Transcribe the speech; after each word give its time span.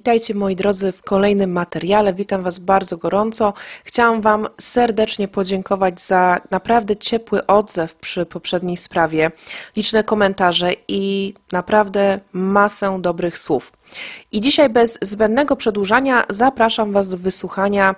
Witajcie 0.00 0.34
moi 0.34 0.56
drodzy 0.56 0.92
w 0.92 1.02
kolejnym 1.02 1.52
materiale. 1.52 2.14
Witam 2.14 2.42
Was 2.42 2.58
bardzo 2.58 2.96
gorąco. 2.96 3.52
Chciałam 3.84 4.20
Wam 4.20 4.48
serdecznie 4.60 5.28
podziękować 5.28 6.00
za 6.00 6.40
naprawdę 6.50 6.96
ciepły 6.96 7.46
odzew 7.46 7.94
przy 7.94 8.26
poprzedniej 8.26 8.76
sprawie, 8.76 9.30
liczne 9.76 10.04
komentarze 10.04 10.70
i 10.88 11.34
naprawdę 11.52 12.20
masę 12.32 12.98
dobrych 13.00 13.38
słów. 13.38 13.72
I 14.32 14.40
dzisiaj 14.40 14.68
bez 14.68 14.98
zbędnego 15.02 15.56
przedłużania 15.56 16.24
zapraszam 16.28 16.92
Was 16.92 17.08
do 17.08 17.18
wysłuchania, 17.18 17.94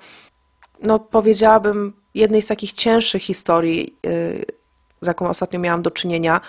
no 0.82 0.98
powiedziałabym, 0.98 1.92
jednej 2.14 2.42
z 2.42 2.46
takich 2.46 2.72
cięższych 2.72 3.22
historii, 3.22 3.96
yy, 4.02 4.44
z 5.02 5.06
jaką 5.06 5.28
ostatnio 5.28 5.60
miałam 5.60 5.82
do 5.82 5.90
czynienia. 5.90 6.40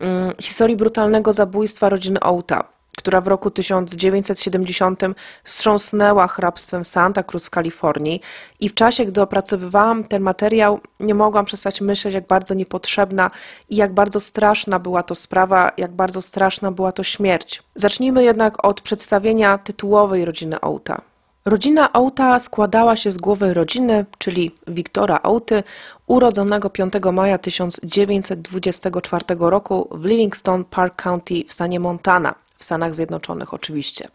Yy, 0.00 0.06
historii 0.40 0.76
brutalnego 0.76 1.32
zabójstwa 1.32 1.88
rodziny 1.88 2.18
Outa 2.20 2.75
która 2.96 3.20
w 3.20 3.26
roku 3.26 3.50
1970 3.50 5.02
wstrząsnęła 5.44 6.28
hrabstwem 6.28 6.84
Santa 6.84 7.22
Cruz 7.22 7.46
w 7.46 7.50
Kalifornii 7.50 8.20
i 8.60 8.68
w 8.68 8.74
czasie, 8.74 9.04
gdy 9.04 9.22
opracowywałam 9.22 10.04
ten 10.04 10.22
materiał, 10.22 10.80
nie 11.00 11.14
mogłam 11.14 11.44
przestać 11.44 11.80
myśleć, 11.80 12.14
jak 12.14 12.26
bardzo 12.26 12.54
niepotrzebna 12.54 13.30
i 13.68 13.76
jak 13.76 13.92
bardzo 13.92 14.20
straszna 14.20 14.78
była 14.78 15.02
to 15.02 15.14
sprawa, 15.14 15.70
jak 15.76 15.92
bardzo 15.92 16.22
straszna 16.22 16.72
była 16.72 16.92
to 16.92 17.02
śmierć. 17.04 17.62
Zacznijmy 17.74 18.24
jednak 18.24 18.66
od 18.66 18.80
przedstawienia 18.80 19.58
tytułowej 19.58 20.24
rodziny 20.24 20.56
Outa. 20.60 21.00
Rodzina 21.44 21.92
Outa 21.92 22.38
składała 22.38 22.96
się 22.96 23.12
z 23.12 23.16
głowy 23.16 23.54
rodziny, 23.54 24.04
czyli 24.18 24.54
Wiktora 24.66 25.20
Outy, 25.22 25.62
urodzonego 26.06 26.70
5 26.70 26.92
maja 27.12 27.38
1924 27.38 29.24
roku 29.38 29.88
w 29.90 30.04
Livingston 30.04 30.64
Park 30.64 31.02
County 31.02 31.44
w 31.48 31.52
stanie 31.52 31.80
Montana 31.80 32.45
w 32.58 32.64
Stanach 32.64 32.94
Zjednoczonych 32.94 33.54
oczywiście. 33.54 34.08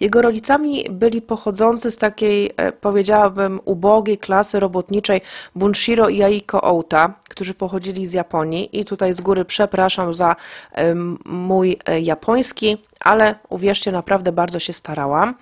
Jego 0.00 0.22
rodzicami 0.22 0.86
byli 0.90 1.22
pochodzący 1.22 1.90
z 1.90 1.96
takiej, 1.96 2.50
e, 2.56 2.72
powiedziałabym, 2.72 3.60
ubogiej 3.64 4.18
klasy 4.18 4.60
robotniczej 4.60 5.20
Bunshiro 5.54 6.08
i 6.08 6.22
Aiko 6.22 6.64
Outa, 6.64 7.14
którzy 7.28 7.54
pochodzili 7.54 8.06
z 8.06 8.12
Japonii 8.12 8.80
i 8.80 8.84
tutaj 8.84 9.14
z 9.14 9.20
góry 9.20 9.44
przepraszam 9.44 10.14
za 10.14 10.36
mój 11.24 11.76
e, 11.86 12.00
japoński, 12.00 12.78
ale 13.00 13.34
uwierzcie, 13.48 13.92
naprawdę 13.92 14.32
bardzo 14.32 14.58
się 14.58 14.72
starałam. 14.72 15.34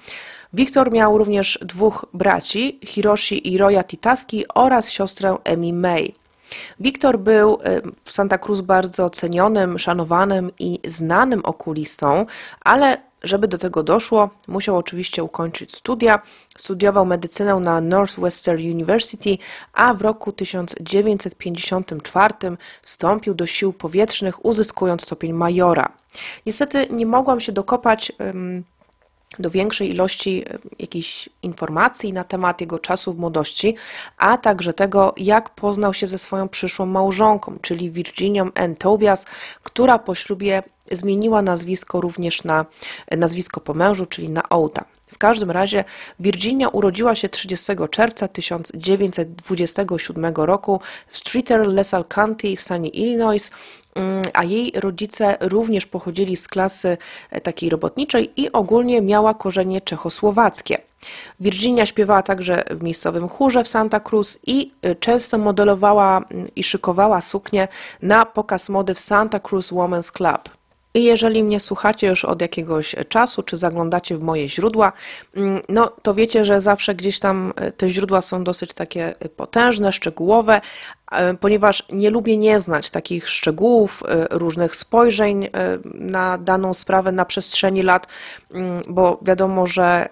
Wiktor 0.52 0.92
miał 0.92 1.18
również 1.18 1.58
dwóch 1.62 2.06
braci, 2.14 2.80
Hiroshi 2.86 3.52
i 3.52 3.58
Roya 3.58 3.84
Titaski 3.84 4.44
oraz 4.54 4.90
siostrę 4.90 5.36
Emi 5.44 5.72
May. 5.72 6.19
Wiktor 6.80 7.18
był 7.18 7.58
w 8.04 8.12
Santa 8.12 8.38
Cruz 8.38 8.60
bardzo 8.60 9.10
cenionym, 9.10 9.78
szanowanym 9.78 10.50
i 10.58 10.80
znanym 10.84 11.44
okulistą, 11.44 12.26
ale 12.64 13.10
żeby 13.22 13.48
do 13.48 13.58
tego 13.58 13.82
doszło, 13.82 14.30
musiał 14.48 14.76
oczywiście 14.76 15.24
ukończyć 15.24 15.76
studia. 15.76 16.22
Studiował 16.58 17.06
medycynę 17.06 17.54
na 17.54 17.80
Northwestern 17.80 18.60
University, 18.60 19.38
a 19.72 19.94
w 19.94 20.02
roku 20.02 20.32
1954 20.32 22.34
wstąpił 22.82 23.34
do 23.34 23.46
sił 23.46 23.72
powietrznych, 23.72 24.44
uzyskując 24.44 25.02
stopień 25.02 25.32
majora. 25.32 25.92
Niestety 26.46 26.86
nie 26.90 27.06
mogłam 27.06 27.40
się 27.40 27.52
dokopać. 27.52 28.12
Um, 28.18 28.64
do 29.38 29.50
większej 29.50 29.90
ilości 29.90 30.44
e, 30.48 30.58
jakichś 30.78 31.28
informacji 31.42 32.12
na 32.12 32.24
temat 32.24 32.60
jego 32.60 32.78
czasu 32.78 33.12
w 33.12 33.18
młodości, 33.18 33.76
a 34.16 34.38
także 34.38 34.72
tego, 34.72 35.14
jak 35.16 35.50
poznał 35.50 35.94
się 35.94 36.06
ze 36.06 36.18
swoją 36.18 36.48
przyszłą 36.48 36.86
małżonką, 36.86 37.56
czyli 37.62 37.90
Virginią 37.90 38.50
N. 38.54 38.76
Tobias, 38.76 39.26
która 39.62 39.98
po 39.98 40.14
ślubie 40.14 40.62
zmieniła 40.90 41.42
nazwisko 41.42 42.00
również 42.00 42.44
na 42.44 42.66
e, 43.06 43.16
nazwisko 43.16 43.60
po 43.60 43.74
mężu, 43.74 44.06
czyli 44.06 44.30
na 44.30 44.42
Outa. 44.48 44.84
Każdym 45.20 45.50
razie 45.50 45.84
Virginia 46.20 46.68
urodziła 46.68 47.14
się 47.14 47.28
30 47.28 47.72
czerwca 47.90 48.28
1927 48.28 50.34
roku 50.36 50.80
w 51.08 51.18
Streeter, 51.18 51.66
LaSalle 51.66 52.04
County 52.04 52.56
w 52.56 52.60
stanie 52.60 52.88
Illinois 52.88 53.50
Mm, 53.94 54.22
a 54.34 54.44
jej 54.44 54.72
rodzice 54.74 55.36
również 55.40 55.86
pochodzili 55.86 56.36
z 56.36 56.48
klasy 56.48 56.98
e, 57.30 57.40
takiej 57.40 57.70
robotniczej 57.70 58.32
i 58.36 58.52
ogólnie 58.52 59.02
miała 59.02 59.34
korzenie 59.34 59.80
czechosłowackie. 59.80 60.78
Virginia 61.40 61.86
śpiewała 61.86 62.22
także 62.22 62.64
w 62.70 62.82
miejscowym 62.82 63.28
chórze 63.28 63.64
w 63.64 63.68
Santa 63.68 64.00
Cruz 64.00 64.38
i 64.46 64.72
e, 64.82 64.94
często 64.94 65.38
modelowała 65.38 66.24
mm, 66.30 66.48
i 66.56 66.64
szykowała 66.64 67.20
suknie 67.20 67.68
na 68.02 68.26
pokaz 68.26 68.68
mody 68.68 68.94
w 68.94 69.00
Santa 69.00 69.40
Cruz 69.40 69.72
Women's 69.72 70.12
Club. 70.12 70.59
I 70.94 71.04
jeżeli 71.04 71.44
mnie 71.44 71.60
słuchacie 71.60 72.06
już 72.06 72.24
od 72.24 72.42
jakiegoś 72.42 72.96
czasu, 73.08 73.42
czy 73.42 73.56
zaglądacie 73.56 74.16
w 74.16 74.20
moje 74.20 74.48
źródła, 74.48 74.92
mm, 75.36 75.62
no 75.68 75.92
to 76.02 76.14
wiecie, 76.14 76.44
że 76.44 76.60
zawsze 76.60 76.94
gdzieś 76.94 77.18
tam 77.18 77.52
e, 77.56 77.72
te 77.72 77.88
źródła 77.88 78.20
są 78.20 78.44
dosyć 78.44 78.74
takie 78.74 79.14
potężne, 79.36 79.92
szczegółowe, 79.92 80.60
e, 81.12 81.34
ponieważ 81.34 81.82
nie 81.92 82.10
lubię 82.10 82.36
nie 82.36 82.60
znać 82.60 82.90
takich 82.90 83.28
szczegółów, 83.28 84.02
e, 84.08 84.26
różnych 84.30 84.76
spojrzeń 84.76 85.48
na 85.94 86.38
daną 86.38 86.74
sprawę 86.74 87.12
na 87.12 87.24
przestrzeni 87.24 87.82
lat, 87.82 88.06
mm, 88.50 88.82
bo 88.88 89.18
wiadomo, 89.22 89.66
że 89.66 90.08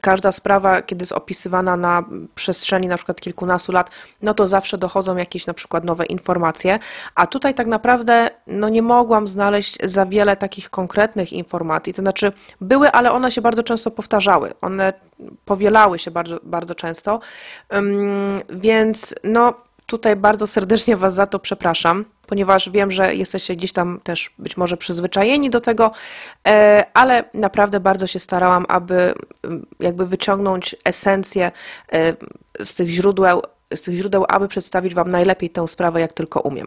każda 0.00 0.32
sprawa, 0.32 0.82
kiedy 0.82 1.02
jest 1.02 1.12
opisywana 1.12 1.76
na 1.76 2.04
przestrzeni 2.34 2.88
na 2.88 2.96
przykład 2.96 3.20
kilkunastu 3.20 3.72
lat, 3.72 3.90
no 4.22 4.34
to 4.34 4.46
zawsze 4.46 4.78
dochodzą 4.78 5.16
jakieś 5.16 5.46
na 5.46 5.54
przykład 5.54 5.84
nowe 5.84 6.06
informacje, 6.06 6.78
a 7.14 7.26
tutaj 7.26 7.54
tak 7.54 7.66
naprawdę 7.66 8.30
no 8.46 8.68
nie 8.68 8.82
mogłam 8.82 9.26
znaleźć 9.26 9.78
za 9.84 10.06
wiele 10.06 10.36
takich 10.36 10.70
konkretnych 10.70 11.32
informacji, 11.32 11.94
to 11.94 12.02
znaczy 12.02 12.32
były, 12.60 12.90
ale 12.90 13.12
one 13.12 13.30
się 13.30 13.40
bardzo 13.40 13.62
często 13.62 13.90
powtarzały, 13.90 14.52
one 14.60 14.92
powielały 15.44 15.98
się 15.98 16.10
bardzo, 16.10 16.40
bardzo 16.42 16.74
często, 16.74 17.20
więc 18.50 19.14
no 19.24 19.54
tutaj 19.86 20.16
bardzo 20.16 20.46
serdecznie 20.46 20.96
Was 20.96 21.14
za 21.14 21.26
to 21.26 21.38
przepraszam 21.38 22.04
ponieważ 22.26 22.70
wiem, 22.70 22.90
że 22.90 23.14
jesteście 23.14 23.56
gdzieś 23.56 23.72
tam 23.72 24.00
też 24.02 24.30
być 24.38 24.56
może 24.56 24.76
przyzwyczajeni 24.76 25.50
do 25.50 25.60
tego, 25.60 25.90
e, 26.48 26.84
ale 26.94 27.24
naprawdę 27.34 27.80
bardzo 27.80 28.06
się 28.06 28.18
starałam, 28.18 28.64
aby 28.68 29.14
mm, 29.44 29.66
jakby 29.80 30.06
wyciągnąć 30.06 30.76
esencję 30.84 31.52
e, 31.92 32.16
z 32.64 32.74
tych 32.74 32.88
źródeł 32.88 33.42
z 33.74 33.80
tych 33.80 33.94
źródeł, 33.94 34.24
aby 34.28 34.48
przedstawić 34.48 34.94
Wam 34.94 35.10
najlepiej 35.10 35.50
tę 35.50 35.68
sprawę, 35.68 36.00
jak 36.00 36.12
tylko 36.12 36.40
umiem. 36.40 36.66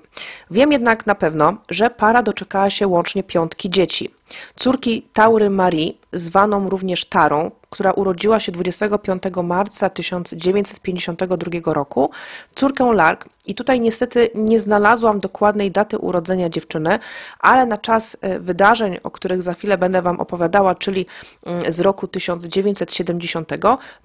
Wiem 0.52 0.72
jednak 0.72 1.06
na 1.06 1.16
pewno, 1.16 1.58
że 1.70 1.90
para 1.90 2.24
doczekała 2.24 2.70
się 2.70 2.88
łącznie 2.88 3.24
piątki 3.24 3.70
dzieci. 3.70 4.14
Córki 4.56 5.02
Taury 5.14 5.50
Marii, 5.50 5.98
zwaną 6.14 6.70
również 6.70 7.06
Tarą, 7.06 7.52
która 7.70 7.92
urodziła 7.92 8.40
się 8.40 8.52
25 8.52 9.24
marca 9.44 9.90
1952 9.90 11.74
roku, 11.74 12.12
córkę 12.56 12.94
Lark. 12.94 13.26
I 13.46 13.56
tutaj 13.56 13.80
niestety 13.80 14.30
nie 14.36 14.60
znalazłam 14.60 15.20
dokładnej 15.20 15.72
daty 15.72 15.98
urodzenia 15.98 16.50
dziewczyny, 16.50 17.00
ale 17.40 17.66
na 17.66 17.78
czas 17.78 18.18
e, 18.22 18.40
wydarzeń, 18.40 18.98
o 19.04 19.12
których 19.12 19.42
za 19.42 19.54
chwilę 19.54 19.78
będę 19.78 20.02
Wam 20.02 20.20
opowiadała, 20.20 20.76
czyli 20.76 21.06
mm, 21.46 21.62
z 21.72 21.80
roku 21.80 22.08
1970, 22.08 23.52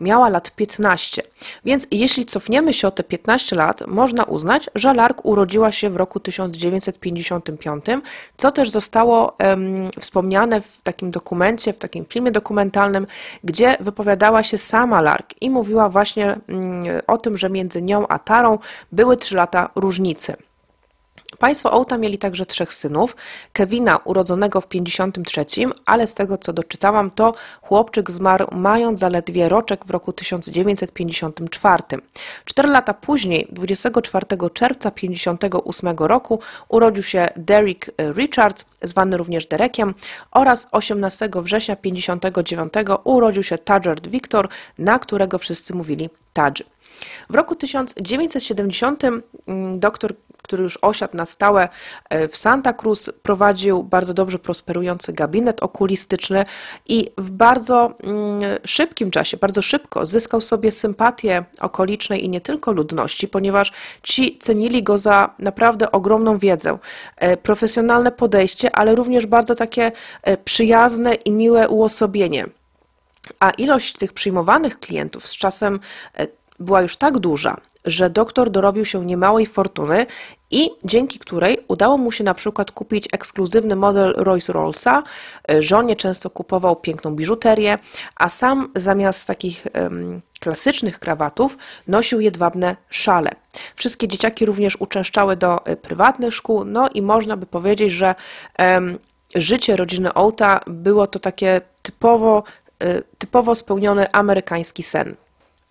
miała 0.01 0.29
lat 0.29 0.51
15. 0.51 1.23
Więc 1.65 1.87
jeśli 1.91 2.27
cofniemy 2.27 2.73
się 2.73 2.89
o 2.89 2.91
te 2.91 3.03
15 3.05 3.57
lat, 3.57 3.87
można 3.87 4.25
uznać, 4.25 4.71
że 4.75 4.95
Lark 4.95 5.25
urodziła 5.25 5.73
się 5.73 5.91
w 5.91 5.97
roku 5.97 6.21
1955, 6.21 7.85
co 8.37 8.53
też 8.53 8.71
zostało 8.71 9.37
um, 9.41 9.91
wspomniane 10.15 10.61
w 10.61 10.83
takim 10.83 11.11
dokumencie, 11.11 11.73
w 11.73 11.79
takim 11.79 12.05
filmie 12.05 12.31
dokumentalnym, 12.31 13.07
gdzie 13.45 13.77
wypowiadała 13.81 14.43
się 14.43 14.59
sama 14.59 15.01
Lark 15.01 15.43
i 15.43 15.51
mówiła 15.51 15.89
właśnie 15.89 16.37
mm, 16.49 17.01
o 17.07 17.19
tym, 17.19 17.37
że 17.37 17.51
między 17.51 17.83
nią 17.83 18.09
a 18.09 18.19
Tarą 18.19 18.59
były 18.93 19.17
trzy 19.17 19.35
lata 19.35 19.71
różnicy. 19.75 20.37
Państwo 21.39 21.73
Ołta 21.73 21.99
mieli 21.99 22.19
także 22.19 22.47
trzech 22.47 22.75
synów. 22.75 23.17
Kevina, 23.53 23.97
urodzonego 23.97 24.61
w 24.61 24.69
53, 24.69 25.45
ale 25.87 26.07
z 26.07 26.15
tego 26.15 26.39
co 26.39 26.53
doczytałam, 26.53 27.11
to 27.11 27.35
chłopczyk 27.63 28.11
zmarł 28.11 28.47
mając 28.53 29.01
zaledwie 29.01 29.49
roczek 29.49 29.85
w 29.85 29.91
roku 29.91 30.13
1954. 30.13 31.83
Cztery 32.45 32.69
lata 32.69 32.95
później, 32.95 33.49
24 33.53 34.27
czerwca 34.53 34.91
58 34.91 35.97
roku, 35.99 36.41
urodził 36.69 37.03
się 37.03 37.29
Derek 37.37 37.91
Richard, 37.99 38.65
zwany 38.83 39.17
również 39.17 39.47
Derekiem, 39.47 39.95
oraz 40.31 40.69
18 40.73 41.29
września 41.35 41.77
59 41.77 42.73
urodził 43.05 43.43
się 43.43 43.59
Tadgert 43.59 44.07
Victor, 44.07 44.49
na 44.79 44.99
którego 44.99 45.39
wszyscy 45.39 45.75
mówili 45.75 46.11
Tadż. 46.33 46.74
W 47.31 47.35
roku 47.35 47.55
1970 47.55 49.03
doktor 49.75 50.15
który 50.45 50.63
już 50.63 50.79
osiadł 50.83 51.17
na 51.17 51.25
stałe 51.25 51.69
e, 52.09 52.29
w 52.29 52.37
Santa 52.37 52.73
Cruz, 52.73 53.11
prowadził 53.23 53.83
bardzo 53.83 54.15
dobrze 54.15 54.39
prosperujący 54.39 55.13
gabinet 55.13 55.63
okulistyczny 55.63 56.45
i 56.89 57.11
w 57.19 57.31
bardzo 57.31 57.95
mm, 58.03 58.41
szybkim 58.65 59.11
czasie, 59.11 59.37
bardzo 59.37 59.63
szybko 59.63 60.07
zyskał 60.07 60.41
sobie 60.41 60.73
sympatię 60.73 61.45
okolicznej 61.61 62.25
i 62.25 62.29
nie 62.29 62.41
tylko 62.41 62.73
ludności, 62.73 63.29
ponieważ 63.29 63.73
ci 64.03 64.39
cenili 64.39 64.83
go 64.83 64.99
za 64.99 65.35
naprawdę 65.39 65.93
ogromną 65.93 66.39
wiedzę, 66.39 66.79
e, 67.17 67.37
profesjonalne 67.37 68.13
podejście, 68.13 68.77
ale 68.77 68.95
również 68.95 69.27
bardzo 69.27 69.55
takie 69.55 69.93
e, 70.23 70.37
przyjazne 70.37 71.15
i 71.15 71.31
miłe 71.31 71.69
uosobienie. 71.69 72.47
A 73.41 73.51
ilość 73.51 73.93
tych 73.93 74.13
przyjmowanych 74.13 74.79
klientów 74.79 75.27
z 75.29 75.37
czasem 75.37 75.81
była 76.65 76.83
już 76.83 76.97
tak 76.97 77.19
duża, 77.19 77.57
że 77.85 78.11
doktor 78.11 78.51
dorobił 78.51 78.85
się 78.85 79.05
niemałej 79.05 79.47
fortuny 79.47 80.07
i 80.51 80.71
dzięki 80.85 81.19
której 81.19 81.59
udało 81.69 81.99
mu 81.99 82.13
się 82.13 82.25
na 82.25 82.35
przykład 82.35 82.71
kupić 82.71 83.09
ekskluzywny 83.13 83.77
model 83.77 84.15
Rolls-Royce'a. 84.15 85.03
Żonie 85.59 85.97
często 85.97 86.31
kupował 86.31 86.77
piękną 86.77 87.15
biżuterię, 87.15 87.79
a 88.17 88.29
sam 88.29 88.73
zamiast 88.77 89.27
takich 89.27 89.67
um, 89.75 90.21
klasycznych 90.41 90.99
krawatów 90.99 91.59
nosił 91.89 92.21
jedwabne 92.21 92.77
szale. 92.91 93.31
Wszystkie 93.77 94.09
dzieciaki 94.09 94.47
również 94.47 94.77
uczęszczały 94.81 95.37
do 95.37 95.67
e, 95.67 95.77
prywatnych 95.77 96.35
szkół, 96.35 96.65
no 96.65 96.89
i 96.95 97.03
można 97.03 97.37
by 97.37 97.47
powiedzieć, 97.47 97.93
że 97.93 98.15
um, 98.59 98.99
życie 99.35 99.77
rodziny 99.77 100.15
Ołta 100.15 100.61
było 100.67 101.07
to 101.07 101.19
takie 101.19 101.61
typowo, 101.83 102.43
e, 102.79 103.03
typowo 103.19 103.55
spełniony 103.55 104.13
amerykański 104.13 104.83
sen. 104.83 105.17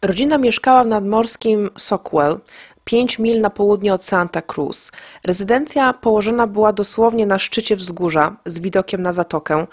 Rodzina 0.04 0.38
mieszkała 0.38 0.84
w 0.84 0.88
nadmorskim 0.88 1.70
Sockwell, 1.78 2.40
5 2.84 3.20
mil 3.20 3.42
na 3.42 3.50
południe 3.50 3.94
od 3.94 4.04
Santa 4.04 4.42
Cruz. 4.42 4.92
Rezydencja 5.26 5.94
położona 5.94 6.48
była 6.48 6.74
dosłownie 6.74 7.26
na 7.26 7.40
szczycie 7.40 7.76
wzgórza 7.76 8.36
z 8.46 8.60
widokiem 8.60 9.02
na 9.02 9.12
zatokę, 9.12 9.68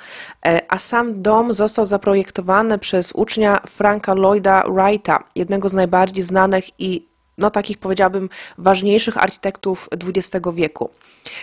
e, 0.46 0.60
a 0.68 0.78
sam 0.78 1.22
dom 1.22 1.52
został 1.52 1.86
zaprojektowany 1.86 2.78
przez 2.78 3.12
ucznia 3.12 3.60
Franka 3.66 4.14
Lloyda 4.14 4.62
Wrighta, 4.68 5.24
jednego 5.34 5.68
z 5.68 5.74
najbardziej 5.74 6.24
znanych 6.24 6.80
i 6.80 7.09
no 7.40 7.50
takich 7.50 7.78
powiedziałabym 7.78 8.28
ważniejszych 8.58 9.16
architektów 9.16 9.88
XX 10.06 10.46
wieku. 10.54 10.90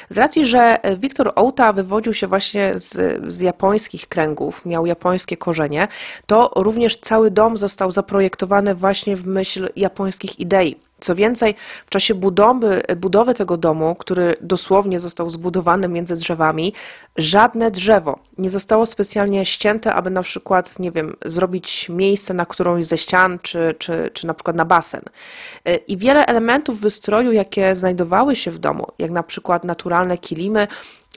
Z 0.09 0.17
racji, 0.17 0.45
że 0.45 0.77
Wiktor 0.97 1.31
Outa 1.35 1.73
wywodził 1.73 2.13
się 2.13 2.27
właśnie 2.27 2.71
z, 2.75 3.21
z 3.33 3.41
japońskich 3.41 4.07
kręgów, 4.07 4.65
miał 4.65 4.85
japońskie 4.85 5.37
korzenie, 5.37 5.87
to 6.25 6.51
również 6.55 6.97
cały 6.97 7.31
dom 7.31 7.57
został 7.57 7.91
zaprojektowany 7.91 8.75
właśnie 8.75 9.15
w 9.15 9.27
myśl 9.27 9.69
japońskich 9.75 10.39
idei. 10.39 10.86
Co 10.99 11.15
więcej, 11.15 11.55
w 11.85 11.89
czasie 11.89 12.15
budowy, 12.15 12.81
budowy 12.97 13.33
tego 13.33 13.57
domu, 13.57 13.95
który 13.95 14.35
dosłownie 14.41 14.99
został 14.99 15.29
zbudowany 15.29 15.87
między 15.87 16.15
drzewami, 16.15 16.73
żadne 17.17 17.71
drzewo 17.71 18.19
nie 18.37 18.49
zostało 18.49 18.85
specjalnie 18.85 19.45
ścięte, 19.45 19.93
aby 19.93 20.09
na 20.09 20.23
przykład, 20.23 20.79
nie 20.79 20.91
wiem, 20.91 21.15
zrobić 21.25 21.89
miejsce 21.89 22.33
na 22.33 22.45
którąś 22.45 22.85
ze 22.85 22.97
ścian, 22.97 23.39
czy, 23.41 23.75
czy, 23.79 24.09
czy 24.13 24.27
na 24.27 24.33
przykład 24.33 24.55
na 24.55 24.65
basen. 24.65 25.01
I 25.87 25.97
wiele 25.97 26.25
elementów 26.25 26.79
wystroju, 26.79 27.31
jakie 27.31 27.75
znajdowały 27.75 28.35
się 28.35 28.51
w 28.51 28.59
domu, 28.59 28.87
jak 28.99 29.11
na 29.11 29.23
przykład 29.23 29.63
naturalne 29.63 30.17
kilimy, 30.17 30.67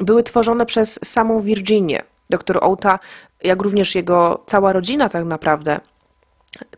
były 0.00 0.22
tworzone 0.22 0.66
przez 0.66 1.00
samą 1.04 1.40
Virginię. 1.40 2.02
Doktor 2.30 2.58
Outa, 2.62 2.98
jak 3.42 3.62
również 3.62 3.94
jego 3.94 4.42
cała 4.46 4.72
rodzina 4.72 5.08
tak 5.08 5.24
naprawdę, 5.24 5.80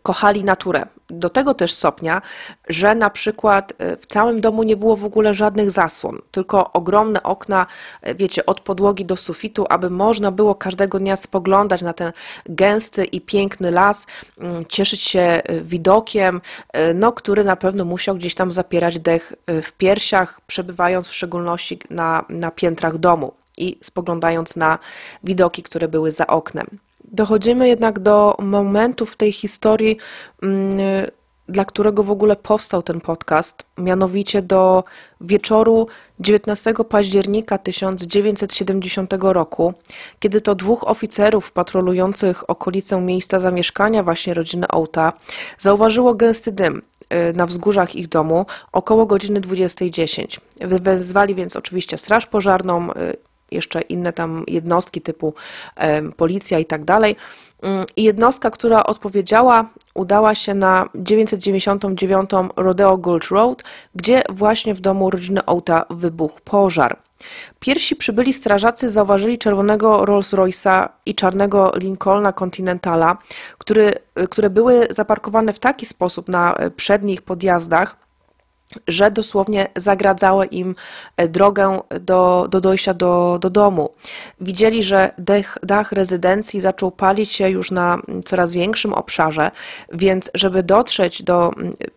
kochali 0.03 0.43
naturę. 0.43 0.85
Do 1.09 1.29
tego 1.29 1.53
też 1.53 1.73
stopnia, 1.73 2.21
że 2.69 2.95
na 2.95 3.09
przykład 3.09 3.73
e, 3.77 3.97
w 3.97 4.05
całym 4.05 4.41
domu 4.41 4.63
nie 4.63 4.77
było 4.77 4.95
w 4.95 5.05
ogóle 5.05 5.33
żadnych 5.33 5.71
zasłon, 5.71 6.21
tylko 6.31 6.73
ogromne 6.73 7.23
okna, 7.23 7.65
e, 8.01 8.15
wiecie, 8.15 8.45
od 8.45 8.61
podłogi 8.61 9.05
do 9.05 9.17
sufitu, 9.17 9.65
aby 9.69 9.89
można 9.89 10.31
było 10.31 10.55
każdego 10.55 10.99
dnia 10.99 11.15
spoglądać 11.15 11.81
na 11.81 11.93
ten 11.93 12.11
gęsty 12.45 13.05
i 13.05 13.21
piękny 13.21 13.71
las, 13.71 14.05
mm, 14.37 14.65
cieszyć 14.65 15.01
się 15.01 15.19
e, 15.19 15.61
widokiem, 15.61 16.41
no, 16.95 17.11
który 17.11 17.43
na 17.43 17.55
pewno 17.55 17.85
musiał 17.85 18.15
gdzieś 18.15 18.35
tam 18.35 18.51
zapierać 18.51 18.99
dech 18.99 19.33
w 19.47 19.71
piersiach, 19.71 20.41
przebywając 20.47 21.07
w 21.07 21.13
szczególności 21.13 21.79
na, 21.89 22.25
na 22.29 22.51
piętrach 22.51 22.97
domu 22.97 23.33
i 23.57 23.77
spoglądając 23.81 24.55
na 24.55 24.79
widoki, 25.23 25.63
które 25.63 25.87
były 25.87 26.11
za 26.11 26.27
oknem. 26.27 26.67
Dochodzimy 27.03 27.67
jednak 27.67 27.99
do 27.99 28.35
momentu 28.39 29.05
w 29.05 29.15
tej 29.15 29.31
historii, 29.31 29.97
mm, 30.43 30.71
dla 31.47 31.65
którego 31.65 32.03
w 32.03 32.11
ogóle 32.11 32.35
powstał 32.35 32.83
ten 32.83 33.01
podcast, 33.01 33.63
mianowicie 33.77 34.41
do 34.41 34.83
wieczoru 35.21 35.87
19 36.19 36.83
października 36.83 37.57
1970 37.57 39.33
roku, 39.33 39.73
kiedy 40.19 40.41
to 40.41 40.55
dwóch 40.55 40.87
oficerów 40.87 41.51
patrolujących 41.51 42.49
okolicę 42.49 43.01
miejsca 43.01 43.39
zamieszkania 43.39 44.03
właśnie 44.03 44.33
rodziny 44.33 44.65
Outa 44.69 45.13
zauważyło 45.59 46.13
gęsty 46.13 46.51
dym 46.51 46.81
y, 47.31 47.33
na 47.33 47.45
wzgórzach 47.45 47.95
ich 47.95 48.07
domu 48.07 48.45
około 48.71 49.05
godziny 49.05 49.41
20.10. 49.41 50.39
Wezwali 50.79 51.35
więc 51.35 51.55
oczywiście 51.55 51.97
straż 51.97 52.25
pożarną, 52.25 52.93
y, 52.93 53.17
jeszcze 53.53 53.81
inne 53.81 54.13
tam 54.13 54.43
jednostki 54.47 55.01
typu 55.01 55.33
policja 56.17 56.59
i 56.59 56.65
tak 56.65 56.85
dalej. 56.85 57.15
Mm, 57.61 57.85
I 57.95 58.03
jednostka, 58.03 58.51
która 58.51 58.83
odpowiedziała, 58.83 59.69
udała 59.93 60.35
się 60.35 60.53
na 60.53 60.89
999 60.95 62.29
Rodeo 62.55 62.97
Gulch 62.97 63.31
Road, 63.31 63.63
gdzie 63.95 64.21
właśnie 64.29 64.73
w 64.73 64.81
domu 64.81 65.09
rodziny 65.09 65.41
Outa 65.45 65.85
wybuchł 65.89 66.39
pożar. 66.43 66.97
Pierwsi 67.59 67.95
przybyli 67.95 68.33
strażacy 68.33 68.89
zauważyli 68.89 69.37
czerwonego 69.37 70.05
Rolls-Royce'a 70.05 70.89
i 71.05 71.15
czarnego 71.15 71.71
Lincolna 71.75 72.33
Continentala, 72.33 73.17
który, 73.57 73.93
które 74.29 74.49
były 74.49 74.87
zaparkowane 74.89 75.53
w 75.53 75.59
taki 75.59 75.85
sposób 75.85 76.29
na 76.29 76.55
przednich 76.75 77.21
podjazdach, 77.21 77.97
że 78.87 79.11
dosłownie 79.11 79.67
zagradzały 79.75 80.45
im 80.45 80.75
e, 81.17 81.27
drogę 81.27 81.79
do, 82.01 82.47
do 82.49 82.61
dojścia 82.61 82.93
do, 82.93 83.37
do 83.41 83.49
domu. 83.49 83.89
Widzieli, 84.41 84.83
że 84.83 85.11
dech, 85.17 85.57
dach 85.63 85.91
rezydencji 85.91 86.61
zaczął 86.61 86.91
palić 86.91 87.31
się 87.31 87.49
już 87.49 87.71
na 87.71 88.01
coraz 88.25 88.53
większym 88.53 88.93
obszarze, 88.93 89.51
więc 89.93 90.31
żeby 90.33 90.63
dotrzeć 90.63 91.23
do 91.23 91.51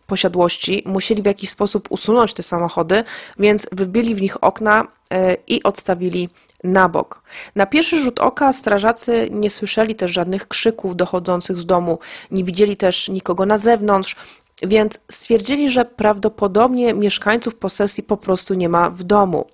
posiadłości, 0.06 0.82
musieli 0.86 1.22
w 1.22 1.26
jakiś 1.26 1.50
sposób 1.50 1.86
usunąć 1.90 2.34
te 2.34 2.42
samochody, 2.42 3.04
więc 3.38 3.66
wybili 3.72 4.14
w 4.14 4.20
nich 4.20 4.44
okna 4.44 4.86
e, 5.12 5.36
i 5.46 5.62
odstawili 5.62 6.28
na 6.64 6.88
bok. 6.88 7.22
Na 7.54 7.66
pierwszy 7.66 8.00
rzut 8.00 8.20
oka 8.20 8.52
strażacy 8.52 9.28
nie 9.30 9.50
słyszeli 9.50 9.94
też 9.94 10.10
żadnych 10.10 10.48
krzyków 10.48 10.96
dochodzących 10.96 11.58
z 11.58 11.66
domu, 11.66 11.98
nie 12.30 12.44
widzieli 12.44 12.76
też 12.76 13.08
nikogo 13.08 13.46
na 13.46 13.58
zewnątrz, 13.58 14.16
więc 14.62 15.00
stwierdzili, 15.10 15.70
że 15.70 15.84
prawdopodobnie 15.84 16.94
mieszkańców 16.94 17.54
posesji 17.54 18.02
po 18.02 18.16
prostu 18.16 18.54
nie 18.54 18.68
ma 18.68 18.90
w 18.90 19.02
domu. 19.02 19.46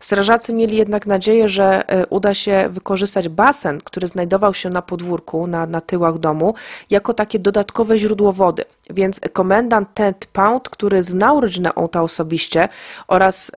Strażacy 0.00 0.52
mieli 0.52 0.76
jednak 0.76 1.06
nadzieję, 1.06 1.48
że 1.48 1.88
e, 1.88 2.06
uda 2.06 2.34
się 2.34 2.68
wykorzystać 2.70 3.28
basen, 3.28 3.80
który 3.84 4.08
znajdował 4.08 4.54
się 4.54 4.70
na 4.70 4.82
podwórku, 4.82 5.46
na, 5.46 5.66
na 5.66 5.80
tyłach 5.80 6.18
domu, 6.18 6.54
jako 6.90 7.14
takie 7.14 7.38
dodatkowe 7.38 7.98
źródło 7.98 8.32
wody. 8.32 8.64
Więc 8.90 9.20
komendant 9.32 9.94
Ted 9.94 10.26
Pound, 10.26 10.68
który 10.68 11.02
znał 11.02 11.40
rodzinę 11.40 11.74
Ołta 11.74 12.02
osobiście 12.02 12.68
oraz 13.08 13.52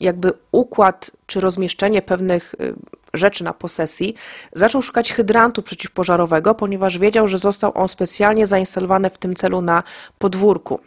jakby 0.00 0.32
układ 0.52 1.10
czy 1.26 1.40
rozmieszczenie 1.40 2.02
pewnych 2.02 2.54
y, 2.60 2.74
rzeczy 3.14 3.44
na 3.44 3.52
posesji, 3.52 4.14
zaczął 4.52 4.82
szukać 4.82 5.12
hydrantu 5.12 5.62
przeciwpożarowego, 5.62 6.54
ponieważ 6.54 6.98
wiedział, 6.98 7.28
że 7.28 7.38
został 7.38 7.72
on 7.74 7.88
specjalnie 7.88 8.46
zainstalowany 8.46 9.10
w 9.10 9.18
tym 9.18 9.34
celu 9.34 9.62
na 9.62 9.82
podwórku. 10.18 10.80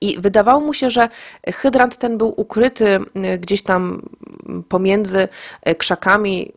I 0.00 0.20
wydawało 0.20 0.60
mu 0.60 0.74
się, 0.74 0.90
że 0.90 1.08
hydrant 1.54 1.98
ten 1.98 2.18
był 2.18 2.40
ukryty 2.40 2.98
y, 3.34 3.38
gdzieś 3.38 3.62
tam 3.62 4.02
pomiędzy 4.68 5.28
y, 5.68 5.74
krzakami, 5.74 6.52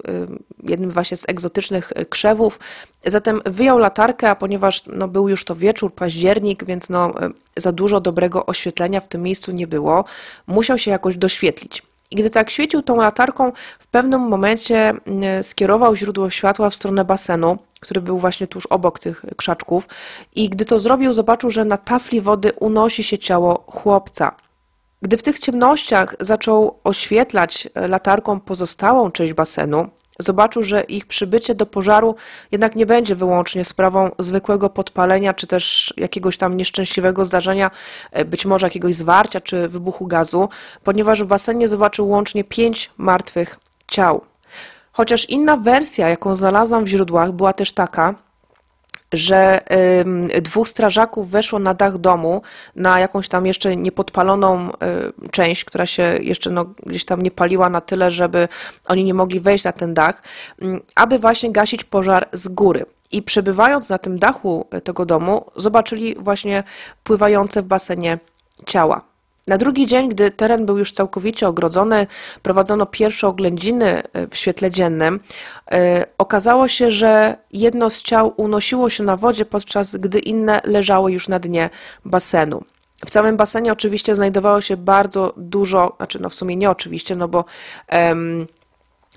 jednym 0.63 0.91
właśnie 0.91 1.17
z 1.17 1.29
egzotycznych 1.29 1.93
krzewów. 2.09 2.59
Zatem 3.05 3.41
wyjął 3.45 3.77
latarkę, 3.77 4.29
a 4.29 4.35
ponieważ 4.35 4.83
no, 4.85 5.07
był 5.07 5.29
już 5.29 5.45
to 5.45 5.55
wieczór, 5.55 5.93
październik, 5.93 6.65
więc 6.65 6.89
no, 6.89 7.13
za 7.57 7.71
dużo 7.71 8.01
dobrego 8.01 8.45
oświetlenia 8.45 9.01
w 9.01 9.07
tym 9.07 9.23
miejscu 9.23 9.51
nie 9.51 9.67
było, 9.67 10.05
musiał 10.47 10.77
się 10.77 10.91
jakoś 10.91 11.17
doświetlić. 11.17 11.83
I 12.11 12.15
gdy 12.15 12.29
tak 12.29 12.49
świecił 12.49 12.81
tą 12.81 12.95
latarką, 12.95 13.51
w 13.79 13.87
pewnym 13.87 14.21
momencie 14.21 14.89
mm, 14.89 15.43
skierował 15.43 15.95
źródło 15.95 16.29
światła 16.29 16.69
w 16.69 16.75
stronę 16.75 17.05
basenu, 17.05 17.57
który 17.79 18.01
był 18.01 18.19
właśnie 18.19 18.47
tuż 18.47 18.65
obok 18.65 18.99
tych 18.99 19.25
krzaczków. 19.37 19.87
I 20.35 20.49
gdy 20.49 20.65
to 20.65 20.79
zrobił, 20.79 21.13
zobaczył, 21.13 21.49
że 21.49 21.65
na 21.65 21.77
tafli 21.77 22.21
wody 22.21 22.51
unosi 22.53 23.03
się 23.03 23.17
ciało 23.17 23.63
chłopca. 23.67 24.35
Gdy 25.01 25.17
w 25.17 25.23
tych 25.23 25.39
ciemnościach 25.39 26.15
zaczął 26.19 26.79
oświetlać 26.83 27.67
e, 27.73 27.87
latarką 27.87 28.39
pozostałą 28.39 29.11
część 29.11 29.33
basenu, 29.33 29.87
Zobaczył, 30.19 30.63
że 30.63 30.81
ich 30.81 31.05
przybycie 31.05 31.55
do 31.55 31.65
pożaru 31.65 32.15
jednak 32.51 32.75
nie 32.75 32.85
będzie 32.85 33.15
wyłącznie 33.15 33.65
sprawą 33.65 34.11
zwykłego 34.19 34.69
podpalenia, 34.69 35.33
czy 35.33 35.47
też 35.47 35.93
jakiegoś 35.97 36.37
tam 36.37 36.57
nieszczęśliwego 36.57 37.25
zdarzenia, 37.25 37.71
e, 38.11 38.25
być 38.25 38.45
może 38.45 38.65
jakiegoś 38.65 38.95
zwarcia, 38.95 39.41
czy 39.41 39.67
wybuchu 39.67 40.07
gazu, 40.07 40.49
ponieważ 40.83 41.23
w 41.23 41.27
basenie 41.27 41.67
zobaczył 41.67 42.09
łącznie 42.09 42.43
pięć 42.43 42.91
martwych 42.97 43.59
ciał. 43.87 44.21
Chociaż 44.91 45.29
inna 45.29 45.57
wersja, 45.57 46.09
jaką 46.09 46.35
znalazłam 46.35 46.83
w 46.83 46.87
źródłach, 46.87 47.31
była 47.31 47.53
też 47.53 47.71
taka, 47.71 48.15
że 49.13 49.59
y, 50.37 50.41
dwóch 50.41 50.69
strażaków 50.69 51.29
weszło 51.29 51.59
na 51.59 51.73
dach 51.73 51.97
domu, 51.97 52.41
na 52.75 52.99
jakąś 52.99 53.27
tam 53.27 53.45
jeszcze 53.45 53.75
niepodpaloną 53.75 54.69
y, 54.71 55.29
część, 55.31 55.65
która 55.65 55.85
się 55.85 56.17
jeszcze 56.21 56.49
no, 56.49 56.65
gdzieś 56.85 57.05
tam 57.05 57.21
nie 57.21 57.31
paliła 57.31 57.69
na 57.69 57.81
tyle, 57.81 58.11
żeby 58.11 58.47
oni 58.87 59.03
nie 59.03 59.13
mogli 59.13 59.39
wejść 59.39 59.63
na 59.63 59.71
ten 59.71 59.93
dach, 59.93 60.21
y, 60.61 60.81
aby 60.95 61.19
właśnie 61.19 61.51
gasić 61.51 61.83
pożar 61.83 62.29
z 62.33 62.47
góry. 62.47 62.85
I 63.11 63.21
przebywając 63.21 63.89
na 63.89 63.97
tym 63.97 64.19
dachu 64.19 64.67
tego 64.83 65.05
domu, 65.05 65.45
zobaczyli 65.55 66.15
właśnie 66.15 66.63
pływające 67.03 67.61
w 67.61 67.65
basenie 67.65 68.19
ciała. 68.65 69.06
Na 69.47 69.57
drugi 69.57 69.85
dzień, 69.85 70.09
gdy 70.09 70.31
teren 70.31 70.65
był 70.65 70.77
już 70.77 70.91
całkowicie 70.91 71.47
ogrodzony, 71.47 72.07
prowadzono 72.41 72.85
pierwsze 72.85 73.27
oględziny 73.27 74.03
e, 74.13 74.27
w 74.27 74.35
świetle 74.35 74.71
dziennym. 74.71 75.19
E, 75.71 76.05
okazało 76.17 76.67
się, 76.67 76.91
że 76.91 77.37
jedno 77.51 77.89
z 77.89 78.01
ciał 78.01 78.33
unosiło 78.37 78.89
się 78.89 79.03
na 79.03 79.17
wodzie, 79.17 79.45
podczas 79.45 79.95
gdy 79.95 80.19
inne 80.19 80.61
leżały 80.63 81.11
już 81.11 81.27
na 81.27 81.39
dnie 81.39 81.69
basenu. 82.05 82.63
W 83.05 83.11
całym 83.11 83.37
basenie 83.37 83.71
oczywiście 83.71 84.15
znajdowało 84.15 84.61
się 84.61 84.77
bardzo 84.77 85.33
dużo, 85.37 85.93
znaczy 85.97 86.19
no 86.21 86.29
w 86.29 86.35
sumie 86.35 86.55
nie 86.55 86.69
oczywiście, 86.69 87.15
no 87.15 87.27
bo 87.27 87.45
um, 87.91 88.47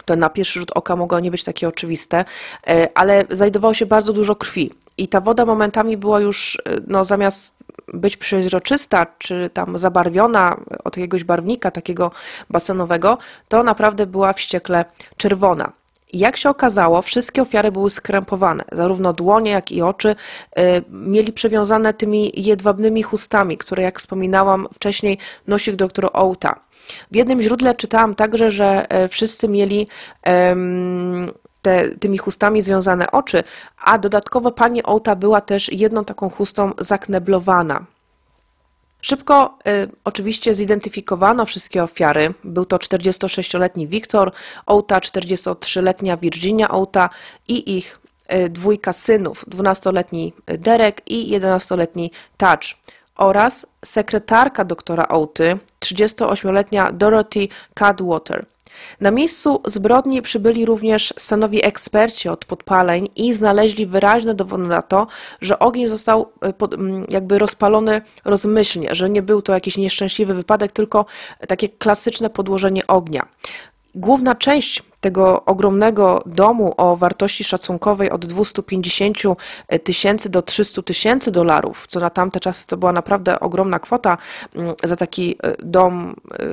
to 0.04 0.16
na 0.16 0.28
pierwszy 0.28 0.58
rzut 0.60 0.70
oka 0.74 0.96
mogło 0.96 1.20
nie 1.20 1.30
być 1.30 1.44
takie 1.44 1.68
oczywiste, 1.68 2.24
e, 2.66 2.88
ale 2.94 3.24
znajdowało 3.30 3.74
się 3.74 3.86
bardzo 3.86 4.12
dużo 4.12 4.36
krwi. 4.36 4.70
I 4.98 5.08
ta 5.08 5.20
woda 5.20 5.46
momentami 5.46 5.96
była 5.96 6.20
już, 6.20 6.62
no 6.86 7.04
zamiast 7.04 7.59
być 7.94 8.16
przeźroczysta, 8.16 9.06
czy 9.18 9.50
tam 9.54 9.78
zabarwiona 9.78 10.56
od 10.84 10.96
jakiegoś 10.96 11.24
barwnika 11.24 11.70
takiego 11.70 12.10
basenowego, 12.50 13.18
to 13.48 13.62
naprawdę 13.62 14.06
była 14.06 14.32
wściekle 14.32 14.84
czerwona. 15.16 15.72
Jak 16.12 16.36
się 16.36 16.50
okazało, 16.50 17.02
wszystkie 17.02 17.42
ofiary 17.42 17.72
były 17.72 17.90
skrępowane, 17.90 18.64
zarówno 18.72 19.12
dłonie, 19.12 19.50
jak 19.50 19.72
i 19.72 19.82
oczy 19.82 20.08
y, 20.08 20.62
mieli 20.90 21.32
przewiązane 21.32 21.94
tymi 21.94 22.32
jedwabnymi 22.34 23.02
chustami, 23.02 23.58
które, 23.58 23.82
jak 23.82 23.98
wspominałam 23.98 24.66
wcześniej, 24.74 25.18
nosił 25.46 25.76
doktor 25.76 26.10
Outa. 26.12 26.60
W 27.10 27.16
jednym 27.16 27.42
źródle 27.42 27.74
czytałam 27.74 28.14
także, 28.14 28.50
że 28.50 28.90
e, 28.90 29.08
wszyscy 29.08 29.48
mieli 29.48 29.88
te, 31.62 31.88
tymi 31.88 32.18
chustami 32.18 32.62
związane 32.62 33.10
oczy, 33.10 33.42
a 33.84 33.98
dodatkowo 33.98 34.50
pani 34.50 34.80
Outa 34.84 35.16
była 35.16 35.40
też 35.40 35.72
jedną 35.72 36.04
taką 36.04 36.30
chustą 36.30 36.72
zakneblowana. 36.78 37.84
Szybko 39.02 39.58
y, 39.68 39.88
oczywiście 40.04 40.54
zidentyfikowano 40.54 41.46
wszystkie 41.46 41.82
ofiary. 41.82 42.34
Był 42.44 42.64
to 42.64 42.76
46-letni 42.76 43.88
Wiktor 43.88 44.32
Outa, 44.66 44.98
43-letnia 44.98 46.16
Virginia 46.16 46.70
Outa 46.70 47.10
i 47.48 47.76
ich 47.76 48.00
y, 48.34 48.48
dwójka 48.48 48.92
synów, 48.92 49.44
12-letni 49.48 50.32
Derek 50.46 51.02
i 51.06 51.40
11-letni 51.40 52.10
Touch 52.36 52.64
oraz 53.16 53.66
sekretarka 53.84 54.64
doktora 54.64 55.06
Outy, 55.08 55.58
38-letnia 55.80 56.92
Dorothy 56.92 57.48
Cadwater. 57.74 58.46
Na 59.00 59.10
miejscu 59.10 59.62
zbrodni 59.66 60.22
przybyli 60.22 60.66
również 60.66 61.14
stanowi 61.18 61.64
eksperci 61.64 62.28
od 62.28 62.44
podpaleń 62.44 63.08
i 63.16 63.34
znaleźli 63.34 63.86
wyraźne 63.86 64.34
dowody 64.34 64.66
na 64.66 64.82
to, 64.82 65.06
że 65.40 65.58
ogień 65.58 65.88
został 65.88 66.32
e, 66.42 66.52
jakby 67.08 67.38
rozpalony 67.38 68.02
rozmyślnie, 68.24 68.94
że 68.94 69.10
nie 69.10 69.22
był 69.22 69.42
to 69.42 69.52
jakiś 69.52 69.76
nieszczęśliwy 69.76 70.34
wypadek, 70.34 70.72
tylko 70.72 71.06
takie 71.48 71.68
klasyczne 71.68 72.30
podłożenie 72.30 72.86
ognia. 72.86 73.28
Główna 73.94 74.34
część 74.34 74.82
tego 75.00 75.44
ogromnego 75.44 76.22
domu 76.26 76.74
o 76.76 76.96
wartości 76.96 77.44
szacunkowej 77.44 78.10
od 78.10 78.26
250 78.26 79.18
tysięcy 79.84 80.28
do 80.28 80.42
300 80.42 80.82
tysięcy 80.82 81.30
dolarów, 81.30 81.84
co 81.88 82.00
na 82.00 82.10
tamte 82.10 82.40
czasy 82.40 82.66
to 82.66 82.76
była 82.76 82.92
naprawdę 82.92 83.40
ogromna 83.40 83.78
kwota 83.78 84.18
mm, 84.54 84.74
za 84.84 84.96
taki 84.96 85.36
e, 85.42 85.56
dom 85.62 86.14
e, 86.32 86.44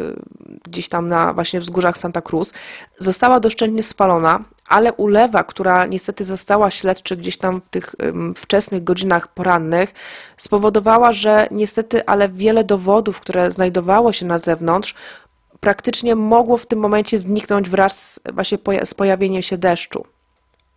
gdzieś 0.66 0.90
tam 0.90 1.10
na 1.10 1.34
właśnie 1.34 1.60
wzgórzach 1.60 1.98
Santa 1.98 2.22
Cruz, 2.22 2.54
została 2.98 3.40
doszczętnie 3.40 3.84
spalona, 3.84 4.44
ale 4.68 4.94
ulewa, 4.94 5.44
która 5.44 5.86
niestety 5.86 6.24
została 6.24 6.72
śledczy 6.72 7.18
gdzieś 7.18 7.38
tam 7.38 7.62
w 7.62 7.70
tych 7.70 7.96
wczesnych 8.36 8.84
godzinach 8.84 9.28
porannych, 9.28 9.94
spowodowała, 10.38 11.14
że 11.14 11.48
niestety, 11.52 12.06
ale 12.06 12.30
wiele 12.30 12.64
dowodów, 12.64 13.20
które 13.20 13.52
znajdowało 13.52 14.14
się 14.14 14.26
na 14.26 14.38
zewnątrz, 14.38 14.96
praktycznie 15.60 16.16
mogło 16.16 16.58
w 16.58 16.66
tym 16.66 16.80
momencie 16.80 17.20
zniknąć 17.20 17.70
wraz 17.70 18.20
właśnie 18.34 18.58
z 18.84 18.94
pojawieniem 18.94 19.42
się 19.42 19.58
deszczu. 19.58 20.06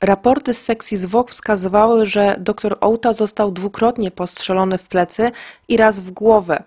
Raporty 0.00 0.54
z 0.54 0.64
sekcji 0.64 0.96
zwłok 0.96 1.30
wskazywały, 1.30 2.06
że 2.06 2.36
dr 2.38 2.76
Outa 2.80 3.12
został 3.12 3.52
dwukrotnie 3.52 4.10
postrzelony 4.10 4.78
w 4.78 4.88
plecy 4.88 5.32
i 5.68 5.76
raz 5.76 6.00
w 6.00 6.10
głowę 6.10 6.62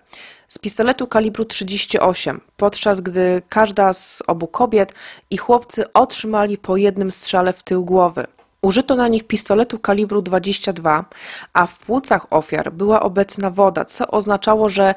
z 0.48 0.58
pistoletu 0.58 1.06
kalibru 1.06 1.44
38, 1.44 2.40
podczas 2.56 3.00
gdy 3.00 3.42
każda 3.48 3.92
z 3.92 4.22
obu 4.26 4.46
kobiet 4.46 4.94
i 5.30 5.36
chłopcy 5.36 5.92
otrzymali 5.92 6.58
po 6.58 6.76
jednym 6.76 7.12
strzale 7.12 7.52
w 7.52 7.62
tył 7.62 7.84
głowy. 7.84 8.26
Użyto 8.62 8.96
na 8.96 9.08
nich 9.08 9.26
pistoletu 9.26 9.78
kalibru 9.78 10.22
22, 10.22 11.04
a 11.52 11.66
w 11.66 11.78
płucach 11.78 12.26
ofiar 12.30 12.72
była 12.72 13.00
obecna 13.00 13.50
woda, 13.50 13.84
co 13.84 14.08
oznaczało, 14.08 14.68
że 14.68 14.94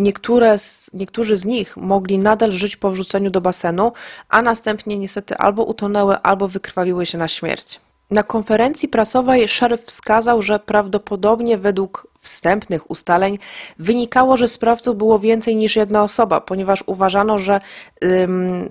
Niektóre 0.00 0.58
z, 0.58 0.90
niektórzy 0.94 1.36
z 1.36 1.44
nich 1.44 1.76
mogli 1.76 2.18
nadal 2.18 2.52
żyć 2.52 2.76
po 2.76 2.90
wrzuceniu 2.90 3.30
do 3.30 3.40
basenu, 3.40 3.92
a 4.28 4.42
następnie 4.42 4.98
niestety 4.98 5.36
albo 5.36 5.64
utonęły, 5.64 6.18
albo 6.18 6.48
wykrwawiły 6.48 7.06
się 7.06 7.18
na 7.18 7.28
śmierć. 7.28 7.80
Na 8.10 8.22
konferencji 8.22 8.88
prasowej 8.88 9.48
szeryf 9.48 9.84
wskazał, 9.84 10.42
że 10.42 10.58
prawdopodobnie 10.58 11.58
według 11.58 12.06
wstępnych 12.20 12.90
ustaleń 12.90 13.38
wynikało, 13.78 14.36
że 14.36 14.48
sprawców 14.48 14.96
było 14.96 15.18
więcej 15.18 15.56
niż 15.56 15.76
jedna 15.76 16.02
osoba, 16.02 16.40
ponieważ 16.40 16.84
uważano, 16.86 17.38
że 17.38 17.60
ym, 18.04 18.70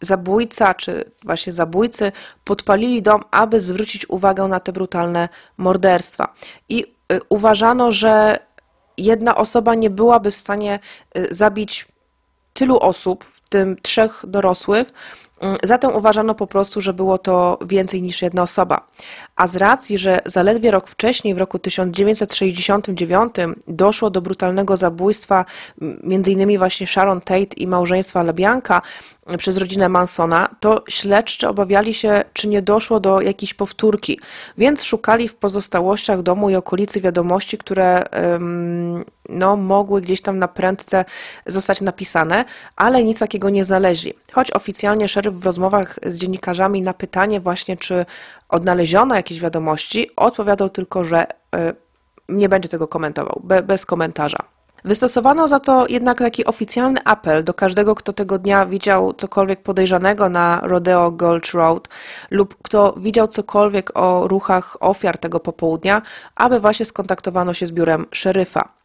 zabójca 0.00 0.74
czy 0.74 1.04
właśnie 1.24 1.52
zabójcy 1.52 2.12
podpalili 2.44 3.02
dom, 3.02 3.20
aby 3.30 3.60
zwrócić 3.60 4.10
uwagę 4.10 4.48
na 4.48 4.60
te 4.60 4.72
brutalne 4.72 5.28
morderstwa. 5.56 6.34
I 6.68 6.84
y, 7.12 7.20
uważano, 7.28 7.92
że 7.92 8.38
jedna 8.98 9.34
osoba 9.36 9.74
nie 9.74 9.90
byłaby 9.90 10.30
w 10.30 10.36
stanie 10.36 10.78
y, 11.16 11.28
zabić 11.30 11.88
tylu 12.52 12.78
osób, 12.78 13.24
w 13.24 13.48
tym 13.48 13.76
trzech 13.82 14.24
dorosłych, 14.26 14.92
Zatem 15.62 15.96
uważano 15.96 16.34
po 16.34 16.46
prostu, 16.46 16.80
że 16.80 16.92
było 16.92 17.18
to 17.18 17.58
więcej 17.66 18.02
niż 18.02 18.22
jedna 18.22 18.42
osoba. 18.42 18.86
A 19.36 19.46
z 19.46 19.56
racji, 19.56 19.98
że 19.98 20.20
zaledwie 20.26 20.70
rok 20.70 20.88
wcześniej, 20.88 21.34
w 21.34 21.38
roku 21.38 21.58
1969, 21.58 23.34
doszło 23.68 24.10
do 24.10 24.20
brutalnego 24.20 24.76
zabójstwa 24.76 25.44
m.in. 25.82 26.58
właśnie 26.58 26.86
Sharon 26.86 27.20
Tate 27.20 27.56
i 27.56 27.66
małżeństwa 27.66 28.22
Lebianka, 28.22 28.82
przez 29.38 29.56
rodzinę 29.56 29.88
Mansona, 29.88 30.48
to 30.60 30.84
śledczy 30.88 31.48
obawiali 31.48 31.94
się, 31.94 32.24
czy 32.32 32.48
nie 32.48 32.62
doszło 32.62 33.00
do 33.00 33.20
jakiejś 33.20 33.54
powtórki, 33.54 34.20
więc 34.58 34.84
szukali 34.84 35.28
w 35.28 35.34
pozostałościach 35.34 36.22
domu 36.22 36.50
i 36.50 36.54
okolicy 36.54 37.00
wiadomości, 37.00 37.58
które 37.58 38.04
no, 39.28 39.56
mogły 39.56 40.00
gdzieś 40.00 40.22
tam 40.22 40.38
na 40.38 40.48
prędce 40.48 41.04
zostać 41.46 41.80
napisane, 41.80 42.44
ale 42.76 43.04
nic 43.04 43.18
takiego 43.18 43.50
nie 43.50 43.64
znaleźli. 43.64 44.14
Choć 44.32 44.52
oficjalnie 44.52 45.08
szeryf 45.08 45.34
w 45.34 45.44
rozmowach 45.44 45.98
z 46.06 46.16
dziennikarzami 46.16 46.82
na 46.82 46.94
pytanie 46.94 47.40
właśnie, 47.40 47.76
czy 47.76 48.06
odnaleziono 48.48 49.14
jakieś 49.14 49.40
wiadomości, 49.40 50.10
odpowiadał 50.16 50.68
tylko, 50.68 51.04
że 51.04 51.26
e, 51.54 51.74
nie 52.28 52.48
będzie 52.48 52.68
tego 52.68 52.88
komentował, 52.88 53.42
bez 53.62 53.86
komentarza. 53.86 54.38
Wystosowano 54.84 55.48
za 55.48 55.60
to 55.60 55.86
jednak 55.88 56.18
taki 56.18 56.44
oficjalny 56.44 57.00
apel 57.04 57.44
do 57.44 57.54
każdego, 57.54 57.94
kto 57.94 58.12
tego 58.12 58.38
dnia 58.38 58.66
widział 58.66 59.12
cokolwiek 59.12 59.62
podejrzanego 59.62 60.28
na 60.28 60.60
Rodeo 60.62 61.10
Gulch 61.10 61.54
Road 61.54 61.88
lub 62.30 62.54
kto 62.62 62.94
widział 62.96 63.28
cokolwiek 63.28 63.90
o 63.94 64.28
ruchach 64.28 64.76
ofiar 64.80 65.18
tego 65.18 65.40
popołudnia, 65.40 66.02
aby 66.34 66.60
właśnie 66.60 66.86
skontaktowano 66.86 67.54
się 67.54 67.66
z 67.66 67.72
biurem 67.72 68.06
szeryfa. 68.12 68.79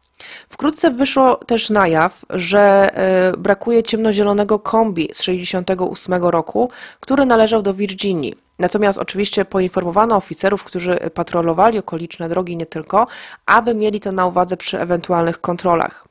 Wkrótce 0.49 0.91
wyszło 0.91 1.35
też 1.35 1.69
na 1.69 1.87
jaw, 1.87 2.25
że 2.29 2.89
e, 2.93 3.37
brakuje 3.37 3.83
ciemnozielonego 3.83 4.59
kombi 4.59 5.09
z 5.13 5.17
1968 5.17 6.23
roku, 6.23 6.69
który 6.99 7.25
należał 7.25 7.61
do 7.61 7.73
Virginii. 7.73 8.33
Natomiast 8.59 8.99
oczywiście 8.99 9.45
poinformowano 9.45 10.15
oficerów, 10.15 10.63
którzy 10.63 10.97
patrolowali 11.13 11.79
okoliczne 11.79 12.29
drogi 12.29 12.57
nie 12.57 12.65
tylko, 12.65 13.07
aby 13.45 13.75
mieli 13.75 13.99
to 13.99 14.11
na 14.11 14.25
uwadze 14.25 14.57
przy 14.57 14.79
ewentualnych 14.79 15.41
kontrolach. 15.41 16.07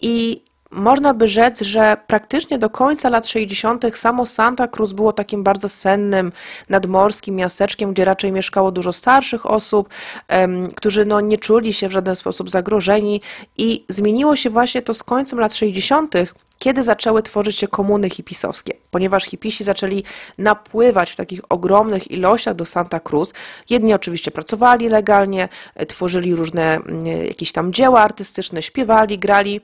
I 0.00 0.47
można 0.70 1.14
by 1.14 1.28
rzec, 1.28 1.60
że 1.60 1.96
praktycznie 2.06 2.58
do 2.58 2.70
końca 2.70 3.08
lat 3.08 3.26
60. 3.26 3.84
samo 3.94 4.26
Santa 4.26 4.68
Cruz 4.68 4.92
było 4.92 5.12
takim 5.12 5.42
bardzo 5.42 5.68
sennym, 5.68 6.32
nadmorskim 6.68 7.34
miasteczkiem, 7.34 7.92
gdzie 7.92 8.04
raczej 8.04 8.32
mieszkało 8.32 8.72
dużo 8.72 8.92
starszych 8.92 9.46
osób, 9.46 9.88
um, 10.30 10.70
którzy 10.70 11.04
no, 11.04 11.20
nie 11.20 11.38
czuli 11.38 11.72
się 11.72 11.88
w 11.88 11.92
żaden 11.92 12.16
sposób 12.16 12.50
zagrożeni 12.50 13.20
i 13.56 13.84
zmieniło 13.88 14.36
się 14.36 14.50
właśnie 14.50 14.82
to 14.82 14.94
z 14.94 15.02
końcem 15.02 15.40
lat 15.40 15.54
60., 15.54 16.14
kiedy 16.58 16.82
zaczęły 16.82 17.22
tworzyć 17.22 17.56
się 17.56 17.68
komuny 17.68 18.10
hipisowskie, 18.10 18.74
ponieważ 18.90 19.24
hipisi 19.24 19.64
zaczęli 19.64 20.04
napływać 20.38 21.10
w 21.10 21.16
takich 21.16 21.40
ogromnych 21.48 22.10
ilościach 22.10 22.54
do 22.54 22.64
Santa 22.64 23.00
Cruz. 23.00 23.32
Jedni 23.70 23.94
oczywiście 23.94 24.30
pracowali 24.30 24.88
legalnie, 24.88 25.48
tworzyli 25.88 26.34
różne 26.34 26.76
mm, 26.76 27.06
jakieś 27.06 27.52
tam 27.52 27.72
dzieła 27.72 28.00
artystyczne, 28.00 28.62
śpiewali, 28.62 29.18
grali. 29.18 29.60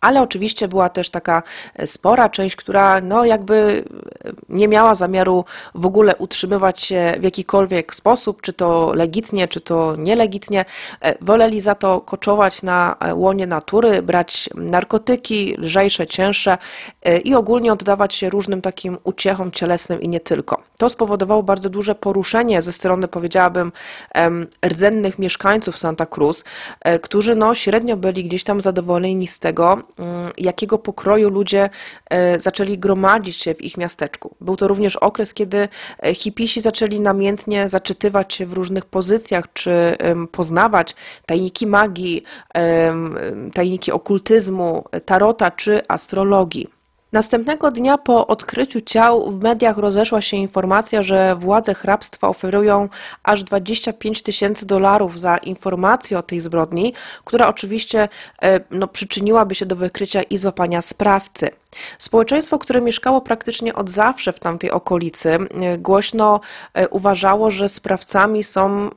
Ale 0.00 0.22
oczywiście 0.22 0.68
była 0.68 0.88
też 0.88 1.10
taka 1.10 1.42
e, 1.74 1.86
spora 1.86 2.28
część, 2.28 2.56
która 2.56 3.00
no 3.00 3.24
jakby 3.24 3.84
e, 4.24 4.32
nie 4.48 4.68
miała 4.68 4.94
zamiaru 4.94 5.44
w 5.74 5.86
ogóle 5.86 6.16
utrzymywać 6.16 6.82
się 6.82 7.14
w 7.20 7.22
jakikolwiek 7.22 7.94
sposób, 7.94 8.42
czy 8.42 8.52
to 8.52 8.92
legitnie, 8.94 9.48
czy 9.48 9.60
to 9.60 9.96
nielegitnie. 9.96 10.64
E, 11.00 11.24
woleli 11.24 11.60
za 11.60 11.74
to 11.74 12.00
koczować 12.00 12.62
na 12.62 12.96
łonie 13.14 13.46
natury, 13.46 14.02
brać 14.02 14.50
narkotyki 14.54 15.56
lżejsze, 15.58 16.06
cięższe 16.06 16.58
i 17.24 17.34
ogólnie 17.34 17.72
oddawać 17.72 18.14
się 18.14 18.30
różnym 18.30 18.62
takim 18.62 18.98
uciechom 19.04 19.50
cielesnym 19.50 20.00
i 20.00 20.08
nie 20.08 20.20
tylko. 20.20 20.62
To 20.78 20.88
spowodowało 20.88 21.42
bardzo 21.42 21.70
duże 21.70 21.94
poruszenie 21.94 22.62
ze 22.62 22.72
strony, 22.72 23.08
powiedziałabym, 23.08 23.72
rdzennych 24.66 25.18
mieszkańców 25.18 25.78
Santa 25.78 26.06
Cruz, 26.06 26.44
którzy 27.02 27.34
no 27.34 27.54
średnio 27.54 27.96
byli 27.96 28.24
gdzieś 28.24 28.44
tam 28.44 28.60
zadowoleni 28.60 29.26
z 29.26 29.38
tego, 29.38 29.69
Mm, 29.72 30.32
jakiego 30.38 30.78
pokroju 30.78 31.30
ludzie 31.30 31.70
e, 32.10 32.40
zaczęli 32.40 32.78
gromadzić 32.78 33.36
się 33.36 33.54
w 33.54 33.62
ich 33.62 33.76
miasteczku. 33.76 34.36
Był 34.40 34.56
to 34.56 34.68
również 34.68 34.96
okres, 34.96 35.34
kiedy 35.34 35.68
e, 35.98 36.14
hipisi 36.14 36.60
zaczęli 36.60 37.00
namiętnie 37.00 37.68
zaczytywać 37.68 38.34
się 38.34 38.46
w 38.46 38.52
różnych 38.52 38.84
pozycjach, 38.84 39.44
czy 39.52 39.96
poznawać 40.32 40.94
tajniki 41.26 41.66
magii, 41.66 42.22
tajniki 43.54 43.92
okultyzmu, 43.92 44.84
tarota 45.04 45.50
czy 45.50 45.80
astrologii. 45.88 46.79
Następnego 47.12 47.70
dnia 47.70 47.98
po 47.98 48.26
odkryciu 48.26 48.80
ciał 48.80 49.30
w 49.30 49.42
mediach 49.42 49.78
rozeszła 49.78 50.20
się 50.20 50.36
informacja, 50.36 51.02
że 51.02 51.36
władze 51.36 51.74
hrabstwa 51.74 52.28
oferują 52.28 52.88
aż 53.22 53.44
25 53.44 54.22
tysięcy 54.22 54.66
dolarów 54.66 55.20
za 55.20 55.36
informację 55.36 56.18
o 56.18 56.22
tej 56.22 56.40
zbrodni, 56.40 56.94
która 57.24 57.48
oczywiście 57.48 58.08
e, 58.42 58.60
no, 58.70 58.88
przyczyniłaby 58.88 59.54
się 59.54 59.66
do 59.66 59.76
wykrycia 59.76 60.22
i 60.22 60.38
złapania 60.38 60.82
sprawcy. 60.82 61.50
Społeczeństwo, 61.98 62.58
które 62.58 62.80
mieszkało 62.80 63.20
praktycznie 63.20 63.74
od 63.74 63.90
zawsze 63.90 64.32
w 64.32 64.40
tamtej 64.40 64.70
okolicy, 64.70 65.30
e, 65.30 65.78
głośno 65.78 66.40
e, 66.74 66.88
uważało, 66.88 67.50
że 67.50 67.68
sprawcami 67.68 68.44
są 68.44 68.90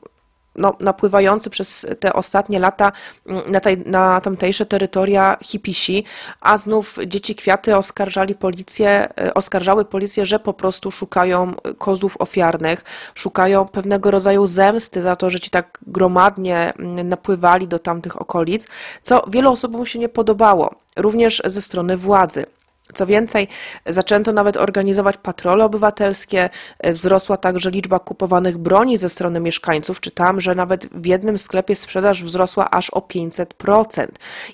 no, 0.56 0.76
napływający 0.80 1.50
przez 1.50 1.88
te 2.00 2.14
ostatnie 2.14 2.60
lata 2.60 2.92
mm, 3.26 3.52
na, 3.52 3.60
tej, 3.60 3.78
na 3.78 4.22
tamtejsze 4.22 4.66
terytoria 4.66 5.38
hipisi, 5.42 6.04
a 6.42 6.58
znów 6.58 6.98
dzieci 7.08 7.36
kwiaty 7.36 7.78
oskarżali 7.78 8.36
policję, 8.36 8.90
e, 9.20 9.34
oskarżały 9.34 9.86
policję, 9.86 10.26
że 10.26 10.40
po 10.40 10.54
prostu 10.54 10.92
szukają 10.92 11.54
kozłów 11.78 12.16
ofiarnych, 12.20 12.84
szukają 13.16 13.68
pewnego 13.68 14.12
rodzaju 14.12 14.46
zemsty 14.46 15.02
za 15.02 15.16
to, 15.16 15.30
że 15.30 15.40
ci 15.40 15.50
tak 15.50 15.80
gromadnie 15.88 16.74
mm, 16.80 17.10
napływali 17.10 17.68
do 17.68 17.80
tamtych 17.80 18.22
okolic, 18.22 18.68
co 19.02 19.24
wielu 19.28 19.52
osobom 19.52 19.86
się 19.86 20.00
nie 20.00 20.10
podobało, 20.10 20.76
również 20.96 21.42
ze 21.46 21.62
strony 21.62 21.98
władzy. 21.98 22.46
Co 22.94 23.06
więcej, 23.06 23.48
zaczęto 23.86 24.34
nawet 24.34 24.58
organizować 24.58 25.18
patrole 25.18 25.66
obywatelskie, 25.66 26.50
wzrosła 26.84 27.38
także 27.38 27.72
liczba 27.72 28.00
kupowanych 28.00 28.58
broni 28.58 28.98
ze 28.98 29.10
strony 29.10 29.40
mieszkańców. 29.40 30.00
Czytałam, 30.00 30.42
że 30.42 30.56
nawet 30.56 30.88
w 30.88 31.06
jednym 31.06 31.38
sklepie 31.38 31.76
sprzedaż 31.76 32.24
wzrosła 32.24 32.70
aż 32.70 32.90
o 32.90 33.00
500%. 33.00 34.08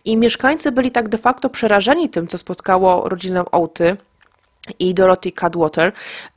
I 0.06 0.18
mieszkańcy 0.18 0.72
byli 0.72 0.92
tak 0.92 1.10
de 1.10 1.18
facto 1.18 1.50
przerażeni 1.50 2.10
tym, 2.10 2.28
co 2.28 2.38
spotkało 2.38 3.10
rodzinę 3.10 3.44
Ołty 3.52 3.98
i 4.80 4.94
Dorothy 4.94 5.32
Cadwater 5.32 5.92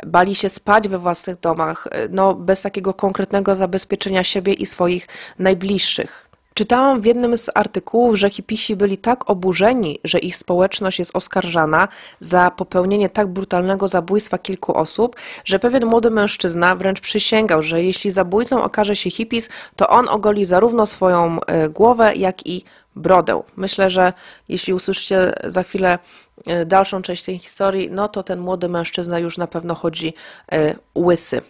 bali 0.07 0.35
się 0.35 0.48
spać 0.48 0.88
we 0.88 0.98
własnych 0.98 1.40
domach, 1.40 1.88
no, 2.11 2.35
bez 2.35 2.62
takiego 2.62 2.94
konkretnego 2.94 3.57
zabezpieczenia 3.57 4.24
siebie 4.24 4.52
i 4.52 4.66
swoich 4.66 5.09
najbliższych. 5.38 6.32
Czytałam 6.54 7.00
w 7.00 7.04
jednym 7.04 7.38
z 7.38 7.50
artykułów, 7.54 8.16
że 8.18 8.30
hipisi 8.30 8.76
byli 8.76 8.98
tak 8.98 9.30
oburzeni, 9.30 9.98
że 10.04 10.18
ich 10.18 10.36
społeczność 10.36 10.98
jest 10.98 11.16
oskarżana 11.16 11.88
za 12.20 12.50
popełnienie 12.50 13.08
tak 13.08 13.28
brutalnego 13.28 13.88
zabójstwa 13.88 14.38
kilku 14.38 14.74
osób, 14.74 15.16
że 15.44 15.58
pewien 15.58 15.86
młody 15.86 16.10
mężczyzna 16.10 16.76
wręcz 16.76 17.00
przysięgał, 17.00 17.62
że 17.62 17.82
jeśli 17.82 18.10
zabójcą 18.10 18.62
okaże 18.62 18.96
się 18.96 19.10
hipis, 19.10 19.48
to 19.76 19.88
on 19.88 20.08
ogoli 20.08 20.44
zarówno 20.44 20.86
swoją 20.86 21.40
e, 21.40 21.68
głowę, 21.68 22.14
jak 22.16 22.46
i 22.46 22.64
brodę. 22.96 23.42
Myślę, 23.56 23.90
że 23.90 24.12
jeśli 24.48 24.74
usłyszycie 24.74 25.32
za 25.44 25.62
chwilę 25.62 25.98
e, 26.46 26.66
dalszą 26.66 27.02
część 27.02 27.24
tej 27.24 27.38
historii, 27.38 27.90
no 27.90 28.08
to 28.08 28.22
ten 28.22 28.40
młody 28.40 28.68
mężczyzna 28.68 29.18
już 29.18 29.38
na 29.38 29.46
pewno 29.46 29.74
chodzi 29.74 30.14
e, 30.52 30.74
łysy. 30.94 31.40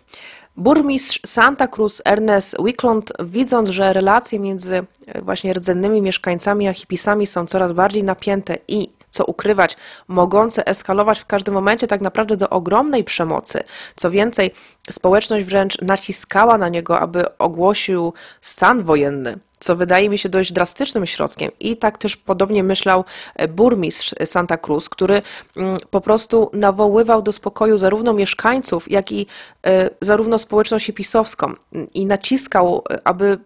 Burmistrz 0.57 1.21
Santa 1.27 1.69
Cruz 1.69 2.03
Ernest 2.05 2.57
Wicklund, 2.65 3.13
widząc, 3.25 3.69
że 3.69 3.93
relacje 3.93 4.39
między 4.39 4.85
e, 5.07 5.23
właśnie 5.23 5.53
rdzennymi 5.53 6.03
mieszkańcami 6.03 6.69
a 6.69 6.73
hipisami 6.73 7.27
są 7.27 7.47
coraz 7.47 7.73
bardziej 7.73 8.05
napięte 8.05 8.59
i 8.69 8.89
co 9.13 9.25
ukrywać, 9.25 9.77
mogące 10.09 10.67
eskalować 10.67 11.21
w 11.21 11.27
każdym 11.27 11.55
momencie 11.55 11.87
tak 11.87 12.01
naprawdę 12.01 12.37
do 12.37 12.51
ogromnej 12.51 13.05
przemocy. 13.05 13.63
Co 13.97 14.11
więcej, 14.11 14.51
społeczność 14.91 15.45
wręcz 15.45 15.81
naciskała 15.81 16.59
na 16.59 16.69
niego, 16.69 17.01
aby 17.01 17.39
ogłosił 17.39 18.13
stan 18.41 18.83
wojenny 18.83 19.39
co 19.63 19.77
wydaje 19.77 20.09
mi 20.09 20.19
się 20.19 20.29
dość 20.29 20.53
drastycznym 20.53 21.07
środkiem. 21.07 21.51
I 21.61 21.77
tak 21.77 21.99
też 21.99 22.17
podobnie 22.17 22.63
myślał 22.63 23.05
e, 23.37 23.49
burmistrz 23.49 24.15
Santa 24.25 24.57
Cruz, 24.57 24.89
który 24.89 25.23
mm, 25.57 25.79
po 25.91 26.01
prostu 26.01 26.51
nawoływał 26.53 27.23
do 27.23 27.33
spokoju 27.33 27.79
zarówno 27.79 28.13
mieszkańców, 28.13 28.91
jak 28.91 29.13
i 29.13 29.27
e, 29.67 29.91
zarówno 30.01 30.39
społeczność 30.39 30.93
pisowską 30.95 31.55
i 31.95 32.07
naciskał, 32.07 32.83
e, 32.91 33.01
aby 33.05 33.39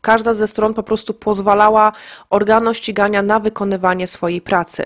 każda 0.00 0.34
ze 0.34 0.46
stron 0.46 0.74
po 0.74 0.82
prostu 0.82 1.14
pozwalała 1.14 1.92
organom 2.30 2.74
ścigania 2.74 3.22
na 3.22 3.40
wykonywanie 3.40 4.06
swojej 4.06 4.40
pracy. 4.40 4.84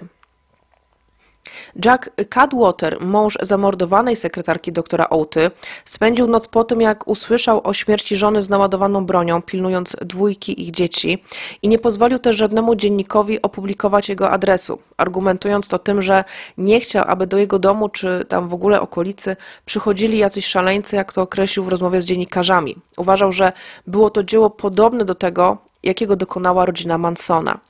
Jack 1.84 2.10
Cadwater, 2.28 3.00
mąż 3.00 3.38
zamordowanej 3.42 4.16
sekretarki 4.16 4.72
doktora 4.72 5.08
Ołty, 5.08 5.50
spędził 5.84 6.26
noc 6.26 6.48
po 6.48 6.64
tym, 6.64 6.80
jak 6.80 7.08
usłyszał 7.08 7.60
o 7.64 7.74
śmierci 7.74 8.16
żony 8.16 8.42
z 8.42 8.48
naładowaną 8.48 9.06
bronią, 9.06 9.42
pilnując 9.42 9.96
dwójki 10.00 10.62
ich 10.62 10.70
dzieci 10.70 11.24
i 11.62 11.68
nie 11.68 11.78
pozwolił 11.78 12.18
też 12.18 12.36
żadnemu 12.36 12.74
dziennikowi 12.74 13.42
opublikować 13.42 14.08
jego 14.08 14.30
adresu, 14.30 14.78
argumentując 14.96 15.68
to 15.68 15.78
tym, 15.78 16.02
że 16.02 16.24
nie 16.58 16.80
chciał, 16.80 17.04
aby 17.08 17.26
do 17.26 17.38
jego 17.38 17.58
domu 17.58 17.88
czy 17.88 18.24
tam 18.28 18.48
w 18.48 18.54
ogóle 18.54 18.80
okolicy 18.80 19.36
przychodzili 19.64 20.18
jacyś 20.18 20.46
szaleńcy, 20.46 20.96
jak 20.96 21.12
to 21.12 21.22
określił 21.22 21.64
w 21.64 21.68
rozmowie 21.68 22.00
z 22.00 22.04
dziennikarzami. 22.04 22.76
Uważał, 22.96 23.32
że 23.32 23.52
było 23.86 24.10
to 24.10 24.24
dzieło 24.24 24.50
podobne 24.50 25.04
do 25.04 25.14
tego, 25.14 25.58
jakiego 25.82 26.16
dokonała 26.16 26.64
rodzina 26.64 26.98
Mansona. 26.98 27.65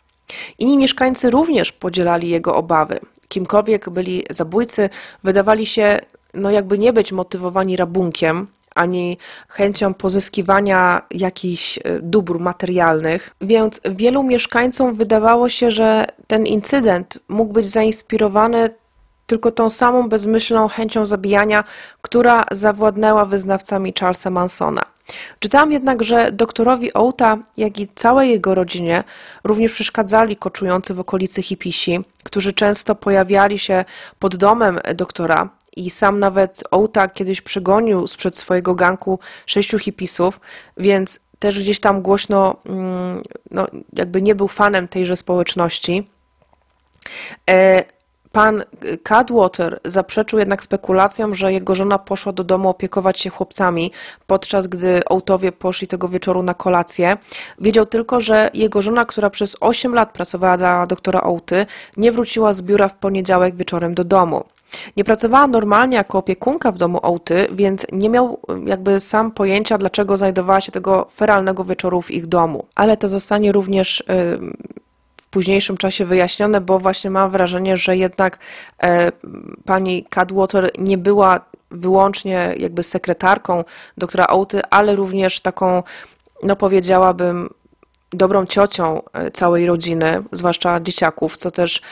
Inni 0.58 0.76
mieszkańcy 0.76 1.30
również 1.30 1.72
podzielali 1.72 2.28
jego 2.28 2.54
obawy 2.54 3.00
kimkolwiek 3.28 3.90
byli 3.90 4.24
zabójcy, 4.30 4.90
wydawali 5.24 5.66
się 5.66 5.98
no 6.34 6.50
jakby 6.50 6.78
nie 6.78 6.92
być 6.92 7.12
motywowani 7.12 7.76
rabunkiem, 7.76 8.46
ani 8.74 9.18
chęcią 9.48 9.94
pozyskiwania 9.94 11.02
jakichś 11.10 11.78
e, 11.78 11.82
dóbr 12.02 12.38
materialnych, 12.38 13.30
więc 13.40 13.80
wielu 13.90 14.22
mieszkańcom 14.22 14.94
wydawało 14.94 15.48
się, 15.48 15.70
że 15.70 16.06
ten 16.26 16.46
incydent 16.46 17.18
mógł 17.28 17.52
być 17.52 17.70
zainspirowany 17.70 18.70
tylko 19.26 19.50
tą 19.50 19.70
samą 19.70 20.08
bezmyślną 20.08 20.68
chęcią 20.68 21.06
zabijania, 21.06 21.64
która 22.02 22.44
zawładnęła 22.52 23.24
wyznawcami 23.24 23.94
Charlesa 24.00 24.30
Mansona. 24.30 24.82
Czytałam 25.38 25.72
jednak, 25.72 26.04
że 26.04 26.32
doktorowi 26.32 26.90
Outa, 26.94 27.38
jak 27.56 27.80
i 27.80 27.88
całej 27.94 28.30
jego 28.30 28.54
rodzinie 28.54 29.04
również 29.44 29.72
przeszkadzali 29.72 30.36
koczujący 30.36 30.94
w 30.94 31.00
okolicy 31.00 31.42
hipisi, 31.42 32.00
którzy 32.24 32.52
często 32.52 32.94
pojawiali 32.94 33.58
się 33.58 33.84
pod 34.18 34.36
domem 34.36 34.78
doktora 34.94 35.48
i 35.76 35.90
sam 35.90 36.18
nawet 36.18 36.62
Outa 36.70 37.08
kiedyś 37.08 37.40
przegonił 37.40 38.06
sprzed 38.08 38.36
swojego 38.36 38.74
ganku 38.74 39.18
sześciu 39.46 39.78
hipisów, 39.78 40.40
więc 40.76 41.20
też 41.38 41.60
gdzieś 41.60 41.80
tam 41.80 42.02
głośno, 42.02 42.56
mm, 42.66 43.22
no, 43.50 43.66
jakby 43.92 44.22
nie 44.22 44.34
był 44.34 44.48
fanem 44.48 44.88
tejże 44.88 45.16
społeczności. 45.16 46.10
Pan 48.36 48.64
Cadwater 49.02 49.80
zaprzeczył 49.84 50.38
jednak 50.38 50.64
spekulacjom, 50.64 51.34
że 51.34 51.52
jego 51.52 51.74
żona 51.74 51.98
poszła 51.98 52.32
do 52.32 52.44
domu 52.44 52.68
opiekować 52.68 53.20
się 53.20 53.30
chłopcami, 53.30 53.92
podczas 54.26 54.66
gdy 54.66 55.04
ołtowie 55.04 55.52
poszli 55.52 55.88
tego 55.88 56.08
wieczoru 56.08 56.42
na 56.42 56.54
kolację. 56.54 57.16
Wiedział 57.60 57.86
tylko, 57.86 58.20
że 58.20 58.50
jego 58.54 58.82
żona, 58.82 59.04
która 59.04 59.30
przez 59.30 59.56
8 59.60 59.94
lat 59.94 60.12
pracowała 60.12 60.56
dla 60.56 60.86
doktora 60.86 61.20
Ołty, 61.20 61.66
nie 61.96 62.12
wróciła 62.12 62.52
z 62.52 62.62
biura 62.62 62.88
w 62.88 62.94
poniedziałek 62.94 63.56
wieczorem 63.56 63.94
do 63.94 64.04
domu. 64.04 64.44
Nie 64.96 65.04
pracowała 65.04 65.46
normalnie 65.46 65.96
jako 65.96 66.18
opiekunka 66.18 66.72
w 66.72 66.78
domu 66.78 66.98
Ołty, 67.02 67.46
więc 67.52 67.86
nie 67.92 68.10
miał 68.10 68.40
jakby 68.66 69.00
sam 69.00 69.32
pojęcia, 69.32 69.78
dlaczego 69.78 70.16
znajdowała 70.16 70.60
się 70.60 70.72
tego 70.72 71.06
feralnego 71.14 71.64
wieczoru 71.64 72.02
w 72.02 72.10
ich 72.10 72.26
domu. 72.26 72.66
Ale 72.74 72.96
to 72.96 73.08
zostanie 73.08 73.52
również 73.52 74.02
w 75.26 75.30
późniejszym 75.30 75.76
czasie 75.76 76.04
wyjaśnione, 76.04 76.60
bo 76.60 76.78
właśnie 76.78 77.10
mam 77.10 77.30
wrażenie, 77.30 77.76
że 77.76 77.96
jednak 77.96 78.38
e, 78.82 79.12
pani 79.64 80.04
Cadwater 80.10 80.70
nie 80.78 80.98
była 80.98 81.40
wyłącznie 81.70 82.54
jakby 82.58 82.82
sekretarką 82.82 83.64
doktora 83.98 84.26
Ołty, 84.26 84.60
ale 84.70 84.96
również 84.96 85.40
taką, 85.40 85.82
no 86.42 86.56
powiedziałabym, 86.56 87.48
dobrą 88.10 88.46
ciocią 88.46 89.02
e, 89.12 89.30
całej 89.30 89.66
rodziny, 89.66 90.22
zwłaszcza 90.32 90.80
dzieciaków, 90.80 91.36
co 91.36 91.50
też 91.50 91.82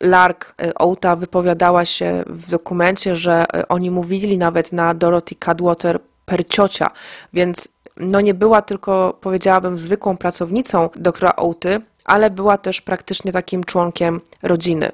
Lark 0.00 0.54
e, 0.62 0.74
Ołta 0.74 1.16
wypowiadała 1.16 1.84
się 1.84 2.24
w 2.26 2.50
dokumencie, 2.50 3.16
że 3.16 3.44
oni 3.68 3.90
mówili 3.90 4.38
nawet 4.38 4.72
na 4.72 4.94
Dorothy 4.94 5.34
Cadwater 5.34 6.00
per 6.26 6.46
ciocia, 6.48 6.90
więc 7.32 7.68
no 7.96 8.20
nie 8.20 8.34
była 8.34 8.62
tylko, 8.62 9.18
powiedziałabym, 9.20 9.78
zwykłą 9.78 10.16
pracownicą 10.16 10.90
doktora 10.96 11.36
Ołty, 11.36 11.80
ale 12.06 12.30
była 12.30 12.58
też 12.58 12.80
praktycznie 12.80 13.32
takim 13.32 13.64
członkiem 13.64 14.20
rodziny. 14.42 14.92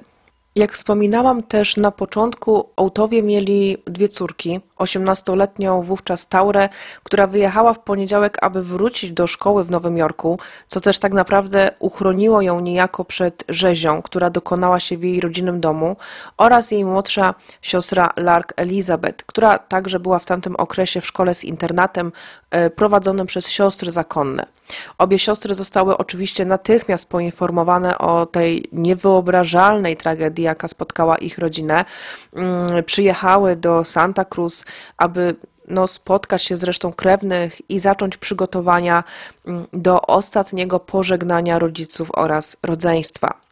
Jak 0.55 0.73
wspominałam 0.73 1.43
też 1.43 1.77
na 1.77 1.91
początku, 1.91 2.69
Ołtowie 2.75 3.23
mieli 3.23 3.77
dwie 3.87 4.07
córki, 4.09 4.59
18-letnią 4.83 5.83
wówczas 5.83 6.27
Taurę, 6.27 6.69
która 7.03 7.27
wyjechała 7.27 7.73
w 7.73 7.79
poniedziałek, 7.79 8.37
aby 8.41 8.63
wrócić 8.63 9.11
do 9.11 9.27
szkoły 9.27 9.63
w 9.63 9.71
Nowym 9.71 9.97
Jorku, 9.97 10.39
co 10.67 10.79
też 10.79 10.99
tak 10.99 11.13
naprawdę 11.13 11.71
uchroniło 11.79 12.41
ją 12.41 12.59
niejako 12.59 13.05
przed 13.05 13.43
rzezią, 13.49 14.01
która 14.01 14.29
dokonała 14.29 14.79
się 14.79 14.97
w 14.97 15.03
jej 15.03 15.19
rodzinnym 15.19 15.61
domu, 15.61 15.95
oraz 16.37 16.71
jej 16.71 16.85
młodsza 16.85 17.33
siostra 17.61 18.13
Lark 18.17 18.53
Elizabeth, 18.55 19.25
która 19.25 19.57
także 19.59 19.99
była 19.99 20.19
w 20.19 20.25
tamtym 20.25 20.55
okresie 20.55 21.01
w 21.01 21.07
szkole 21.07 21.35
z 21.35 21.43
internatem 21.43 22.11
e, 22.51 22.69
prowadzonym 22.69 23.27
przez 23.27 23.49
siostry 23.49 23.91
zakonne. 23.91 24.45
Obie 24.97 25.19
siostry 25.19 25.55
zostały 25.55 25.97
oczywiście 25.97 26.45
natychmiast 26.45 27.09
poinformowane 27.09 27.97
o 27.97 28.25
tej 28.25 28.69
niewyobrażalnej 28.71 29.97
tragedii, 29.97 30.45
jaka 30.45 30.67
spotkała 30.67 31.17
ich 31.17 31.37
rodzinę. 31.37 31.85
Mm, 32.33 32.83
przyjechały 32.83 33.55
do 33.55 33.85
Santa 33.85 34.25
Cruz, 34.25 34.65
aby 34.97 35.35
no, 35.67 35.87
spotkać 35.87 36.43
się 36.43 36.57
z 36.57 36.63
resztą 36.63 36.93
krewnych 36.93 37.69
i 37.69 37.79
zacząć 37.79 38.17
przygotowania 38.17 39.03
mm, 39.45 39.67
do 39.73 40.01
ostatniego 40.01 40.79
pożegnania 40.79 41.59
rodziców 41.59 42.09
oraz 42.13 42.57
rodzeństwa. 42.63 43.43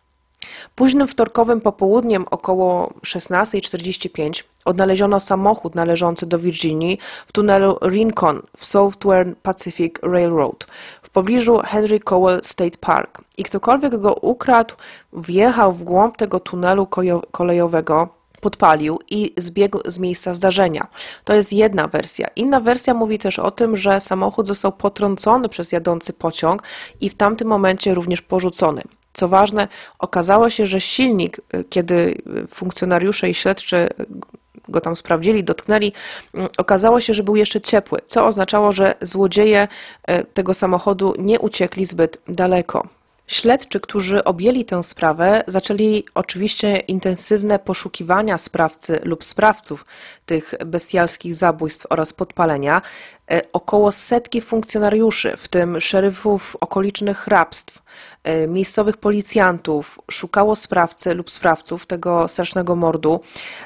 Późnym 0.75 1.07
wtorkowym 1.07 1.61
popołudniem 1.61 2.25
około 2.31 2.93
16.45 3.05 4.43
odnaleziono 4.65 5.19
samochód 5.19 5.75
należący 5.75 6.25
do 6.25 6.39
Virginii 6.39 6.97
w 7.27 7.31
tunelu 7.31 7.77
Rincon 7.81 8.41
w 8.57 8.65
Southern 8.65 9.33
Pacific 9.43 9.95
Railroad 10.03 10.67
w 11.01 11.09
pobliżu 11.09 11.61
Henry 11.65 11.99
Cowell 11.99 12.39
State 12.43 12.77
Park 12.79 13.21
i 13.37 13.43
ktokolwiek 13.43 13.97
go 13.97 14.13
ukradł, 14.13 14.75
wjechał 15.13 15.73
w 15.73 15.83
głąb 15.83 16.17
tego 16.17 16.39
tunelu 16.39 16.87
kolejowego 17.31 18.20
podpalił 18.41 18.99
i 19.09 19.33
zbiegł 19.37 19.79
z 19.85 19.99
miejsca 19.99 20.33
zdarzenia. 20.33 20.87
To 21.23 21.33
jest 21.33 21.53
jedna 21.53 21.87
wersja. 21.87 22.27
Inna 22.35 22.59
wersja 22.59 22.93
mówi 22.93 23.19
też 23.19 23.39
o 23.39 23.51
tym, 23.51 23.77
że 23.77 24.01
samochód 24.01 24.47
został 24.47 24.71
potrącony 24.71 25.49
przez 25.49 25.71
jadący 25.71 26.13
pociąg 26.13 26.63
i 27.01 27.09
w 27.09 27.15
tamtym 27.15 27.47
momencie 27.47 27.93
również 27.93 28.21
porzucony. 28.21 28.81
Co 29.13 29.27
ważne, 29.27 29.67
okazało 29.99 30.49
się, 30.49 30.65
że 30.65 30.81
silnik, 30.81 31.41
y, 31.53 31.63
kiedy 31.69 31.93
y, 32.43 32.47
funkcjonariusze 32.47 33.29
i 33.29 33.33
śledczy 33.33 33.89
go 34.67 34.81
tam 34.81 34.95
sprawdzili, 34.95 35.43
dotknęli, 35.43 35.93
mm, 36.33 36.49
okazało 36.57 37.01
się, 37.01 37.13
że 37.13 37.23
był 37.23 37.35
jeszcze 37.35 37.61
ciepły, 37.61 37.99
co 38.05 38.25
oznaczało, 38.25 38.71
że 38.71 38.95
złodzieje 39.01 39.67
y, 40.11 40.23
tego 40.33 40.53
samochodu 40.53 41.13
nie 41.19 41.39
uciekli 41.39 41.85
zbyt 41.85 42.17
daleko. 42.27 42.87
Śledczy, 43.31 43.79
którzy 43.79 44.23
objęli 44.23 44.65
tę 44.65 44.83
sprawę, 44.83 45.43
zaczęli 45.47 46.03
oczywiście 46.15 46.77
intensywne 46.77 47.59
poszukiwania 47.59 48.37
sprawcy 48.37 48.99
lub 49.03 49.23
sprawców 49.23 49.85
tych 50.25 50.53
bestialskich 50.65 51.35
zabójstw 51.35 51.87
oraz 51.89 52.13
podpalenia. 52.13 52.81
E, 53.31 53.41
około 53.53 53.91
setki 53.91 54.41
funkcjonariuszy, 54.41 55.37
w 55.37 55.47
tym 55.47 55.81
szeryfów 55.81 56.57
okolicznych 56.59 57.17
hrabstw, 57.17 57.81
e, 58.23 58.47
miejscowych 58.47 58.97
policjantów, 58.97 59.99
szukało 60.11 60.55
sprawcy 60.55 61.13
lub 61.15 61.31
sprawców 61.31 61.85
tego 61.85 62.27
strasznego 62.27 62.75
mordu. 62.75 63.19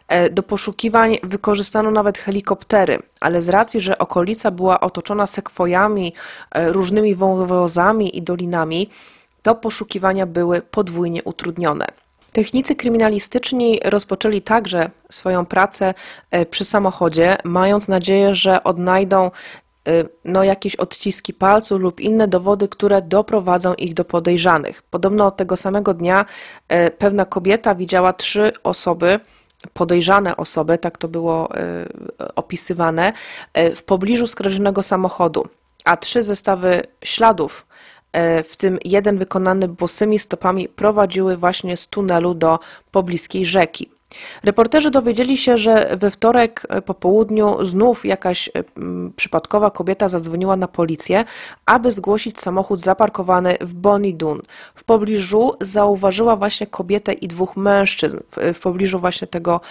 E, 0.07 0.29
do 0.29 0.43
poszukiwań 0.43 1.17
wykorzystano 1.23 1.91
nawet 1.91 2.17
helikoptery, 2.17 2.99
ale 3.19 3.41
z 3.41 3.49
racji, 3.49 3.81
że 3.81 3.97
okolica 3.97 4.51
była 4.51 4.79
otoczona 4.79 5.27
sekwojami, 5.27 6.13
różnymi 6.55 7.15
wąwozami 7.15 8.17
i 8.17 8.21
dolinami, 8.21 8.89
to 9.45 9.55
poszukiwania 9.55 10.25
były 10.25 10.61
podwójnie 10.61 11.23
utrudnione. 11.23 11.87
Technicy 12.31 12.75
kryminalistyczni 12.75 13.79
rozpoczęli 13.83 14.41
także 14.41 14.89
swoją 15.11 15.45
pracę 15.45 15.93
e, 16.31 16.45
przy 16.45 16.65
samochodzie, 16.65 17.37
mając 17.43 17.87
nadzieję, 17.87 18.33
że 18.33 18.63
odnajdą 18.63 19.25
e, 19.25 19.31
no, 20.25 20.43
jakieś 20.43 20.75
odciski 20.75 21.33
palców 21.33 21.81
lub 21.81 21.99
inne 21.99 22.27
dowody, 22.27 22.67
które 22.67 23.01
doprowadzą 23.01 23.73
ich 23.73 23.93
do 23.93 24.05
podejrzanych. 24.05 24.81
Podobno 24.81 25.31
tego 25.31 25.57
samego 25.57 25.93
dnia 25.93 26.25
e, 26.67 26.91
pewna 26.91 27.25
kobieta 27.25 27.75
widziała 27.75 28.13
trzy 28.13 28.51
osoby, 28.63 29.19
podejrzane 29.73 30.37
osoby, 30.37 30.77
tak 30.77 30.97
to 30.97 31.07
było 31.07 31.49
opisywane, 32.35 33.13
w 33.75 33.83
pobliżu 33.83 34.27
skradzionego 34.27 34.83
samochodu, 34.83 35.47
a 35.85 35.97
trzy 35.97 36.23
zestawy 36.23 36.81
śladów 37.03 37.65
w 38.47 38.57
tym 38.57 38.79
jeden 38.85 39.17
wykonany 39.17 39.67
bosymi 39.67 40.19
stopami 40.19 40.69
prowadziły 40.69 41.37
właśnie 41.37 41.77
z 41.77 41.87
tunelu 41.87 42.33
do 42.33 42.59
pobliskiej 42.91 43.45
rzeki. 43.45 43.89
Reporterzy 44.43 44.91
dowiedzieli 44.91 45.37
się, 45.37 45.57
że 45.57 45.97
we 45.97 46.11
wtorek 46.11 46.67
po 46.85 46.93
południu 46.93 47.65
znów 47.65 48.05
jakaś 48.05 48.47
e, 48.49 48.51
przypadkowa 49.15 49.71
kobieta 49.71 50.09
zadzwoniła 50.09 50.55
na 50.55 50.67
policję, 50.67 51.25
aby 51.65 51.91
zgłosić 51.91 52.39
samochód 52.39 52.81
zaparkowany 52.81 53.57
w 53.61 53.73
Bonnie 53.73 54.13
Dun. 54.13 54.41
W 54.75 54.83
pobliżu 54.83 55.53
zauważyła 55.61 56.35
właśnie 56.35 56.67
kobietę 56.67 57.13
i 57.13 57.27
dwóch 57.27 57.57
mężczyzn 57.57 58.17
w, 58.53 58.59
pobliżu 58.59 58.99
właśnie 58.99 59.27
tego 59.27 59.61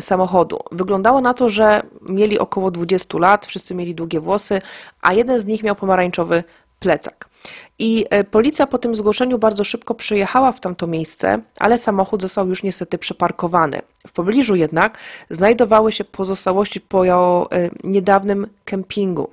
samochodu. 0.00 0.58
Wyglądało 0.72 1.20
na 1.20 1.34
to, 1.34 1.48
że 1.48 1.82
mieli 2.02 2.38
około 2.38 2.70
20 2.70 3.18
lat, 3.18 3.46
wszyscy 3.46 3.74
mieli 3.74 3.94
długie 3.94 4.20
włosy, 4.20 4.62
a 5.02 5.12
jeden 5.12 5.40
z 5.40 5.46
nich 5.46 5.62
miał 5.62 5.74
pomarańczowy 5.74 6.44
plecak. 6.80 7.28
I 7.78 8.06
e, 8.10 8.24
policja 8.24 8.66
po 8.66 8.78
tym 8.78 8.96
zgłoszeniu 8.96 9.38
bardzo 9.38 9.64
szybko 9.64 9.94
przyjechała 9.94 10.52
w 10.52 10.60
tamto 10.60 10.86
miejsce, 10.86 11.40
ale 11.56 11.78
samochód 11.78 12.22
został 12.22 12.48
już 12.48 12.62
niestety 12.62 12.98
przeparkowany. 12.98 13.82
W 14.06 14.12
pobliżu 14.12 14.54
jednak 14.54 14.98
znajdowały 15.30 15.92
się 15.92 16.04
pozostałości 16.04 16.80
po 16.80 17.06
e, 17.06 17.70
niedawnym 17.84 18.46
kempingu. 18.64 19.30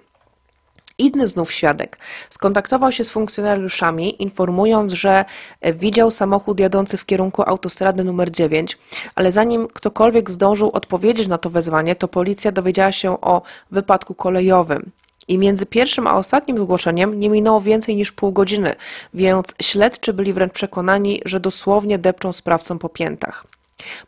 Inny 0.97 1.27
znów 1.27 1.51
świadek 1.51 1.97
skontaktował 2.29 2.91
się 2.91 3.03
z 3.03 3.09
funkcjonariuszami, 3.09 4.21
informując, 4.21 4.93
że 4.93 5.25
e, 5.61 5.73
widział 5.73 6.11
samochód 6.11 6.59
jadący 6.59 6.97
w 6.97 7.05
kierunku 7.05 7.43
autostrady 7.45 8.03
numer 8.03 8.31
9, 8.31 8.77
ale 9.15 9.31
zanim 9.31 9.67
ktokolwiek 9.67 10.31
zdążył 10.31 10.69
odpowiedzieć 10.73 11.27
na 11.27 11.37
to 11.37 11.49
wezwanie, 11.49 11.95
to 11.95 12.07
policja 12.07 12.51
dowiedziała 12.51 12.91
się 12.91 13.21
o 13.21 13.41
wypadku 13.71 14.15
kolejowym. 14.15 14.91
I 15.27 15.37
między 15.37 15.65
pierwszym 15.65 16.07
a 16.07 16.15
ostatnim 16.15 16.57
zgłoszeniem 16.57 17.19
nie 17.19 17.29
minęło 17.29 17.61
więcej 17.61 17.95
niż 17.95 18.11
pół 18.11 18.31
godziny, 18.31 18.75
więc 19.13 19.55
śledczy 19.61 20.13
byli 20.13 20.33
wręcz 20.33 20.53
przekonani, 20.53 21.21
że 21.25 21.39
dosłownie 21.39 21.97
depczą 21.97 22.33
sprawcom 22.33 22.79
po 22.79 22.89
piętach. 22.89 23.45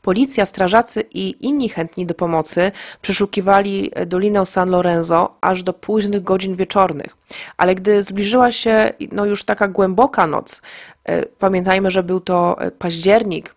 Policja, 0.02 0.46
strażacy 0.46 1.04
i 1.14 1.46
inni 1.46 1.70
chętni 1.70 2.06
do 2.06 2.14
pomocy 2.14 2.72
przeszukiwali 3.02 3.92
Dolinę 4.06 4.46
San 4.46 4.70
Lorenzo 4.70 5.38
aż 5.42 5.64
do 5.64 5.74
późnych 5.74 6.24
godzin 6.24 6.56
wieczornych. 6.56 7.18
Ale 7.58 7.76
gdy 7.76 8.04
zbliżyła 8.04 8.52
się 8.52 8.94
no 9.12 9.26
już 9.26 9.44
taka 9.44 9.68
głęboka 9.68 10.28
noc, 10.28 10.62
e, 11.04 11.26
pamiętajmy, 11.26 11.92
że 11.92 12.04
był 12.04 12.20
to 12.20 12.58
październik 12.80 13.56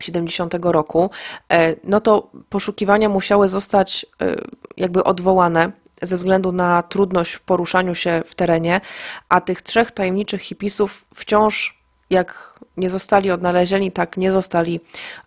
70 0.00 0.54
roku, 0.72 1.10
e, 1.52 1.74
no 1.84 2.00
to 2.00 2.30
poszukiwania 2.48 3.08
musiały 3.08 3.48
zostać 3.48 4.06
e, 4.22 4.36
jakby 4.76 5.04
odwołane 5.04 5.72
ze 6.02 6.16
względu 6.16 6.52
na 6.52 6.82
trudność 6.82 7.32
w 7.32 7.40
poruszaniu 7.40 7.94
się 7.94 8.22
w 8.26 8.34
terenie, 8.34 8.80
a 9.28 9.40
tych 9.40 9.62
trzech 9.62 9.90
tajemniczych 9.90 10.42
hipisów 10.42 11.04
wciąż 11.14 11.78
jak 12.10 12.58
nie 12.76 12.90
zostali 12.90 13.30
odnalezieni, 13.30 13.92
tak 13.92 14.16
nie 14.16 14.32
zostali 14.32 14.80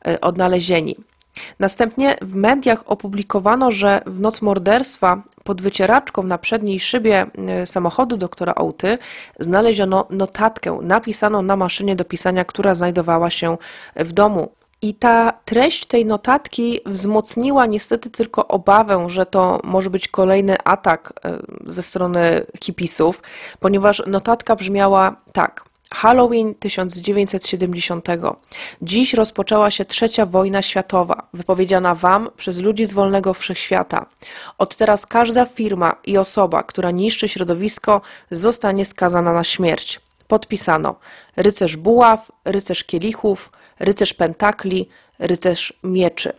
e, 0.07 0.21
odnalezieni. 0.21 0.95
Następnie 1.59 2.15
w 2.21 2.35
mediach 2.35 2.83
opublikowano, 2.85 3.71
że 3.71 4.01
w 4.05 4.19
noc 4.19 4.41
morderstwa 4.41 5.23
pod 5.43 5.61
wycieraczką 5.61 6.23
na 6.23 6.37
przedniej 6.37 6.79
szybie 6.79 7.25
e, 7.47 7.65
samochodu 7.65 8.17
doktora 8.17 8.53
Outy 8.55 8.97
znaleziono 9.39 10.07
notatkę 10.09 10.79
napisaną 10.81 11.41
na 11.41 11.55
maszynie 11.55 11.95
do 11.95 12.05
pisania, 12.05 12.45
która 12.45 12.75
znajdowała 12.75 13.29
się 13.29 13.57
w 13.95 14.11
domu. 14.11 14.51
I 14.81 14.93
ta 14.93 15.33
treść 15.45 15.85
tej 15.85 16.05
notatki 16.05 16.79
wzmocniła 16.85 17.65
niestety 17.65 18.09
tylko 18.09 18.47
obawę, 18.47 19.09
że 19.09 19.25
to 19.25 19.59
może 19.63 19.89
być 19.89 20.07
kolejny 20.07 20.55
atak 20.63 21.13
e, 21.25 21.39
ze 21.65 21.83
strony 21.83 22.45
hipisów, 22.63 23.21
ponieważ 23.59 24.03
notatka 24.07 24.55
brzmiała 24.55 25.15
tak. 25.33 25.71
Halloween 25.93 26.55
1970. 26.55 28.07
Dziś 28.81 29.13
rozpoczęła 29.13 29.71
się 29.71 29.85
trzecia 29.85 30.25
wojna 30.25 30.61
światowa, 30.61 31.27
wypowiedziana 31.33 31.95
Wam 31.95 32.29
przez 32.37 32.57
ludzi 32.57 32.85
z 32.85 32.93
wolnego 32.93 33.33
wszechświata. 33.33 34.05
Od 34.57 34.75
teraz 34.75 35.05
każda 35.05 35.45
firma 35.45 35.95
i 36.05 36.17
osoba, 36.17 36.63
która 36.63 36.91
niszczy 36.91 37.29
środowisko, 37.29 38.01
zostanie 38.31 38.85
skazana 38.85 39.33
na 39.33 39.43
śmierć. 39.43 39.99
Podpisano 40.27 40.95
rycerz 41.35 41.75
buław, 41.75 42.31
rycerz 42.45 42.83
kielichów, 42.83 43.49
rycerz 43.81 44.13
pentakli, 44.13 44.89
rycerz 45.19 45.73
mieczy. 45.83 46.33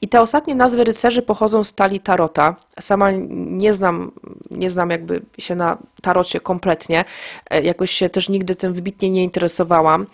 I 0.00 0.08
te 0.08 0.20
ostatnie 0.20 0.54
nazwy 0.54 0.84
rycerzy 0.84 1.22
pochodzą 1.22 1.64
z 1.64 1.74
talii 1.74 2.00
tarota. 2.00 2.56
Sama 2.80 3.10
nie 3.30 3.74
znam, 3.74 4.12
nie 4.50 4.70
znam 4.70 4.90
jakby 4.90 5.22
się 5.38 5.54
na 5.54 5.78
tarocie 6.02 6.40
kompletnie. 6.40 7.04
E, 7.50 7.62
jakoś 7.62 7.90
się 7.90 8.10
też 8.10 8.28
nigdy 8.28 8.56
tym 8.56 8.72
wybitnie 8.72 9.10
nie 9.10 9.24
interesowałam, 9.24 10.06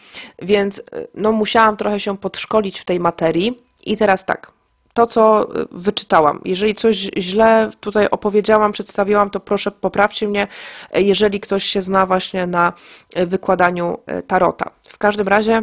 więc 0.42 0.78
e, 0.78 0.82
no, 1.14 1.32
musiałam 1.32 1.76
trochę 1.76 2.00
się 2.00 2.18
podszkolić 2.18 2.80
w 2.80 2.84
tej 2.84 3.00
materii. 3.00 3.56
I 3.86 3.96
teraz 3.96 4.24
tak, 4.24 4.52
to, 4.94 5.06
co 5.06 5.42
e, 5.42 5.66
wyczytałam. 5.70 6.40
Jeżeli 6.44 6.74
coś 6.74 6.96
źle 7.18 7.70
tutaj 7.80 8.08
opowiedziałam, 8.10 8.72
przedstawiłam, 8.72 9.30
to 9.30 9.40
proszę 9.40 9.70
poprawcie 9.70 10.28
mnie, 10.28 10.46
jeżeli 10.94 11.40
ktoś 11.40 11.64
się 11.64 11.82
zna 11.82 12.06
właśnie 12.06 12.46
na 12.46 12.72
wykładaniu 13.16 13.98
tarota. 14.26 14.70
W 14.88 14.98
każdym 14.98 15.28
razie 15.28 15.62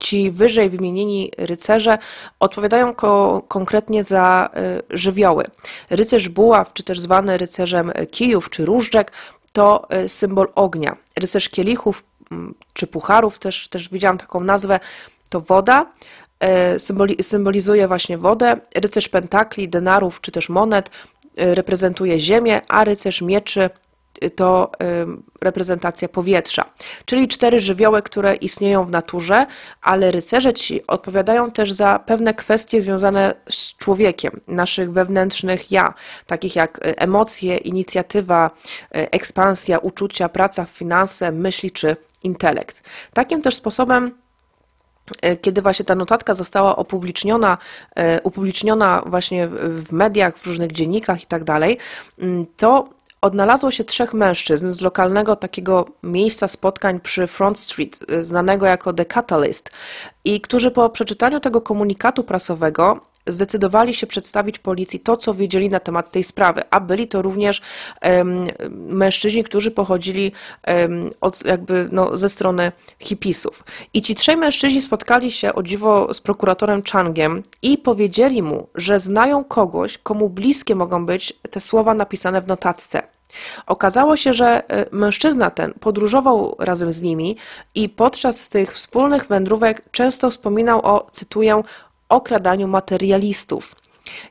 ci 0.00 0.30
wyżej 0.30 0.70
wymienieni 0.70 1.32
rycerze 1.38 1.98
odpowiadają 2.40 2.94
ko 2.94 3.42
konkretnie 3.48 4.04
za 4.04 4.50
y, 4.90 4.96
żywioły. 4.98 5.44
Rycerz 5.90 6.28
buław, 6.28 6.72
czy 6.72 6.82
też 6.82 7.00
zwany 7.00 7.38
rycerzem 7.38 7.92
kijów 8.10 8.50
czy 8.50 8.64
różdżek, 8.64 9.12
to 9.52 9.88
y, 10.04 10.08
symbol 10.08 10.48
ognia. 10.54 10.96
Rycerz 11.16 11.48
kielichów 11.48 12.04
mm, 12.30 12.54
czy 12.72 12.86
pucharów, 12.86 13.38
też, 13.38 13.68
też 13.68 13.88
widziałam 13.88 14.18
taką 14.18 14.40
nazwę, 14.40 14.80
to 15.28 15.40
woda, 15.40 15.86
symboli 16.78 17.22
symbolizuje 17.22 17.88
właśnie 17.88 18.18
wodę. 18.18 18.56
Rycerz 18.74 19.08
pentakli, 19.08 19.68
denarów 19.68 20.20
czy 20.20 20.32
też 20.32 20.48
monet 20.48 20.90
reprezentuje 21.36 22.20
ziemię, 22.20 22.60
a 22.68 22.84
rycerz 22.84 23.22
mieczy 23.22 23.70
to 24.36 24.70
reprezentacja 25.40 26.08
powietrza, 26.08 26.64
czyli 27.04 27.28
cztery 27.28 27.60
żywioły, 27.60 28.02
które 28.02 28.34
istnieją 28.34 28.84
w 28.84 28.90
naturze, 28.90 29.46
ale 29.82 30.10
rycerze 30.10 30.52
ci 30.52 30.86
odpowiadają 30.86 31.50
też 31.50 31.72
za 31.72 31.98
pewne 31.98 32.34
kwestie 32.34 32.80
związane 32.80 33.34
z 33.50 33.76
człowiekiem, 33.76 34.40
naszych 34.48 34.92
wewnętrznych 34.92 35.70
ja, 35.70 35.94
takich 36.26 36.56
jak 36.56 36.80
emocje, 36.82 37.56
inicjatywa, 37.56 38.50
e, 38.94 39.12
ekspansja, 39.12 39.78
uczucia, 39.78 40.28
praca, 40.28 40.64
finanse, 40.64 41.32
myśli 41.32 41.70
czy 41.70 41.96
intelekt. 42.22 42.82
Takim 43.12 43.42
też 43.42 43.56
sposobem 43.56 44.14
e, 45.22 45.36
kiedy 45.36 45.62
właśnie 45.62 45.84
ta 45.84 45.94
notatka 45.94 46.34
została 46.34 46.76
opubliczniona, 46.76 47.58
e, 47.96 48.22
upubliczniona 48.22 49.02
właśnie 49.06 49.48
w 49.48 49.92
mediach, 49.92 50.38
w 50.38 50.46
różnych 50.46 50.72
dziennikach 50.72 51.22
i 51.22 51.26
tak 51.26 51.44
dalej, 51.44 51.78
to 52.56 52.88
odnalazło 53.20 53.70
się 53.70 53.84
trzech 53.84 54.14
mężczyzn 54.14 54.72
z 54.72 54.80
lokalnego 54.80 55.36
takiego 55.36 55.84
miejsca 56.02 56.48
spotkań 56.48 57.00
przy 57.00 57.26
Front 57.26 57.58
Street, 57.58 58.10
y, 58.10 58.24
znanego 58.24 58.66
jako 58.66 58.92
The 58.92 59.04
Catalyst, 59.04 59.70
i 60.24 60.40
którzy 60.40 60.70
po 60.70 60.90
przeczytaniu 60.90 61.40
tego 61.40 61.60
komunikatu 61.60 62.24
prasowego 62.24 63.09
zdecydowali 63.26 63.94
się 63.94 64.06
przedstawić 64.06 64.58
policji 64.58 65.00
to, 65.00 65.16
co 65.16 65.34
wiedzieli 65.34 65.68
na 65.68 65.80
temat 65.80 66.10
tej 66.10 66.24
sprawy, 66.24 66.62
a 66.70 66.80
byli 66.80 67.08
to 67.08 67.22
również 67.22 67.62
um, 68.02 68.46
mężczyźni, 68.70 69.44
którzy 69.44 69.70
pochodzili 69.70 70.32
um, 70.66 71.10
od, 71.20 71.44
jakby 71.44 71.88
no, 71.92 72.16
ze 72.16 72.28
strony 72.28 72.72
hipisów. 72.98 73.64
I 73.94 74.02
ci 74.02 74.14
trzej 74.14 74.36
mężczyźni 74.36 74.82
spotkali 74.82 75.32
się 75.32 75.54
o 75.54 75.62
dziwo 75.62 76.14
z 76.14 76.20
prokuratorem 76.20 76.82
Changiem 76.92 77.42
i 77.62 77.78
powiedzieli 77.78 78.42
mu, 78.42 78.68
że 78.74 79.00
znają 79.00 79.44
kogoś, 79.44 79.98
komu 79.98 80.28
bliskie 80.28 80.74
mogą 80.74 81.06
być 81.06 81.32
te 81.50 81.60
słowa 81.60 81.94
napisane 81.94 82.42
w 82.42 82.46
notatce. 82.46 83.02
Okazało 83.66 84.16
się, 84.16 84.32
że 84.32 84.62
e, 84.68 84.86
mężczyzna 84.92 85.50
ten 85.50 85.72
podróżował 85.72 86.56
razem 86.58 86.92
z 86.92 87.02
nimi 87.02 87.36
i 87.74 87.88
podczas 87.88 88.48
tych 88.48 88.74
wspólnych 88.74 89.26
wędrówek 89.26 89.82
często 89.90 90.30
wspominał 90.30 90.80
o, 90.86 91.06
cytuję, 91.12 91.62
okradaniu 92.10 92.68
materialistów. 92.68 93.76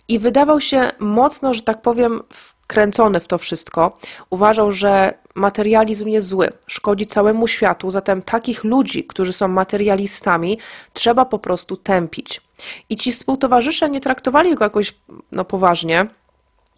I 0.08 0.20
wydawał 0.20 0.62
się 0.62 0.92
mocno, 1.00 1.54
że 1.54 1.62
tak 1.62 1.82
powiem, 1.82 2.22
wkręcony 2.30 3.20
w 3.20 3.28
to 3.28 3.38
wszystko. 3.38 3.98
Uważał, 4.30 4.72
że 4.72 5.14
materializm 5.36 6.08
jest 6.08 6.28
zły, 6.28 6.50
szkodzi 6.68 7.06
całemu 7.06 7.48
światu, 7.48 7.92
zatem 7.92 8.22
takich 8.22 8.64
ludzi, 8.64 9.04
którzy 9.04 9.34
są 9.34 9.48
materialistami, 9.48 10.60
trzeba 10.94 11.26
po 11.26 11.40
prostu 11.40 11.78
tępić. 11.78 12.42
I 12.90 12.98
ci 12.98 13.12
współtowarzysze 13.12 13.90
nie 13.90 14.02
traktowali 14.02 14.56
go 14.56 14.64
jakoś 14.64 14.96
no, 15.32 15.46
poważnie. 15.46 16.08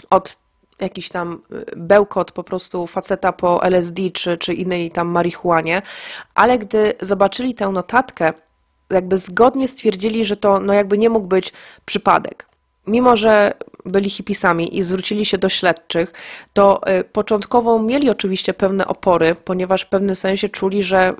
Od 0.09 0.37
jakiś 0.79 1.09
tam 1.09 1.41
y, 1.51 1.65
bełkot 1.77 2.31
po 2.31 2.43
prostu 2.43 2.87
faceta 2.87 3.31
po 3.31 3.63
LSD 3.63 4.01
czy, 4.13 4.37
czy 4.37 4.53
innej 4.53 4.91
tam 4.91 5.07
marihuanie, 5.07 5.81
ale 6.35 6.57
gdy 6.57 6.93
zobaczyli 7.01 7.55
tę 7.55 7.69
notatkę, 7.69 8.33
jakby 8.91 9.17
zgodnie 9.17 9.67
stwierdzili, 9.67 10.25
że 10.25 10.37
to 10.37 10.59
no 10.59 10.73
jakby 10.73 10.97
nie 10.97 11.09
mógł 11.09 11.27
być 11.27 11.53
przypadek. 11.85 12.51
Mimo, 12.87 13.17
że 13.17 13.53
byli 13.85 14.09
hipisami 14.09 14.77
i 14.77 14.83
zwrócili 14.83 15.25
się 15.25 15.37
do 15.37 15.49
śledczych, 15.49 16.13
to 16.53 16.81
y, 16.99 17.03
początkowo 17.03 17.79
mieli 17.79 18.09
oczywiście 18.09 18.53
pewne 18.53 18.87
opory, 18.87 19.35
ponieważ 19.35 19.81
w 19.81 19.89
pewnym 19.89 20.15
sensie 20.15 20.49
czuli, 20.49 20.83
że 20.83 21.09
y, 21.09 21.13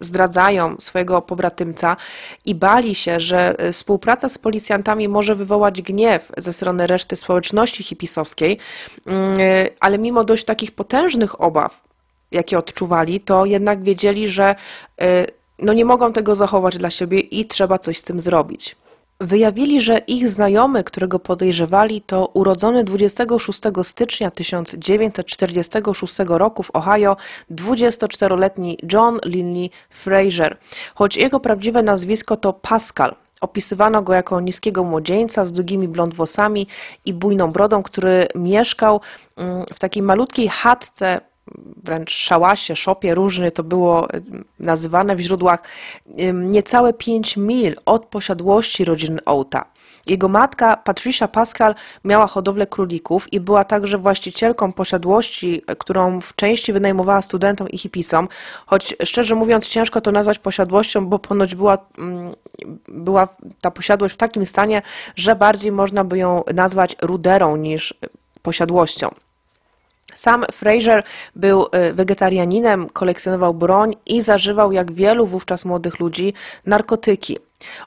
zdradzają 0.00 0.76
swojego 0.78 1.22
pobratymca 1.22 1.96
i 2.44 2.54
bali 2.54 2.94
się, 2.94 3.20
że 3.20 3.56
współpraca 3.72 4.28
z 4.28 4.38
policjantami 4.38 5.08
może 5.08 5.34
wywołać 5.34 5.82
gniew 5.82 6.32
ze 6.36 6.52
strony 6.52 6.86
reszty 6.86 7.16
społeczności 7.16 7.82
hipisowskiej, 7.82 8.58
mm, 9.06 9.38
ale 9.80 9.98
mimo 9.98 10.24
dość 10.24 10.44
takich 10.44 10.72
potężnych 10.72 11.40
obaw, 11.40 11.84
jakie 12.32 12.58
odczuwali, 12.58 13.20
to 13.20 13.44
jednak 13.44 13.82
wiedzieli, 13.82 14.28
że 14.28 14.54
no 15.62 15.72
nie 15.72 15.84
mogą 15.84 16.12
tego 16.12 16.36
zachować 16.36 16.78
dla 16.78 16.90
siebie 16.90 17.20
i 17.20 17.46
trzeba 17.46 17.78
coś 17.78 17.98
z 17.98 18.04
tym 18.04 18.20
zrobić. 18.20 18.76
Wyjawili, 19.20 19.80
że 19.80 19.98
ich 19.98 20.28
znajomy, 20.28 20.84
którego 20.84 21.18
podejrzewali, 21.18 22.02
to 22.02 22.26
urodzony 22.26 22.84
26 22.84 23.60
stycznia 23.82 24.30
1946 24.30 26.14
roku 26.26 26.62
w 26.62 26.70
Ohio 26.76 27.16
24-letni 27.50 28.78
John 28.92 29.18
Linley 29.24 29.70
Fraser, 29.90 30.58
choć 30.94 31.16
jego 31.16 31.40
prawdziwe 31.40 31.82
nazwisko 31.82 32.36
to 32.36 32.52
Pascal. 32.52 33.14
Opisywano 33.40 34.02
go 34.02 34.12
jako 34.12 34.40
niskiego 34.40 34.84
młodzieńca 34.84 35.44
z 35.44 35.52
długimi 35.52 35.88
blond 35.88 36.14
włosami 36.14 36.66
i 37.04 37.14
bujną 37.14 37.50
brodą, 37.50 37.82
który 37.82 38.26
mieszkał 38.34 39.00
mm, 39.36 39.64
w 39.74 39.78
takiej 39.78 40.02
malutkiej 40.02 40.48
chatce 40.48 41.20
wręcz 41.84 42.10
szałasie, 42.10 42.76
szopie, 42.76 43.14
różnie 43.14 43.52
to 43.52 43.64
było 43.64 44.10
e, 44.10 44.20
nazywane 44.58 45.16
w 45.16 45.20
źródłach, 45.20 45.62
niecałe 46.34 46.92
5 46.92 47.36
mil 47.36 47.76
od 47.86 48.06
posiadłości 48.06 48.84
rodziny 48.84 49.18
Outa. 49.24 49.64
Jego 50.06 50.28
matka, 50.28 50.76
Patricia 50.76 51.28
Pascal, 51.28 51.74
miała 52.04 52.26
hodowlę 52.26 52.66
królików 52.66 53.32
i 53.32 53.40
była 53.40 53.64
także 53.64 53.98
właścicielką 53.98 54.72
posiadłości, 54.72 55.62
e, 55.66 55.76
którą 55.76 56.20
w 56.20 56.34
części 56.34 56.72
wynajmowała 56.72 57.22
studentom 57.22 57.68
i 57.68 57.78
hipisom, 57.78 58.28
choć 58.66 58.94
szczerze 59.04 59.34
mówiąc 59.34 59.66
ciężko 59.68 60.00
to 60.00 60.12
nazwać 60.12 60.38
posiadłością, 60.38 61.06
bo 61.06 61.18
ponoć 61.18 61.54
była, 61.54 61.78
mm, 61.98 62.32
była 62.88 63.28
ta 63.60 63.70
posiadłość 63.70 64.14
w 64.14 64.18
takim 64.18 64.46
stanie, 64.46 64.82
że 65.16 65.36
bardziej 65.36 65.72
można 65.72 66.04
by 66.04 66.18
ją 66.18 66.42
nazwać 66.54 66.96
ruderą 67.02 67.56
niż 67.56 67.94
posiadłością. 68.42 69.10
Sam 70.14 70.44
Fraser 70.52 71.02
był 71.36 71.62
y, 71.62 71.94
wegetarianinem, 71.94 72.88
kolekcjonował 72.88 73.54
broń 73.54 73.96
i 74.06 74.20
zażywał, 74.20 74.72
jak 74.72 74.92
wielu 74.92 75.26
wówczas 75.26 75.64
młodych 75.64 76.00
ludzi, 76.00 76.34
narkotyki. 76.66 77.38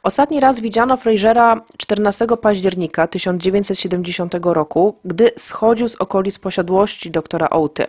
Ostatni 0.04 0.40
raz 0.40 0.60
widziano 0.60 0.98
Frasera 0.98 1.62
14 1.78 2.28
października 2.42 3.08
1970 3.08 4.34
roku, 4.44 5.00
gdy 5.06 5.32
schodził 5.38 5.90
z 5.90 5.96
okolic 5.96 6.40
posiadłości 6.40 7.12
doktora 7.12 7.48
Outy. 7.52 7.86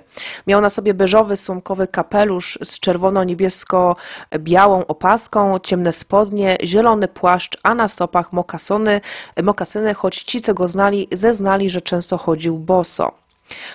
Miał 0.47 0.61
na 0.61 0.70
sobie 0.70 0.94
beżowy, 0.94 1.37
słomkowy 1.37 1.87
kapelusz 1.87 2.59
z 2.62 2.81
czerwono-niebiesko-białą 2.81 4.87
opaską, 4.87 5.59
ciemne 5.59 5.92
spodnie, 5.92 6.57
zielony 6.62 7.09
płaszcz, 7.09 7.59
a 7.62 7.75
na 7.75 7.88
stopach 7.88 8.33
mokasony, 8.33 9.01
mokasyny, 9.42 9.94
choć 9.94 10.23
ci, 10.23 10.40
co 10.40 10.55
go 10.55 10.68
znali, 10.68 11.09
zeznali, 11.12 11.70
że 11.70 11.81
często 11.81 12.18
chodził 12.18 12.59
boso. 12.59 13.24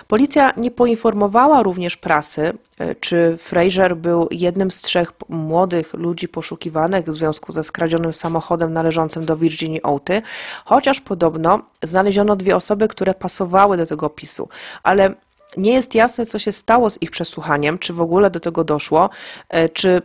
Policja 0.08 0.52
nie 0.56 0.70
poinformowała 0.70 1.62
również 1.62 1.96
prasy, 1.96 2.52
e, 2.78 2.94
czy 2.94 3.38
Fraser 3.42 3.96
był 3.96 4.28
jednym 4.30 4.70
z 4.70 4.82
trzech 4.82 5.12
młodych 5.28 5.94
ludzi 5.94 6.28
poszukiwanych 6.28 7.04
w 7.06 7.12
związku 7.12 7.52
ze 7.52 7.62
skradzionym 7.62 8.12
samochodem 8.12 8.72
należącym 8.72 9.24
do 9.24 9.36
Virginia 9.36 9.80
Outy, 9.82 10.22
chociaż 10.64 11.00
podobno 11.00 11.62
znaleziono 11.82 12.36
dwie 12.36 12.56
osoby, 12.56 12.88
które 12.88 13.14
pasowały 13.14 13.76
do 13.76 13.86
tego 13.86 14.06
opisu, 14.06 14.48
ale 14.82 15.14
nie 15.56 15.72
jest 15.72 15.94
jasne, 15.94 16.26
co 16.26 16.38
się 16.38 16.52
stało 16.52 16.90
z 16.90 17.02
ich 17.02 17.10
przesłuchaniem, 17.10 17.78
czy 17.78 17.92
w 17.92 18.00
ogóle 18.00 18.30
do 18.30 18.40
tego 18.40 18.64
doszło, 18.64 19.10
e, 19.48 19.68
czy 19.68 20.02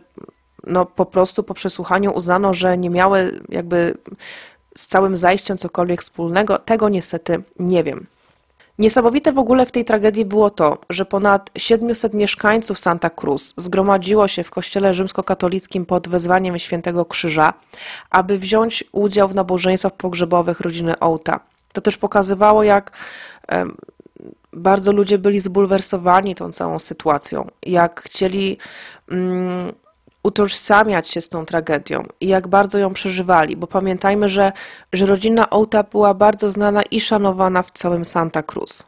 no, 0.66 0.86
po 0.86 1.06
prostu 1.06 1.42
po 1.42 1.54
przesłuchaniu 1.54 2.12
uznano, 2.12 2.54
że 2.54 2.78
nie 2.78 2.90
miały 2.90 3.40
jakby 3.48 3.94
z 4.76 4.86
całym 4.86 5.16
zajściem 5.16 5.58
cokolwiek 5.58 6.02
wspólnego. 6.02 6.58
Tego 6.58 6.88
niestety 6.88 7.42
nie 7.58 7.84
wiem. 7.84 8.06
Niesamowite 8.78 9.32
w 9.32 9.38
ogóle 9.38 9.66
w 9.66 9.72
tej 9.72 9.84
tragedii 9.84 10.24
było 10.24 10.50
to, 10.50 10.78
że 10.90 11.04
ponad 11.04 11.50
700 11.58 12.14
mieszkańców 12.14 12.78
Santa 12.78 13.10
Cruz 13.10 13.54
zgromadziło 13.56 14.28
się 14.28 14.44
w 14.44 14.50
kościele 14.50 14.94
rzymskokatolickim 14.94 15.86
pod 15.86 16.08
wezwaniem 16.08 16.58
Świętego 16.58 17.04
Krzyża, 17.04 17.54
aby 18.10 18.38
wziąć 18.38 18.84
udział 18.92 19.28
w 19.28 19.34
nabożeństwach 19.34 19.92
pogrzebowych 19.92 20.60
rodziny 20.60 20.94
Outa. 21.00 21.40
To 21.72 21.80
też 21.80 21.96
pokazywało, 21.96 22.62
jak 22.62 22.92
bardzo 24.52 24.92
ludzie 24.92 25.18
byli 25.18 25.40
zbulwersowani 25.40 26.34
tą 26.34 26.52
całą 26.52 26.78
sytuacją, 26.78 27.50
jak 27.62 28.02
chcieli 28.02 28.58
mm, 29.10 29.72
utożsamiać 30.26 31.08
się 31.08 31.20
z 31.20 31.28
tą 31.28 31.46
tragedią 31.46 32.06
i 32.20 32.26
jak 32.26 32.48
bardzo 32.48 32.78
ją 32.78 32.92
przeżywali, 32.92 33.56
bo 33.56 33.66
pamiętajmy, 33.66 34.28
że, 34.28 34.52
że 34.92 35.06
rodzina 35.06 35.50
Outa 35.50 35.82
była 35.82 36.14
bardzo 36.14 36.50
znana 36.50 36.82
i 36.82 37.00
szanowana 37.00 37.62
w 37.62 37.70
całym 37.70 38.04
Santa 38.04 38.42
Cruz. 38.42 38.86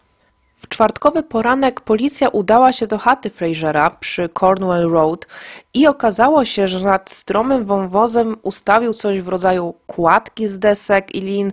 W 0.56 0.68
czwartkowy 0.68 1.22
poranek 1.22 1.80
policja 1.80 2.28
udała 2.28 2.72
się 2.72 2.86
do 2.86 2.98
chaty 2.98 3.30
Frasera 3.30 3.90
przy 3.90 4.28
Cornwall 4.28 4.90
Road 4.90 5.26
i 5.74 5.86
okazało 5.86 6.44
się, 6.44 6.68
że 6.68 6.80
nad 6.80 7.10
stromym 7.10 7.64
wąwozem 7.64 8.36
ustawił 8.42 8.94
coś 8.94 9.20
w 9.20 9.28
rodzaju 9.28 9.74
kładki 9.86 10.48
z 10.48 10.58
desek 10.58 11.14
i 11.14 11.20
lin, 11.20 11.52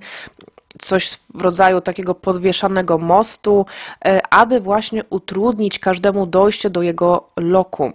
coś 0.81 1.09
w 1.33 1.41
rodzaju 1.41 1.81
takiego 1.81 2.15
podwieszanego 2.15 2.97
mostu, 2.97 3.65
e, 4.05 4.21
aby 4.33 4.59
właśnie 4.59 5.03
utrudnić 5.09 5.79
każdemu 5.79 6.25
dojście 6.25 6.69
do 6.69 6.81
jego 6.81 7.27
loku. 7.37 7.91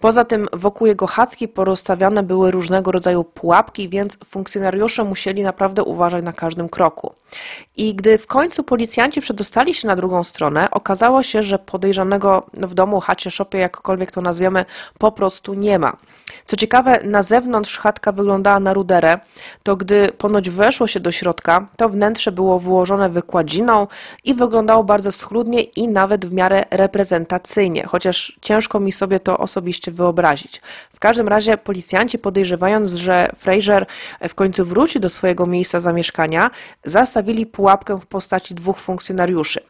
Poza 0.00 0.24
tym 0.24 0.48
wokół 0.52 0.86
jego 0.86 1.06
chatki 1.06 1.48
porozstawiane 1.48 2.22
były 2.22 2.50
różnego 2.50 2.92
rodzaju 2.92 3.24
pułapki, 3.24 3.88
więc 3.88 4.18
funkcjonariusze 4.24 5.04
musieli 5.04 5.42
naprawdę 5.42 5.82
uważać 5.82 6.24
na 6.24 6.32
każdym 6.32 6.68
kroku. 6.68 7.12
I 7.76 7.94
gdy 7.94 8.18
w 8.18 8.26
końcu 8.26 8.62
policjanci 8.62 9.20
przedostali 9.20 9.74
się 9.74 9.88
na 9.88 9.96
drugą 9.96 10.24
stronę, 10.24 10.70
okazało 10.70 11.22
się, 11.22 11.42
że 11.42 11.58
podejrzanego 11.58 12.46
w 12.52 12.74
domu, 12.74 13.00
chacie, 13.00 13.30
szopie, 13.30 13.58
jakkolwiek 13.58 14.12
to 14.12 14.20
nazwiemy, 14.20 14.64
po 14.98 15.12
prostu 15.12 15.54
nie 15.54 15.78
ma. 15.78 15.96
Co 16.44 16.56
ciekawe, 16.56 17.00
na 17.04 17.22
zewnątrz 17.22 17.78
chatka 17.78 18.12
wyglądała 18.12 18.60
na 18.60 18.74
ruderę, 18.74 19.18
to 19.62 19.76
gdy 19.76 20.12
ponoć 20.18 20.50
weszło 20.50 20.86
się 20.86 21.00
do 21.00 21.12
środka, 21.12 21.66
to 21.76 21.88
wnętrze 21.88 22.32
było 22.32 22.60
wyłożone 22.60 23.10
wykładziną 23.10 23.86
i 24.24 24.34
wyglądało 24.34 24.84
bardzo 24.84 25.12
schludnie 25.12 25.62
i 25.62 25.88
nawet 25.88 26.26
w 26.26 26.32
miarę 26.32 26.64
reprezentacyjnie, 26.70 27.86
chociaż 27.86 28.38
ciężko 28.40 28.80
mi 28.80 28.92
sobie 28.92 29.20
to 29.20 29.38
osobiście 29.38 29.63
wyobrazić. 29.90 30.60
W 30.94 31.00
każdym 31.00 31.28
razie 31.28 31.56
policjanci 31.56 32.18
podejrzewając, 32.18 32.90
że 32.90 33.30
Fraser 33.38 33.86
w 34.28 34.34
końcu 34.34 34.64
wróci 34.64 35.00
do 35.00 35.08
swojego 35.08 35.46
miejsca 35.46 35.80
zamieszkania, 35.80 36.50
zastawili 36.84 37.46
pułapkę 37.46 38.00
w 38.00 38.06
postaci 38.06 38.54
dwóch 38.54 38.78
funkcjonariuszy. 38.78 39.60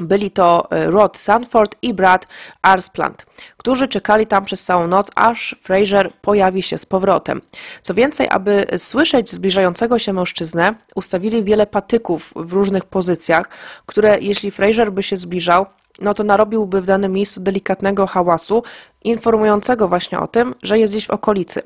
Byli 0.00 0.30
to 0.30 0.70
e, 0.70 0.90
Rod 0.90 1.16
Sanford 1.16 1.76
i 1.82 1.94
Brad 1.94 2.26
Arsplant, 2.62 3.26
którzy 3.56 3.88
czekali 3.88 4.26
tam 4.26 4.44
przez 4.44 4.64
całą 4.64 4.86
noc, 4.86 5.10
aż 5.14 5.56
Fraser 5.62 6.12
pojawi 6.12 6.62
się 6.62 6.78
z 6.78 6.86
powrotem. 6.86 7.40
Co 7.82 7.94
więcej, 7.94 8.26
aby 8.30 8.66
słyszeć 8.78 9.30
zbliżającego 9.30 9.98
się 9.98 10.12
mężczyznę, 10.12 10.74
ustawili 10.94 11.44
wiele 11.44 11.66
patyków 11.66 12.32
w 12.36 12.52
różnych 12.52 12.84
pozycjach, 12.84 13.48
które 13.86 14.18
jeśli 14.20 14.50
Fraser 14.50 14.92
by 14.92 15.02
się 15.02 15.16
zbliżał, 15.16 15.66
no 15.98 16.14
to 16.14 16.24
narobiłby 16.24 16.82
w 16.82 16.84
danym 16.84 17.12
miejscu 17.12 17.40
delikatnego 17.40 18.06
hałasu, 18.06 18.62
informującego 19.04 19.88
właśnie 19.88 20.18
o 20.18 20.26
tym, 20.26 20.54
że 20.62 20.78
jest 20.78 20.92
gdzieś 20.92 21.06
w 21.06 21.10
okolicy. 21.10 21.62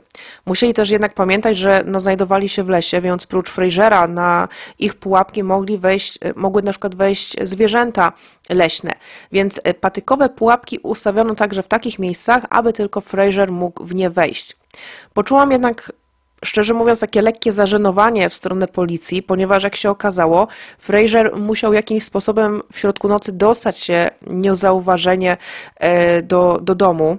Musieli 0.46 0.74
też 0.74 0.90
jednak 0.90 1.14
pamiętać, 1.14 1.58
że 1.58 1.82
no, 1.86 2.00
znajdowali 2.00 2.48
się 2.48 2.64
w 2.64 2.68
lesie, 2.68 3.00
więc 3.00 3.26
prócz 3.26 3.50
Frasera 3.50 4.06
na 4.06 4.48
ich 4.78 4.94
pułapki 4.94 5.42
mogli 5.42 5.78
wejść, 5.78 6.18
mogły 6.36 6.62
na 6.62 6.70
przykład 6.70 6.94
wejść 6.94 7.36
zwierzęta 7.42 8.12
leśne, 8.48 8.92
więc 9.32 9.60
patykowe 9.80 10.28
pułapki 10.28 10.78
ustawiono 10.82 11.34
także 11.34 11.62
w 11.62 11.68
takich 11.68 11.98
miejscach, 11.98 12.44
aby 12.50 12.72
tylko 12.72 13.00
Fraser 13.00 13.52
mógł 13.52 13.84
w 13.84 13.94
nie 13.94 14.10
wejść. 14.10 14.56
Poczułam 15.14 15.52
jednak 15.52 15.92
szczerze 16.44 16.74
mówiąc, 16.74 17.00
takie 17.00 17.22
lekkie 17.22 17.52
zażenowanie 17.52 18.30
w 18.30 18.34
stronę 18.34 18.68
policji, 18.68 19.22
ponieważ 19.22 19.62
jak 19.62 19.76
się 19.76 19.90
okazało, 19.90 20.48
Fraser 20.78 21.36
musiał 21.36 21.72
jakimś 21.72 22.04
sposobem 22.04 22.62
w 22.72 22.78
środku 22.78 23.08
nocy 23.08 23.32
dostać 23.32 23.78
się 23.78 24.10
niezauważenie 24.26 25.36
e, 25.76 26.22
do, 26.22 26.58
do 26.62 26.74
domu 26.74 27.18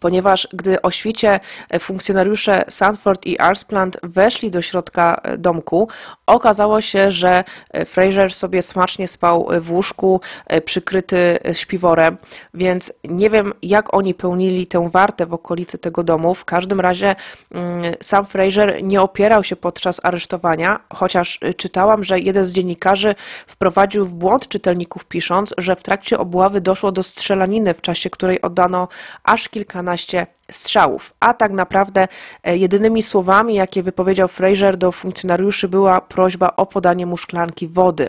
ponieważ 0.00 0.48
gdy 0.52 0.82
o 0.82 0.90
świcie 0.90 1.40
e, 1.70 1.78
funkcjonariusze 1.78 2.64
Sanford 2.68 3.26
i 3.26 3.38
Arsplant 3.38 3.96
weszli 4.02 4.50
do 4.50 4.62
środka 4.62 5.20
e, 5.22 5.38
domku, 5.38 5.88
okazało 6.26 6.80
się, 6.80 7.10
że 7.10 7.44
e, 7.70 7.84
Fraser 7.84 8.34
sobie 8.34 8.62
smacznie 8.62 9.08
spał 9.08 9.48
w 9.60 9.72
łóżku 9.72 10.20
przykryty 10.64 11.38
śpiworem, 11.52 12.16
więc 12.54 12.92
nie 13.04 13.30
wiem 13.30 13.52
jak 13.62 13.94
oni 13.94 14.14
pełnili 14.14 14.66
tę 14.66 14.90
wartę 14.92 15.26
w 15.26 15.34
okolicy 15.34 15.78
tego 15.78 16.02
domu. 16.02 16.34
W 16.34 16.44
każdym 16.44 16.80
razie 16.80 17.16
mm, 17.50 17.82
sam 18.02 18.26
Fraser 18.26 18.84
nie 18.84 19.02
opierał 19.02 19.44
się 19.44 19.56
podczas 19.56 20.00
aresztowania, 20.04 20.80
chociaż 20.94 21.40
czytałam, 21.56 22.04
że 22.04 22.20
jeden 22.20 22.46
z 22.46 22.52
dziennikarzy 22.52 23.14
wprowadził 23.46 24.06
w 24.06 24.14
błąd 24.14 24.48
czytelników 24.48 25.04
pisząc, 25.04 25.54
że 25.58 25.76
w 25.76 25.82
trakcie 25.82 26.18
obławy 26.18 26.60
doszło 26.60 26.92
do 26.92 27.02
strzelaniny, 27.02 27.74
w 27.74 27.80
czasie 27.80 28.10
której 28.10 28.42
oddano 28.42 28.88
aż 29.24 29.48
kilkanaście 29.48 29.89
12 29.90 30.26
strzałów. 30.50 31.14
A 31.20 31.34
tak 31.34 31.52
naprawdę 31.52 32.08
e, 32.44 32.56
jedynymi 32.56 33.02
słowami, 33.02 33.54
jakie 33.54 33.82
wypowiedział 33.82 34.28
Fraser 34.28 34.76
do 34.76 34.92
funkcjonariuszy, 34.92 35.68
była 35.68 36.00
prośba 36.00 36.52
o 36.56 36.66
podanie 36.66 37.06
mu 37.06 37.16
szklanki 37.16 37.68
wody. 37.68 38.08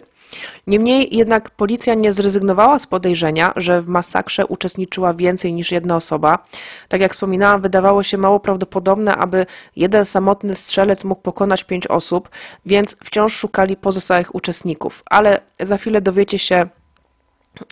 Niemniej 0.68 1.16
jednak 1.16 1.50
policja 1.50 1.94
nie 1.94 2.14
zrezygnowała 2.14 2.80
z 2.80 2.88
podejrzenia, 2.88 3.54
że 3.56 3.82
w 3.82 3.88
masakrze 3.88 4.46
uczestniczyła 4.46 5.14
więcej 5.14 5.54
niż 5.54 5.72
jedna 5.72 5.96
osoba. 5.96 6.40
Tak 6.88 7.02
jak 7.02 7.12
wspominałam, 7.12 7.62
wydawało 7.62 8.04
się 8.04 8.18
mało 8.18 8.40
prawdopodobne, 8.40 9.16
aby 9.16 9.46
jeden 9.76 10.06
samotny 10.06 10.56
strzelec 10.56 11.04
mógł 11.04 11.22
pokonać 11.22 11.64
pięć 11.64 11.88
osób, 11.88 12.30
więc 12.66 12.96
wciąż 13.04 13.34
szukali 13.34 13.78
pozostałych 13.78 14.36
uczestników. 14.36 15.04
Ale 15.06 15.42
za 15.60 15.78
chwilę 15.78 16.02
dowiecie 16.02 16.40
się 16.40 16.68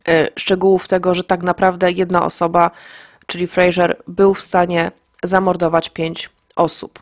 e, 0.07 0.27
szczegółów 0.35 0.87
tego, 0.87 1.15
że 1.15 1.23
tak 1.23 1.43
naprawdę 1.43 1.91
jedna 1.91 2.25
osoba 2.25 2.71
czyli 3.29 3.47
Fraser, 3.47 3.97
był 4.07 4.33
w 4.33 4.41
stanie 4.41 4.91
zamordować 5.23 5.89
pięć 5.89 6.29
osób. 6.55 6.99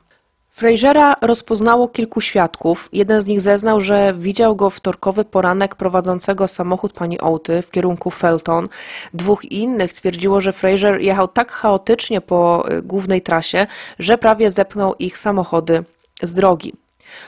Frasera 0.50 1.16
rozpoznało 1.22 1.88
kilku 1.88 2.22
świadków. 2.22 2.90
Jeden 2.94 3.22
z 3.22 3.26
nich 3.26 3.42
zeznał, 3.42 3.82
że 3.82 4.13
widział 4.13 4.56
go 4.56 4.70
wtorkowy 4.70 5.26
poranek 5.26 5.76
prowadzącego 5.76 6.48
samochód 6.48 6.94
pani 6.94 7.22
Outy 7.22 7.62
w 7.62 7.72
kierunku 7.72 8.12
Felton. 8.12 8.68
Dwóch 9.13 9.46
innych 9.46 9.94
twierdziło, 9.94 10.42
że 10.42 10.54
Fraser 10.54 11.02
jechał 11.02 11.28
tak 11.28 11.52
chaotycznie 11.52 12.22
po 12.22 12.72
y, 12.72 12.82
głównej 12.82 13.22
trasie, 13.22 13.68
że 14.00 14.18
prawie 14.18 14.52
zepnął 14.52 14.96
ich 15.00 15.18
samochody 15.18 15.84
z 16.22 16.34
drogi. 16.34 16.74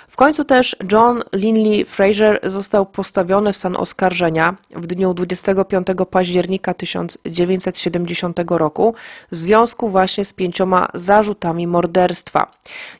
W 0.08 0.16
końcu 0.16 0.44
też 0.44 0.76
John 0.92 1.24
Linley 1.34 1.86
Fraser 1.86 2.40
został 2.44 2.86
postawiony 2.86 3.54
w 3.54 3.58
stan 3.58 3.76
oskarżenia 3.76 4.56
w 4.76 4.88
dniu 4.88 5.14
25 5.14 5.88
października 6.12 6.74
1970 6.74 8.40
roku 8.50 8.96
w 9.32 9.36
związku 9.36 9.90
właśnie 9.90 10.26
z 10.26 10.34
pięcioma 10.34 10.88
zarzutami 10.94 11.68
morderstwa. 11.68 12.52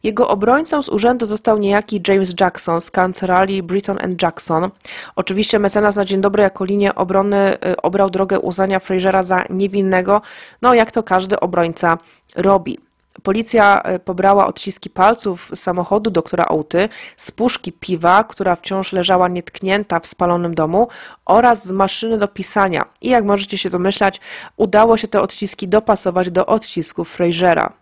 Jego 0.04 0.28
obrońcą 0.28 0.84
z 0.84 0.90
urzędu 0.90 1.26
został 1.26 1.58
niejaki 1.58 2.02
James 2.08 2.34
Jackson 2.40 2.82
z 2.82 2.92
kancelarii 2.92 3.64
Britton 3.64 3.98
Jackson. 4.22 4.70
Oczywiście 5.16 5.60
mecenas 5.60 5.96
na 5.96 6.06
dzień 6.06 6.22
dobry 6.22 6.44
jako 6.44 6.66
linię 6.66 6.96
obrony 6.96 7.58
y, 7.66 7.82
obrał 7.82 8.10
drogę 8.10 8.40
uznania 8.40 8.80
Frasera 8.80 9.24
za 9.24 9.44
niewinnego, 9.50 10.22
no 10.62 10.74
jak 10.74 10.92
to 10.92 11.04
każdy 11.04 11.40
obrońca 11.40 11.98
robi. 12.36 12.89
Policja 13.24 13.82
e, 13.82 14.00
pobrała 14.00 14.48
odciski 14.48 14.90
palców 14.90 15.52
samochodu 15.56 16.10
doktora 16.10 16.46
Outy, 16.50 16.90
z 17.18 17.32
puszki 17.32 17.72
piwa, 17.72 18.24
która 18.24 18.56
wciąż 18.56 18.94
leżała 18.94 19.28
nietknięta 19.28 20.00
w 20.00 20.08
spalonym 20.08 20.56
domu 20.56 20.88
oraz 21.26 21.68
z 21.68 21.72
maszyny 21.72 22.18
do 22.18 22.28
pisania. 22.28 22.86
I 23.02 23.10
jak 23.10 23.26
możecie 23.26 23.58
się 23.58 23.70
domyślać, 23.70 24.22
udało 24.58 24.98
się 24.98 25.08
te 25.08 25.22
odciski 25.22 25.68
dopasować 25.68 26.32
do 26.32 26.46
odcisków 26.46 27.10
Frasera. 27.10 27.79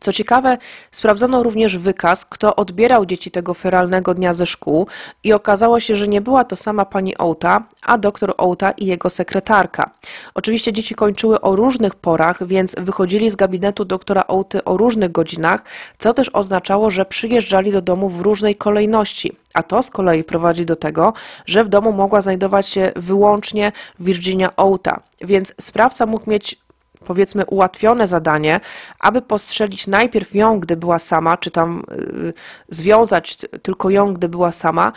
Co 0.00 0.12
ciekawe, 0.12 0.58
sprawdzono 0.90 1.42
również 1.42 1.78
wykaz, 1.78 2.24
kto 2.24 2.56
odbierał 2.56 3.06
dzieci 3.06 3.30
tego 3.30 3.54
feralnego 3.54 4.14
dnia 4.14 4.34
ze 4.34 4.46
szkół 4.46 4.86
i 5.24 5.32
okazało 5.32 5.80
się, 5.80 5.96
że 5.96 6.08
nie 6.08 6.20
była 6.20 6.44
to 6.44 6.56
sama 6.56 6.84
pani 6.84 7.14
Outa, 7.18 7.62
a 7.82 7.98
doktor 7.98 8.34
Outa 8.38 8.70
i 8.70 8.86
jego 8.86 9.10
sekretarka. 9.10 9.90
Oczywiście 10.34 10.72
dzieci 10.72 10.94
kończyły 10.94 11.40
o 11.40 11.56
różnych 11.56 11.94
porach, 11.94 12.46
więc 12.46 12.74
wychodzili 12.78 13.30
z 13.30 13.36
gabinetu 13.36 13.84
doktora 13.84 14.24
Outy 14.28 14.64
o 14.64 14.76
różnych 14.76 15.12
godzinach, 15.12 15.64
co 15.98 16.12
też 16.12 16.30
oznaczało, 16.32 16.90
że 16.90 17.04
przyjeżdżali 17.04 17.72
do 17.72 17.82
domu 17.82 18.08
w 18.08 18.20
różnej 18.20 18.56
kolejności. 18.56 19.36
A 19.54 19.62
to 19.62 19.82
z 19.82 19.90
kolei 19.90 20.24
prowadzi 20.24 20.66
do 20.66 20.76
tego, 20.76 21.12
że 21.46 21.64
w 21.64 21.68
domu 21.68 21.92
mogła 21.92 22.20
znajdować 22.20 22.68
się 22.68 22.92
wyłącznie 22.96 23.72
Virginia 24.00 24.50
Outa, 24.56 25.00
więc 25.20 25.54
sprawca 25.60 26.06
mógł 26.06 26.30
mieć 26.30 26.65
powiedzmy 27.06 27.46
ułatwione 27.46 28.06
zadanie, 28.06 28.60
aby 29.00 29.22
postrzelić 29.22 29.86
najpierw 29.86 30.34
ją, 30.34 30.60
gdy 30.60 30.76
była 30.76 30.98
sama, 30.98 31.36
czy 31.36 31.50
tam 31.50 31.82
y, 31.92 32.32
związać 32.68 33.38
tylko 33.62 33.90
ją, 33.90 34.14
gdy 34.14 34.28
była 34.28 34.52
sama. 34.52 34.92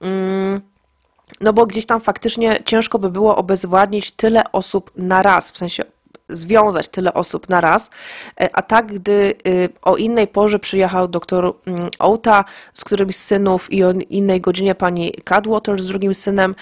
Mm, 0.00 0.60
no 1.40 1.52
bo 1.52 1.66
gdzieś 1.66 1.86
tam 1.86 2.00
faktycznie 2.00 2.62
ciężko 2.64 2.98
by 2.98 3.10
było 3.10 3.36
obezwładnić 3.36 4.12
tyle 4.12 4.52
osób 4.52 4.90
na 4.96 5.22
raz, 5.22 5.50
w 5.50 5.58
sensie 5.58 5.82
związać 6.28 6.88
tyle 6.88 7.14
osób 7.14 7.48
na 7.48 7.60
raz, 7.60 7.90
e, 8.40 8.56
a 8.56 8.62
tak 8.62 8.86
gdy 8.86 9.34
y, 9.46 9.68
o 9.82 9.96
innej 9.96 10.28
porze 10.28 10.58
przyjechał 10.58 11.08
doktor 11.08 11.54
mm, 11.66 11.88
Outa 11.98 12.44
z 12.74 12.84
którymś 12.84 13.16
z 13.16 13.24
synów 13.24 13.72
i 13.72 13.84
o 13.84 13.92
innej 13.92 14.40
godzinie 14.40 14.74
pani 14.74 15.12
Cadwater 15.24 15.82
z 15.82 15.88
drugim 15.88 16.14
synem, 16.14 16.54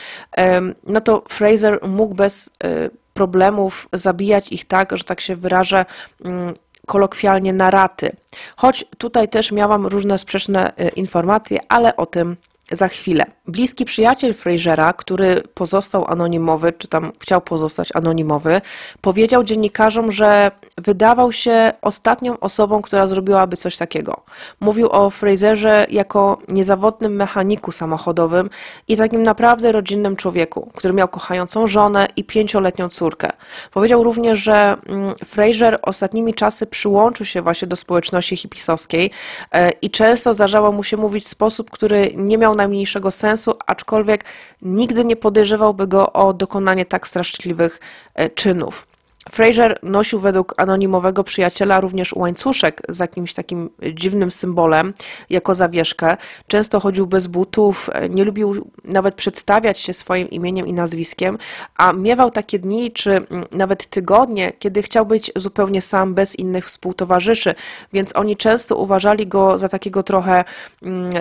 no 0.86 1.00
to 1.00 1.22
Fraser 1.28 1.88
mógł 1.88 2.14
bez 2.14 2.46
y, 2.46 2.90
problemów, 3.14 3.88
zabijać 3.92 4.52
ich 4.52 4.64
tak, 4.64 4.96
że 4.96 5.04
tak 5.04 5.20
się 5.20 5.36
wyrażę, 5.36 5.84
mm, 6.24 6.54
kolokwialnie 6.86 7.52
na 7.52 7.70
raty. 7.70 8.16
Choć 8.56 8.84
tutaj 8.98 9.28
też 9.28 9.52
miałam 9.52 9.86
różne 9.86 10.18
sprzeczne 10.18 10.72
y, 10.80 10.88
informacje, 10.88 11.58
ale 11.68 11.96
o 11.96 12.06
tym 12.06 12.36
za 12.70 12.88
chwilę. 12.88 13.24
Bliski 13.46 13.84
przyjaciel 13.84 14.34
Frasera, 14.34 14.92
który 14.92 15.42
pozostał 15.54 16.04
anonimowy, 16.08 16.72
czy 16.72 16.88
tam 16.88 17.12
chciał 17.18 17.40
pozostać 17.40 17.88
anonimowy, 17.94 18.60
powiedział 19.00 19.44
dziennikarzom, 19.44 20.12
że 20.12 20.50
wydawał 20.78 21.32
się 21.32 21.72
ostatnią 21.80 22.40
osobą, 22.40 22.82
która 22.82 23.06
zrobiłaby 23.06 23.56
coś 23.56 23.76
takiego. 23.76 24.22
Mówił 24.60 24.88
o 24.90 25.10
Fraserze 25.10 25.86
jako 25.90 26.38
niezawodnym 26.48 27.16
mechaniku 27.16 27.72
samochodowym 27.72 28.50
i 28.88 28.96
takim 28.96 29.22
naprawdę 29.22 29.72
rodzinnym 29.72 30.16
człowieku, 30.16 30.70
który 30.74 30.94
miał 30.94 31.08
kochającą 31.08 31.66
żonę 31.66 32.08
i 32.16 32.24
pięcioletnią 32.24 32.88
córkę. 32.88 33.30
Powiedział 33.70 34.04
również, 34.04 34.38
że 34.38 34.76
mm, 34.86 35.14
Fraser 35.24 35.78
ostatnimi 35.82 36.34
czasy 36.34 36.66
przyłączył 36.66 37.26
się 37.26 37.42
właśnie 37.42 37.68
do 37.68 37.76
społeczności 37.76 38.36
hipisowskiej 38.36 39.10
e, 39.52 39.70
i 39.70 39.90
często 39.90 40.34
zdarzało 40.34 40.72
mu 40.72 40.82
się 40.82 40.96
mówić 40.96 41.24
w 41.24 41.28
sposób, 41.28 41.70
który 41.70 42.12
nie 42.16 42.38
miał 42.38 42.54
najmniejszego 42.54 43.10
sensu, 43.10 43.31
aczkolwiek 43.66 44.24
nigdy 44.62 45.04
nie 45.04 45.16
podejrzewałby 45.16 45.86
go 45.86 46.12
o 46.12 46.32
dokonanie 46.32 46.84
tak 46.84 47.08
straszliwych 47.08 47.80
e, 48.14 48.30
czynów. 48.30 48.91
Fraser 49.30 49.78
nosił 49.82 50.20
według 50.20 50.54
anonimowego 50.56 51.24
przyjaciela 51.24 51.80
również 51.80 52.12
łańcuszek 52.12 52.82
z 52.88 52.98
jakimś 52.98 53.34
takim 53.34 53.70
dziwnym 53.94 54.30
symbolem 54.30 54.94
jako 55.30 55.54
zawieszkę. 55.54 56.16
Często 56.46 56.80
chodził 56.80 57.06
bez 57.06 57.26
butów, 57.26 57.90
nie 58.10 58.24
lubił 58.24 58.70
nawet 58.84 59.14
przedstawiać 59.14 59.78
się 59.78 59.92
swoim 59.92 60.30
imieniem 60.30 60.66
i 60.66 60.72
nazwiskiem, 60.72 61.38
a 61.76 61.92
miewał 61.92 62.30
takie 62.30 62.58
dni 62.58 62.92
czy 62.92 63.10
mm, 63.10 63.44
nawet 63.50 63.86
tygodnie, 63.86 64.52
kiedy 64.58 64.82
chciał 64.82 65.06
być 65.06 65.32
zupełnie 65.36 65.82
sam, 65.82 66.14
bez 66.14 66.36
innych 66.36 66.66
współtowarzyszy, 66.66 67.54
więc 67.92 68.16
oni 68.16 68.36
często 68.36 68.76
uważali 68.76 69.26
go 69.26 69.58
za 69.58 69.68
takiego 69.68 70.02
trochę 70.02 70.44
mm, 70.82 71.12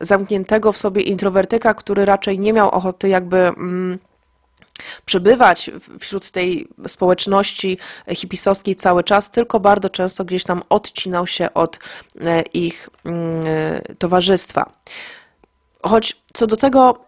zamkniętego 0.00 0.72
w 0.72 0.78
sobie 0.78 1.02
introwertyka, 1.02 1.74
który 1.74 2.04
raczej 2.04 2.38
nie 2.38 2.52
miał 2.52 2.70
ochoty 2.70 3.08
jakby. 3.08 3.52
Przebywać 5.04 5.70
wśród 6.00 6.30
tej 6.30 6.68
społeczności 6.88 7.78
hipisowskiej 8.08 8.76
cały 8.76 9.04
czas, 9.04 9.30
tylko 9.30 9.60
bardzo 9.60 9.90
często 9.90 10.24
gdzieś 10.24 10.44
tam 10.44 10.62
odcinał 10.68 11.26
się 11.26 11.54
od 11.54 11.78
e, 12.20 12.42
ich 12.42 12.88
mm, 13.04 13.44
e, 13.46 13.94
towarzystwa. 13.94 14.72
Choć 15.82 16.16
co 16.32 16.46
do 16.46 16.56
tego 16.56 17.04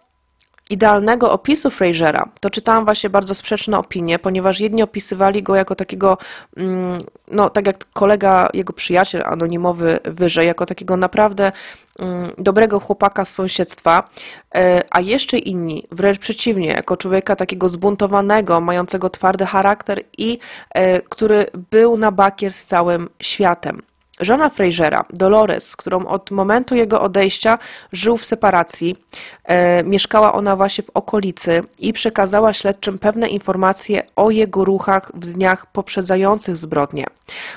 idealnego 0.70 1.32
opisu 1.32 1.70
Frasera, 1.70 2.28
to 2.40 2.50
czytałam 2.50 2.84
właśnie 2.84 3.10
bardzo 3.10 3.34
sprzeczne 3.34 3.78
opinie, 3.78 4.18
ponieważ 4.18 4.60
jedni 4.60 4.82
opisywali 4.82 5.42
go 5.42 5.56
jako 5.56 5.74
takiego, 5.74 6.18
mm, 6.56 6.98
no 7.30 7.50
tak 7.50 7.66
jak 7.66 7.84
kolega, 7.92 8.48
jego 8.54 8.72
przyjaciel 8.72 9.22
anonimowy 9.26 9.98
wyżej, 10.04 10.46
jako 10.46 10.66
takiego 10.66 10.96
naprawdę 10.96 11.52
mm, 11.98 12.30
dobrego 12.38 12.80
chłopaka 12.80 13.24
z 13.24 13.34
sąsiedztwa, 13.34 14.10
e, 14.54 14.82
a 14.90 15.00
jeszcze 15.00 15.38
inni, 15.38 15.86
wręcz 15.90 16.18
przeciwnie, 16.18 16.68
jako 16.68 16.96
człowieka 16.96 17.36
takiego 17.36 17.68
zbuntowanego, 17.68 18.60
mającego 18.60 19.10
twardy 19.10 19.46
charakter 19.46 20.02
i 20.18 20.38
e, 20.74 21.00
który 21.00 21.46
był 21.70 21.96
na 21.98 22.12
bakier 22.12 22.52
z 22.52 22.64
całym 22.64 23.08
światem. 23.22 23.82
Żona 24.20 24.48
Frasera, 24.48 25.04
Dolores, 25.10 25.76
którą 25.76 26.06
od 26.06 26.30
momentu 26.30 26.74
jego 26.74 27.02
odejścia 27.02 27.58
żył 27.92 28.16
w 28.16 28.26
separacji, 28.26 28.96
e, 29.44 29.84
mieszkała 29.84 30.32
ona 30.32 30.56
właśnie 30.56 30.84
w 30.84 30.90
okolicy 30.94 31.62
i 31.78 31.92
przekazała 31.92 32.52
śledczym 32.52 32.98
pewne 32.98 33.28
informacje 33.28 34.02
o 34.16 34.30
jego 34.30 34.64
ruchach 34.64 35.12
w 35.14 35.32
dniach 35.32 35.66
poprzedzających 35.66 36.56
zbrodnię. 36.56 37.04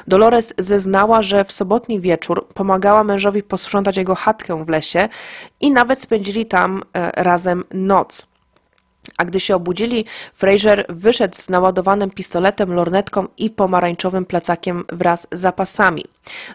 Dolores 0.08 0.54
zeznała, 0.58 1.22
że 1.22 1.46
w 1.46 1.52
sobotni 1.52 2.00
wieczór 2.00 2.48
pomagała 2.48 3.04
mężowi 3.04 3.44
posprzątać 3.44 3.98
jego 3.98 4.16
chatkę 4.16 4.66
w 4.66 4.70
lesie 4.70 5.10
i 5.62 5.72
nawet 5.72 6.02
spędzili 6.02 6.46
tam 6.46 6.84
e, 6.94 7.24
razem 7.24 7.64
noc. 7.74 8.29
A 9.18 9.26
gdy 9.26 9.40
się 9.40 9.56
obudzili, 9.56 10.06
Fraser 10.34 10.86
wyszedł 10.90 11.36
z 11.36 11.50
naładowanym 11.50 12.10
pistoletem, 12.10 12.74
lornetką 12.74 13.28
i 13.38 13.50
pomarańczowym 13.50 14.26
plecakiem 14.26 14.84
wraz 14.90 15.28
z 15.32 15.40
zapasami. 15.40 16.06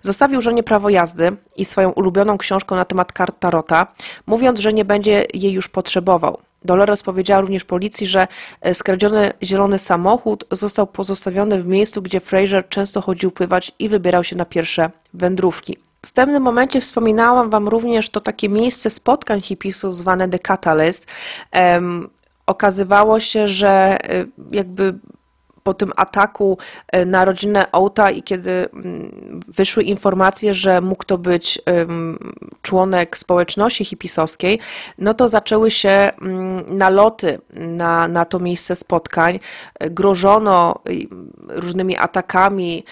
Zostawił 0.02 0.40
żonie 0.40 0.62
prawo 0.62 0.88
jazdy 0.88 1.36
i 1.56 1.64
swoją 1.64 1.90
ulubioną 1.90 2.38
książką 2.38 2.76
na 2.76 2.84
temat 2.84 3.12
kart 3.12 3.38
Tarota, 3.38 3.86
mówiąc, 4.26 4.60
że 4.60 4.72
nie 4.72 4.84
będzie 4.84 5.26
jej 5.34 5.52
już 5.52 5.68
potrzebował. 5.68 6.38
Dolores 6.64 7.02
powiedziała 7.02 7.40
również 7.40 7.64
policji, 7.64 8.06
że 8.06 8.28
e, 8.60 8.74
skradziony 8.74 9.32
zielony 9.42 9.78
samochód 9.78 10.44
został 10.50 10.86
pozostawiony 10.86 11.62
w 11.62 11.66
miejscu, 11.66 12.02
gdzie 12.02 12.20
Fraser 12.20 12.68
często 12.68 13.00
chodził 13.00 13.30
pływać 13.30 13.72
i 13.78 13.88
wybierał 13.88 14.24
się 14.24 14.36
na 14.36 14.44
pierwsze 14.44 14.90
wędrówki. 15.14 15.76
W 16.06 16.12
pewnym 16.12 16.42
momencie 16.42 16.80
wspominałam 16.80 17.50
Wam 17.50 17.68
również 17.68 18.10
to 18.10 18.20
takie 18.20 18.48
miejsce 18.48 18.90
spotkań 18.90 19.40
hipisów 19.40 19.96
zwane 19.96 20.28
The 20.28 20.38
Catalyst 20.38 21.06
okazywało 22.46 23.20
się, 23.20 23.48
że 23.48 23.98
y, 24.14 24.26
jakby 24.52 24.98
po 25.62 25.74
tym 25.74 25.92
ataku 25.96 26.58
y, 26.96 27.06
na 27.06 27.24
rodzinę 27.24 27.66
Outa 27.72 28.10
i 28.10 28.22
kiedy 28.22 28.68
mm, 28.72 29.40
wyszły 29.48 29.82
informacje, 29.82 30.54
że 30.54 30.80
mógł 30.80 31.04
to 31.04 31.18
być 31.18 31.60
członek 32.62 33.18
społeczności 33.18 33.84
hipisowskiej, 33.84 34.60
no 34.98 35.14
to 35.14 35.28
zaczęły 35.28 35.70
się 35.70 35.88
mm, 35.88 36.78
naloty 36.78 37.38
na, 37.54 38.08
na 38.08 38.24
to 38.24 38.38
miejsce 38.38 38.76
spotkań. 38.76 39.40
Grożono 39.80 40.80
y, 40.88 41.06
różnymi 41.48 41.96
atakami, 41.96 42.84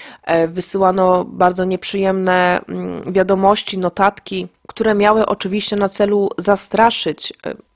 wysyłano 0.49 1.25
bardzo 1.25 1.65
nieprzyjemne 1.65 2.61
mm, 2.69 3.13
wiadomości, 3.13 3.79
notatki, 3.79 4.49
które 4.69 4.95
miały 4.95 5.27
oczywiście 5.27 5.77
na 5.77 5.89
celu 5.89 6.29
zastraszyć 6.39 7.33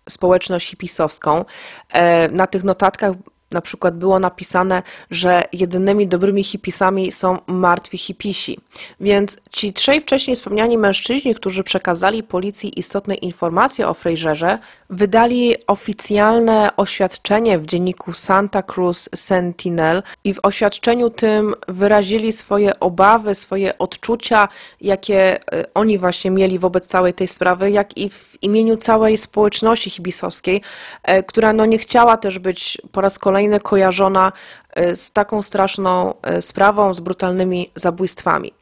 społeczność 0.09 0.71
hipisowską. 0.71 1.45
E, 1.93 2.29
na 2.29 2.47
tych 2.47 2.65
notatkach 2.65 3.13
Na 3.51 3.61
przykład 3.61 3.99
było 3.99 4.19
napisane, 4.19 4.83
że 5.11 5.43
jedynymi 5.53 6.07
dobrymi 6.07 6.45
hipisami 6.45 7.13
są 7.13 7.39
martwi 7.47 7.99
hipisi. 7.99 8.59
Więc 9.01 9.37
ci 9.51 9.73
trzej 9.73 10.01
wcześniej 10.01 10.37
wspomniani 10.37 10.79
mężczyźni, 10.79 11.35
którzy 11.35 11.65
przekazali 11.65 12.23
policji 12.23 12.79
istotne 12.79 13.15
informacje 13.15 13.89
o 13.89 13.95
Fraserze, 13.95 14.59
wydali 14.91 15.55
oficjalne 15.66 16.76
oświadczenie 16.76 17.59
w 17.59 17.66
dzienniku 17.66 18.12
Santa 18.12 18.62
Cruz 18.62 19.09
Sentinel 19.14 20.03
i 20.24 20.34
w 20.34 20.39
oświadczeniu 20.43 21.11
tym 21.11 21.55
wyrazili 21.68 22.32
swoje 22.32 22.80
obawy, 22.80 23.34
swoje 23.34 23.78
odczucia, 23.78 24.49
jakie 24.80 25.53
e, 25.53 25.64
oni 25.74 25.99
właśnie 25.99 26.30
mieli 26.30 26.59
wobec 26.59 26.87
całej 26.87 27.14
tej 27.14 27.28
sprawy, 27.28 27.70
jak 27.70 27.99
i 27.99 28.11
w 28.11 28.43
imieniu 28.43 28.76
całej 28.76 29.18
społeczności 29.18 29.91
hibisowskiej, 29.91 30.62
e, 31.03 31.22
która 31.22 31.53
no 31.53 31.66
nie 31.66 31.78
chciała 31.78 32.16
też 32.16 32.39
być 32.39 32.78
po 32.93 33.01
raz 33.01 33.18
kolejny 33.18 33.61
kojarzona 33.61 34.32
e, 34.72 34.97
z 34.97 35.12
taką 35.12 35.43
straszną 35.43 36.14
sprawą, 36.41 36.95
z 36.95 37.01
brutalnymi 37.01 37.70
zabójstwami. 37.74 38.53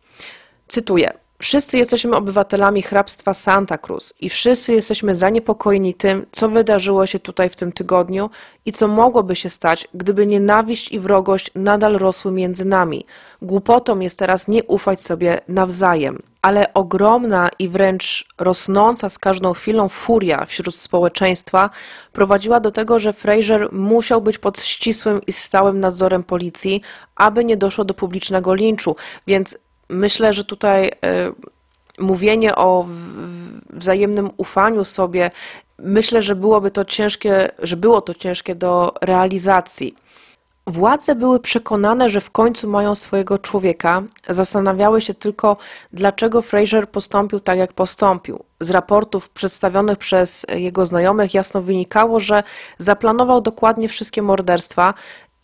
Cytuję. 0.68 1.23
Wszyscy 1.38 1.78
jesteśmy 1.78 2.16
obywatelami 2.16 2.82
hrabstwa 2.82 3.34
Santa 3.34 3.78
Cruz 3.78 4.14
i 4.20 4.28
wszyscy 4.28 4.72
jesteśmy 4.72 5.16
zaniepokojeni 5.16 5.94
tym, 5.94 6.26
co 6.32 6.48
wydarzyło 6.48 7.06
się 7.06 7.18
tutaj 7.18 7.50
w 7.50 7.56
tym 7.56 7.72
tygodniu 7.72 8.30
i 8.66 8.72
co 8.72 8.88
mogłoby 8.88 9.36
się 9.36 9.50
stać, 9.50 9.88
gdyby 9.94 10.26
nienawiść 10.26 10.92
i 10.92 11.00
wrogość 11.00 11.50
nadal 11.54 11.92
rosły 11.92 12.32
między 12.32 12.64
nami. 12.64 13.06
Głupotą 13.42 14.00
jest 14.00 14.18
teraz 14.18 14.48
nie 14.48 14.64
ufać 14.64 15.02
sobie 15.02 15.40
nawzajem. 15.48 16.22
Ale 16.42 16.74
ogromna 16.74 17.50
i 17.58 17.68
wręcz 17.68 18.28
rosnąca 18.38 19.08
z 19.08 19.18
każdą 19.18 19.52
chwilą 19.52 19.88
furia 19.88 20.44
wśród 20.46 20.74
społeczeństwa 20.74 21.70
prowadziła 22.12 22.60
do 22.60 22.70
tego, 22.70 22.98
że 22.98 23.12
Fraser 23.12 23.72
musiał 23.72 24.22
być 24.22 24.38
pod 24.38 24.60
ścisłym 24.60 25.20
i 25.26 25.32
stałym 25.32 25.80
nadzorem 25.80 26.22
policji, 26.22 26.82
aby 27.16 27.44
nie 27.44 27.56
doszło 27.56 27.84
do 27.84 27.94
publicznego 27.94 28.54
linczu. 28.54 28.96
Więc 29.26 29.58
myślę, 29.88 30.32
że 30.32 30.44
tutaj 30.44 30.86
e, 30.86 30.92
mówienie 31.98 32.56
o 32.56 32.86
wzajemnym 33.70 34.30
ufaniu 34.36 34.84
sobie, 34.84 35.30
myślę, 35.78 36.22
że 36.22 36.34
byłoby 36.34 36.70
to 36.70 36.84
ciężkie, 36.84 37.50
że 37.62 37.76
było 37.76 38.00
to 38.00 38.14
ciężkie 38.14 38.54
do 38.54 38.94
realizacji. 39.00 39.94
Władze 40.66 41.14
były 41.14 41.40
przekonane, 41.40 42.08
że 42.08 42.20
w 42.20 42.30
końcu 42.30 42.68
mają 42.68 42.94
swojego 42.94 43.38
człowieka, 43.38 44.02
zastanawiały 44.28 45.00
się 45.00 45.14
tylko, 45.14 45.56
dlaczego 45.92 46.42
Fraser 46.42 46.88
postąpił 46.88 47.40
tak, 47.40 47.58
jak 47.58 47.72
postąpił. 47.72 48.44
Z 48.60 48.70
raportów 48.70 49.28
przedstawionych 49.28 49.98
przez 49.98 50.46
jego 50.54 50.86
znajomych 50.86 51.34
jasno 51.34 51.62
wynikało, 51.62 52.20
że 52.20 52.42
zaplanował 52.78 53.40
dokładnie 53.40 53.88
wszystkie 53.88 54.22
morderstwa, 54.22 54.94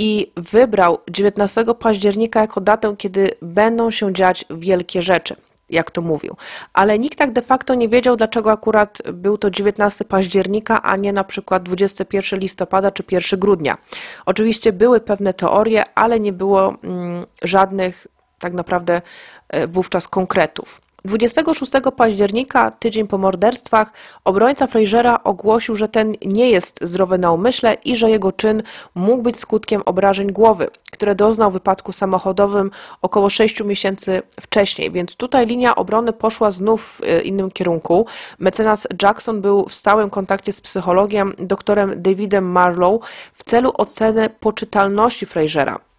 i 0.00 0.32
wybrał 0.36 0.98
19 1.10 1.64
października 1.78 2.40
jako 2.40 2.60
datę, 2.60 2.94
kiedy 2.98 3.30
będą 3.42 3.90
się 3.90 4.14
dziać 4.14 4.44
wielkie 4.50 5.02
rzeczy 5.02 5.36
jak 5.70 5.90
to 5.90 6.02
mówił. 6.02 6.36
Ale 6.72 6.98
nikt 6.98 7.18
tak 7.18 7.32
de 7.32 7.42
facto 7.42 7.74
nie 7.74 7.88
wiedział, 7.88 8.16
dlaczego 8.16 8.52
akurat 8.52 8.98
był 9.12 9.38
to 9.38 9.50
19 9.50 10.04
października, 10.04 10.82
a 10.82 10.96
nie 10.96 11.12
na 11.12 11.24
przykład 11.24 11.62
21 11.62 12.40
listopada 12.40 12.90
czy 12.90 13.02
1 13.10 13.40
grudnia. 13.40 13.78
Oczywiście 14.26 14.72
były 14.72 15.00
pewne 15.00 15.34
teorie, 15.34 15.84
ale 15.94 16.20
nie 16.20 16.32
było 16.32 16.74
mm, 16.82 17.26
żadnych 17.42 18.06
tak 18.38 18.52
naprawdę 18.52 19.02
e, 19.48 19.66
wówczas 19.66 20.08
konkretów. 20.08 20.80
26 21.04 21.72
października, 21.96 22.70
tydzień 22.70 23.06
po 23.06 23.18
morderstwach, 23.18 23.92
obrońca 24.24 24.66
Frasera 24.66 25.20
ogłosił, 25.24 25.76
że 25.76 25.88
ten 25.88 26.14
nie 26.26 26.50
jest 26.50 26.78
zdrowy 26.82 27.18
na 27.18 27.32
umyśle 27.32 27.76
i 27.84 27.96
że 27.96 28.10
jego 28.10 28.32
czyn 28.32 28.62
mógł 28.94 29.22
być 29.22 29.38
skutkiem 29.38 29.82
obrażeń 29.84 30.32
głowy, 30.32 30.68
które 30.92 31.14
doznał 31.14 31.50
w 31.50 31.54
wypadku 31.54 31.92
samochodowym 31.92 32.70
około 33.02 33.30
6 33.30 33.64
miesięcy 33.64 34.22
wcześniej. 34.40 34.90
Więc 34.90 35.16
tutaj 35.16 35.46
linia 35.46 35.74
obrony 35.74 36.12
poszła 36.12 36.50
znów 36.50 36.82
w 36.82 37.04
e, 37.04 37.20
innym 37.20 37.50
kierunku. 37.50 38.06
Mecenas 38.38 38.86
Jackson 39.02 39.40
był 39.40 39.68
w 39.68 39.74
stałym 39.74 40.10
kontakcie 40.10 40.52
z 40.52 40.60
psychologiem 40.60 41.34
doktorem 41.38 42.02
Davidem 42.02 42.44
Marlowe 42.44 43.06
w 43.34 43.44
celu 43.44 43.72
oceny 43.74 44.30
poczytalności 44.40 45.26
Frasera 45.26 45.89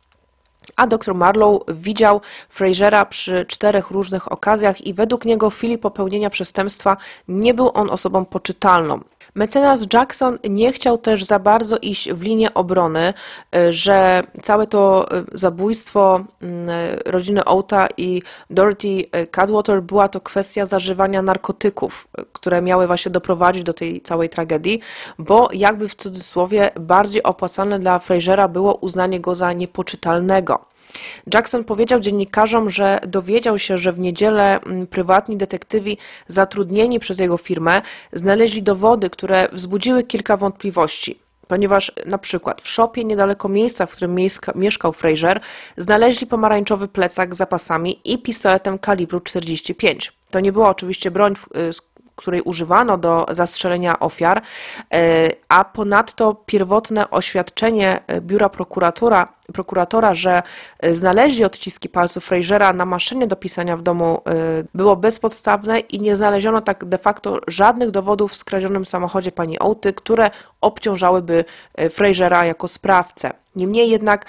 a 0.78 0.88
dr 0.88 1.16
Marlow 1.16 1.62
widział 1.68 2.22
Frasera 2.50 3.06
przy 3.06 3.46
czterech 3.46 3.92
różnych 3.92 4.32
okazjach 4.32 4.82
i 4.82 4.94
według 4.94 5.26
niego 5.26 5.50
w 5.50 5.56
chwili 5.56 5.78
popełnienia 5.78 6.30
przestępstwa 6.30 6.98
nie 7.28 7.54
był 7.54 7.72
on 7.74 7.90
osobą 7.90 8.26
poczytalną. 8.26 9.00
Mecenas 9.36 9.86
Jackson 9.94 10.38
nie 10.50 10.74
chciał 10.74 10.98
też 10.98 11.24
za 11.24 11.40
bardzo 11.40 11.78
iść 11.78 12.12
w 12.12 12.22
linię 12.22 12.54
obrony, 12.54 13.14
y, 13.56 13.74
że 13.74 14.24
całe 14.42 14.68
to 14.68 15.08
y, 15.18 15.26
zabójstwo 15.32 16.20
y, 16.20 17.12
rodziny 17.12 17.46
Outa 17.46 17.88
i 17.98 18.22
Dorothy 18.50 19.06
Cadwater 19.32 19.84
była 19.84 20.08
to 20.08 20.22
kwestia 20.22 20.66
zażywania 20.66 21.22
narkotyków, 21.22 22.08
które 22.34 22.62
miały 22.62 22.88
właśnie 22.88 23.12
doprowadzić 23.12 23.64
do 23.64 23.74
tej 23.74 24.02
całej 24.02 24.30
tragedii, 24.30 24.80
bo 25.20 25.50
jakby 25.54 25.88
w 25.88 25.96
cudzysłowie 25.96 26.72
bardziej 26.80 27.24
opłacalne 27.24 27.80
dla 27.80 28.00
Frasera 28.00 28.48
było 28.48 28.76
uznanie 28.76 29.20
go 29.20 29.36
za 29.36 29.54
niepoczytalnego. 29.54 30.71
Jackson 31.34 31.64
powiedział 31.64 32.00
dziennikarzom, 32.00 32.70
że 32.70 33.00
dowiedział 33.08 33.60
się, 33.60 33.78
że 33.78 33.92
w 33.92 34.00
niedzielę 34.00 34.60
mm, 34.62 34.88
prywatni 34.88 35.38
detektywi 35.38 35.98
zatrudnieni 36.28 37.00
przez 37.00 37.20
jego 37.20 37.38
firmę 37.38 37.82
znaleźli 38.14 38.64
dowody, 38.64 39.10
które 39.10 39.48
wzbudziły 39.52 40.04
kilka 40.04 40.38
wątpliwości 40.38 41.20
ponieważ 41.48 41.92
na 42.06 42.18
przykład 42.18 42.62
w 42.62 42.68
szopie 42.68 43.04
niedaleko 43.04 43.50
miejsca, 43.50 43.86
w 43.86 43.92
którym 43.92 44.18
mieszkał 44.56 44.94
Fraser, 44.94 45.40
znaleźli 45.78 46.28
pomarańczowy 46.28 46.88
plecak 46.88 47.36
z 47.36 47.38
zapasami 47.38 48.00
i 48.06 48.18
pistoletem 48.18 48.80
kalibru 48.80 49.20
45. 49.20 50.14
To 50.30 50.40
nie 50.40 50.52
była 50.52 50.70
oczywiście 50.70 51.12
broń, 51.12 51.36
której 52.16 52.42
używano 52.42 52.98
do 52.98 53.26
zastrzelenia 53.30 54.00
ofiar, 54.00 54.42
e, 54.94 55.30
a 55.50 55.64
ponadto 55.64 56.36
pierwotne 56.46 57.10
oświadczenie 57.10 58.00
biura 58.22 58.50
prokuratora 58.50 59.28
prokuratora, 59.52 60.16
że 60.16 60.44
e, 60.80 60.96
znaleźli 60.96 61.44
odciski 61.44 61.90
palców 61.90 62.26
Frasera 62.26 62.74
na 62.74 62.86
maszynie 62.86 63.28
do 63.28 63.36
pisania 63.36 63.78
w 63.78 63.82
domu 63.82 64.22
e, 64.26 64.34
było 64.74 64.96
bezpodstawne 64.96 65.80
i 65.80 66.00
nie 66.00 66.16
znaleziono 66.16 66.62
tak 66.62 66.86
de 66.86 66.98
facto 66.98 67.40
żadnych 67.48 67.92
dowodów 67.92 68.32
w 68.32 68.38
skradzionym 68.38 68.86
samochodzie 68.86 69.32
pani 69.32 69.60
Outy, 69.60 69.94
które 69.94 70.32
obciążałyby 70.62 71.46
e, 71.76 71.90
Frasera 71.90 72.46
jako 72.46 72.68
sprawcę. 72.68 73.34
Niemniej 73.56 73.90
jednak 73.90 74.26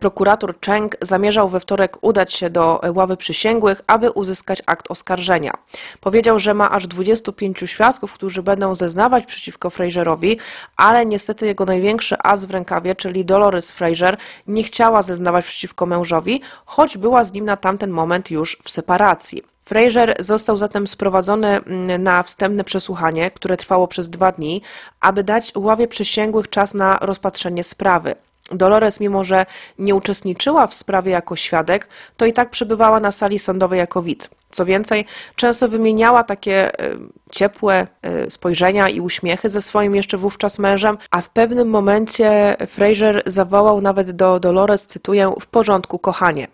prokurator 0.00 0.54
Cheng 0.66 0.96
zamierzał 1.00 1.48
we 1.48 1.60
wtorek 1.60 1.98
udać 2.00 2.34
się 2.34 2.50
do 2.50 2.80
ławy 2.94 3.16
przysięgłych, 3.16 3.82
aby 3.86 4.10
uzyskać 4.10 4.62
akt 4.66 4.90
oskarżenia. 4.90 5.52
Powiedział, 6.00 6.38
że 6.38 6.54
ma 6.54 6.70
aż 6.70 6.86
25 6.86 7.58
świadków, 7.66 8.12
którzy 8.12 8.42
będą 8.42 8.74
zeznawać 8.74 9.26
przeciwko 9.26 9.70
Fraserowi, 9.70 10.38
ale 10.76 11.06
niestety 11.06 11.46
jego 11.46 11.64
największy 11.64 12.16
as 12.22 12.44
w 12.44 12.50
rękawie, 12.50 12.94
czyli 12.94 13.24
Dolores 13.24 13.70
Fraser, 13.70 14.16
nie 14.46 14.63
chciała 14.64 15.02
zeznawać 15.02 15.44
przeciwko 15.44 15.86
mężowi, 15.86 16.40
choć 16.64 16.98
była 16.98 17.24
z 17.24 17.32
nim 17.32 17.44
na 17.44 17.56
tamten 17.56 17.90
moment 17.90 18.30
już 18.30 18.58
w 18.64 18.70
separacji. 18.70 19.42
Fraser 19.64 20.16
został 20.18 20.56
zatem 20.56 20.86
sprowadzony 20.86 21.48
mm, 21.48 22.02
na 22.02 22.22
wstępne 22.22 22.64
przesłuchanie, 22.64 23.30
które 23.30 23.56
trwało 23.56 23.88
przez 23.88 24.10
dwa 24.10 24.32
dni, 24.32 24.62
aby 25.00 25.24
dać 25.24 25.52
ławie 25.54 25.88
przysięgłych 25.88 26.50
czas 26.50 26.74
na 26.74 26.98
rozpatrzenie 27.00 27.64
sprawy. 27.64 28.14
Dolores, 28.52 29.00
mimo 29.00 29.24
że 29.24 29.46
nie 29.78 29.94
uczestniczyła 29.94 30.66
w 30.66 30.74
sprawie 30.74 31.12
jako 31.12 31.36
świadek, 31.36 31.88
to 32.16 32.26
i 32.26 32.32
tak 32.32 32.50
przebywała 32.50 33.00
na 33.00 33.12
sali 33.12 33.38
sądowej 33.38 33.78
jako 33.78 34.02
widz. 34.02 34.30
Co 34.54 34.64
więcej, 34.64 35.04
często 35.36 35.68
wymieniała 35.68 36.24
takie 36.24 36.80
e, 36.80 36.96
ciepłe 37.32 37.86
e, 38.02 38.30
spojrzenia 38.30 38.88
i 38.88 39.00
uśmiechy 39.00 39.48
ze 39.50 39.62
swoim 39.62 39.94
jeszcze 39.94 40.18
wówczas 40.18 40.58
mężem, 40.58 40.98
a 41.10 41.20
w 41.20 41.30
pewnym 41.30 41.68
momencie 41.68 42.56
Fraser 42.68 43.22
zawołał 43.26 43.80
nawet 43.80 44.10
do 44.10 44.40
Dolores, 44.40 44.86
cytuję, 44.86 45.32
w 45.40 45.46
porządku, 45.46 45.98
kochanie. 45.98 46.48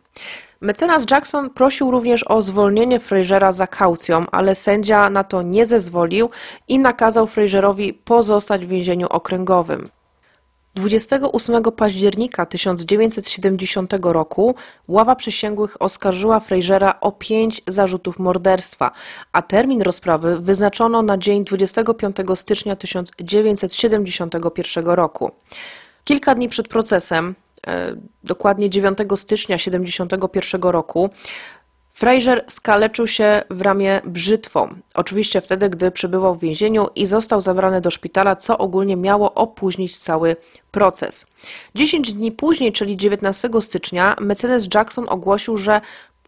Mecenas 0.61 1.05
Jackson 1.11 1.51
prosił 1.51 1.91
również 1.91 2.31
o 2.31 2.43
zwolnienie 2.43 3.01
Frasera 3.01 3.53
za 3.53 3.67
kaucją, 3.67 4.27
ale 4.33 4.55
sędzia 4.55 5.11
na 5.11 5.25
to 5.25 5.43
nie 5.43 5.67
zezwolił 5.67 6.31
i 6.69 6.79
nakazał 6.79 7.27
Fraserowi 7.27 7.95
pozostać 7.95 8.67
w 8.67 8.69
więzieniu 8.69 9.07
okręgowym. 9.11 9.89
28 10.75 11.63
października 11.63 12.47
1970 12.47 13.93
roku 14.03 14.55
ława 14.89 15.17
przysięgłych 15.17 15.83
oskarżyła 15.83 16.41
Frasera 16.41 17.01
o 17.01 17.13
pięć 17.13 17.63
zarzutów 17.67 18.19
morderstwa, 18.19 18.91
a 19.33 19.43
termin 19.43 19.83
rozprawy 19.83 20.41
wyznaczono 20.41 21.03
na 21.03 21.19
dzień 21.19 21.45
25 21.45 22.17
stycznia 22.35 22.77
1971 22.77 24.87
roku. 24.87 25.31
Kilka 26.05 26.35
dni 26.35 26.49
przed 26.49 26.69
procesem, 26.69 27.35
e, 27.67 27.97
dokładnie 28.25 28.71
9 28.71 28.99
stycznia 29.17 29.57
1971 29.57 30.63
roku, 30.63 31.11
Fraser 32.01 32.45
skaleczył 32.49 33.07
się 33.07 33.43
w 33.51 33.61
ramię 33.61 34.01
brzytwą, 34.05 34.75
oczywiście 34.95 35.41
wtedy, 35.41 35.69
gdy 35.69 35.91
przebywał 35.91 36.35
w 36.35 36.41
więzieniu 36.41 36.87
i 36.95 37.07
został 37.07 37.41
zabrany 37.41 37.81
do 37.81 37.91
szpitala, 37.91 38.37
co 38.37 38.59
ogólnie 38.59 38.97
miało 38.97 39.35
opóźnić 39.35 39.99
cały 39.99 40.37
proces. 40.71 41.27
10 41.75 42.13
dni 42.13 42.33
później, 42.33 42.73
czyli 42.73 42.97
19 42.97 43.49
stycznia, 43.61 44.17
mecenas 44.21 44.69
Jackson 44.75 45.07
ogłosił, 45.09 45.57
że 45.57 45.81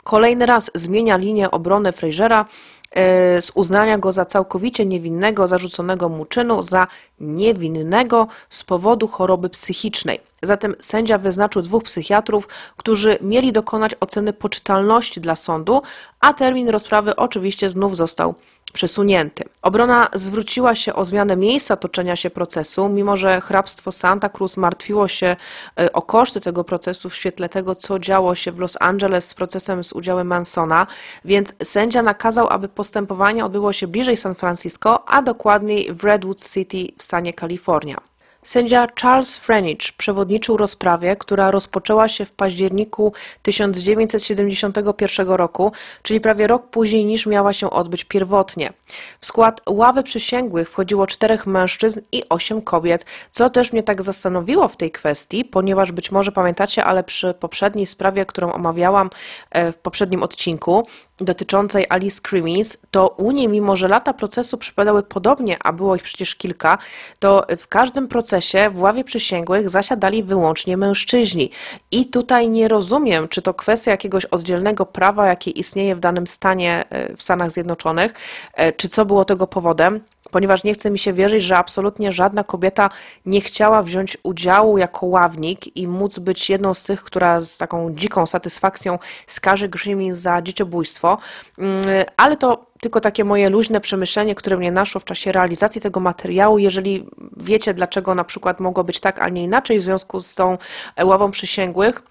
kolejny 0.05 0.47
raz 0.47 0.71
zmienia 0.75 1.17
linię 1.17 1.51
obrony 1.51 1.93
Frasera 1.93 2.45
e, 2.91 3.43
z 3.43 3.53
uznania 3.55 3.99
go 3.99 4.13
za 4.13 4.25
całkowicie 4.25 4.87
niewinnego, 4.87 5.49
zarzuconego 5.49 6.09
mu 6.09 6.25
czynu 6.25 6.63
za 6.63 6.87
niewinnego 7.21 8.29
z 8.49 8.65
powodu 8.65 9.09
choroby 9.09 9.49
psychicznej. 9.49 10.32
Zatem 10.43 10.75
sędzia 10.81 11.19
wyznaczył 11.19 11.63
dwóch 11.63 11.83
psychiatrów, 11.83 12.49
którzy 12.77 13.19
mieli 13.21 13.53
dokonać 13.53 13.93
oceny 14.01 14.33
poczytalności 14.33 15.21
dla 15.21 15.37
sądu, 15.37 15.83
a 16.21 16.35
termin 16.35 16.69
rozprawy 16.69 17.17
oczywiście 17.17 17.71
znów 17.71 17.97
został 17.97 18.35
przesunięty. 18.73 19.45
Obrona 19.63 20.09
zwróciła 20.15 20.75
się 20.75 20.95
o 20.95 21.05
zmianę 21.05 21.37
miejsca 21.37 21.77
toczenia 21.77 22.17
się 22.17 22.31
procesu, 22.31 22.89
mimo 22.89 23.17
że 23.17 23.41
hrabstwo 23.41 23.93
Santa 23.93 24.29
Cruz 24.29 24.57
martwiło 24.57 25.09
się 25.09 25.37
e, 25.81 25.93
o 25.93 26.03
koszty 26.03 26.41
tego 26.41 26.65
procesu 26.65 27.11
w 27.11 27.15
świetle 27.15 27.49
tego, 27.49 27.75
co 27.75 27.99
działo 27.99 28.35
się 28.35 28.53
w 28.53 28.59
Los 28.59 28.77
Angeles 28.81 29.29
z 29.29 29.35
procesem 29.35 29.85
z 29.85 29.93
udziałem 29.93 30.27
Mansona, 30.27 30.87
więc 31.25 31.55
sędzia 31.63 32.03
nakazał, 32.03 32.49
aby 32.49 32.69
postępowanie 32.69 33.45
odbyło 33.45 33.73
się 33.73 33.87
bliżej 33.87 34.17
San 34.17 34.35
Francisco, 34.35 35.09
a 35.09 35.23
dokładniej 35.23 35.95
w 35.95 36.05
Redwood 36.05 36.49
City 36.49 36.87
w 36.99 37.03
stanie 37.03 37.33
Kalifornia. 37.33 38.12
Sędzia 38.45 38.87
Charles 39.03 39.37
Frenich 39.37 39.79
przewodniczył 39.97 40.57
rozprawie, 40.57 41.17
która 41.17 41.51
rozpoczęła 41.51 42.09
się 42.09 42.25
w 42.25 42.33
październiku 42.33 43.13
1971 43.43 45.29
roku, 45.29 45.73
czyli 46.03 46.21
prawie 46.21 46.47
rok 46.47 46.67
później 46.67 47.05
niż 47.05 47.27
miała 47.27 47.53
się 47.53 47.71
odbyć 47.71 48.05
pierwotnie. 48.05 48.73
W 49.21 49.27
skład 49.27 49.61
ławy 49.69 50.03
przysięgłych 50.03 50.71
wchodziło 50.71 51.07
czterech 51.07 51.47
mężczyzn 51.47 52.01
i 52.13 52.23
osiem 52.29 52.63
kobiet, 52.63 53.05
co 53.31 53.51
też 53.51 53.73
mnie 53.73 53.83
tak 53.83 54.03
zastanowiło 54.03 54.69
w 54.69 54.77
tej 54.77 54.91
kwestii, 54.91 55.45
ponieważ 55.45 55.93
być 55.93 56.13
może 56.13 56.33
pamiętacie, 56.33 56.85
ale 56.85 57.05
przy 57.05 57.35
poprzedniej 57.35 57.87
sprawie, 57.87 58.27
którą 58.27 58.53
omawiałam 58.53 59.11
e, 59.51 59.73
w 59.73 59.77
poprzednim 59.77 60.23
odcinku, 60.23 60.87
dotyczącej 61.25 61.87
Alice 61.89 62.21
Crimmins, 62.21 62.77
to 62.91 63.09
u 63.09 63.31
niej, 63.31 63.49
mimo 63.49 63.77
że 63.77 63.89
lata 63.89 64.13
procesu 64.13 64.59
przypadały 64.59 65.03
podobnie, 65.03 65.57
a 65.65 65.73
było 65.73 65.97
ich 65.97 66.03
przecież 66.03 66.35
kilka, 66.35 66.79
to 67.19 67.47
w 67.59 67.69
każdym 67.69 68.09
procesie 68.09 68.71
w 68.71 68.81
ławie 68.81 69.05
przysięgłych 69.05 69.71
zasiadali 69.71 70.23
wyłącznie 70.23 70.77
mężczyźni. 70.77 71.51
I 71.91 72.07
tutaj 72.07 72.49
nie 72.49 72.69
rozumiem, 72.69 73.29
czy 73.29 73.43
to 73.43 73.55
kwestia 73.55 73.91
jakiegoś 73.91 74.25
oddzielnego 74.25 74.87
prawa, 74.87 75.27
jakie 75.27 75.51
istnieje 75.51 75.97
w 75.97 76.01
danym 76.01 76.27
stanie 76.27 76.85
e, 76.91 77.17
w 77.17 77.23
Stanach 77.23 77.51
Zjednoczonych, 77.51 78.15
e, 78.55 78.73
czy 78.73 78.89
co 78.89 79.05
było 79.05 79.25
tego 79.25 79.47
powodem 79.47 80.01
ponieważ 80.33 80.65
nie 80.65 80.75
chce 80.75 80.91
mi 80.91 80.99
się 80.99 81.13
wierzyć, 81.13 81.43
że 81.43 81.57
absolutnie 81.57 82.13
żadna 82.13 82.45
kobieta 82.45 82.91
nie 83.27 83.41
chciała 83.41 83.83
wziąć 83.83 84.19
udziału 84.23 84.79
jako 84.79 85.07
ławnik 85.07 85.77
i 85.77 85.89
móc 85.89 86.19
być 86.19 86.51
jedną 86.51 86.75
z 86.75 86.85
tych, 86.85 87.05
która 87.05 87.41
z 87.41 87.59
taką 87.59 87.95
dziką 87.95 88.27
satysfakcją 88.27 88.99
skaże 89.27 89.69
Grimming 89.69 90.15
za 90.15 90.43
dzieciobójstwo, 90.43 91.19
mm, 91.59 91.85
ale 92.17 92.37
to 92.37 92.67
tylko 92.81 93.01
takie 93.01 93.25
moje 93.25 93.51
luźne 93.51 93.81
przemyślenie, 93.81 94.35
które 94.35 94.57
mnie 94.57 94.73
naszło 94.73 95.01
w 95.01 95.05
czasie 95.05 95.33
realizacji 95.33 95.81
tego 95.81 96.01
materiału. 96.01 96.59
Jeżeli 96.59 97.07
wiecie, 97.37 97.75
dlaczego 97.75 98.15
na 98.15 98.25
przykład 98.25 98.61
mogło 98.61 98.85
być 98.85 99.01
tak, 99.01 99.23
a 99.23 99.29
nie 99.29 99.45
inaczej 99.45 99.79
w 99.79 99.83
związku 99.83 100.21
z 100.21 100.35
tą 100.35 100.59
ławą 101.05 101.31
przysięgłych, 101.31 102.03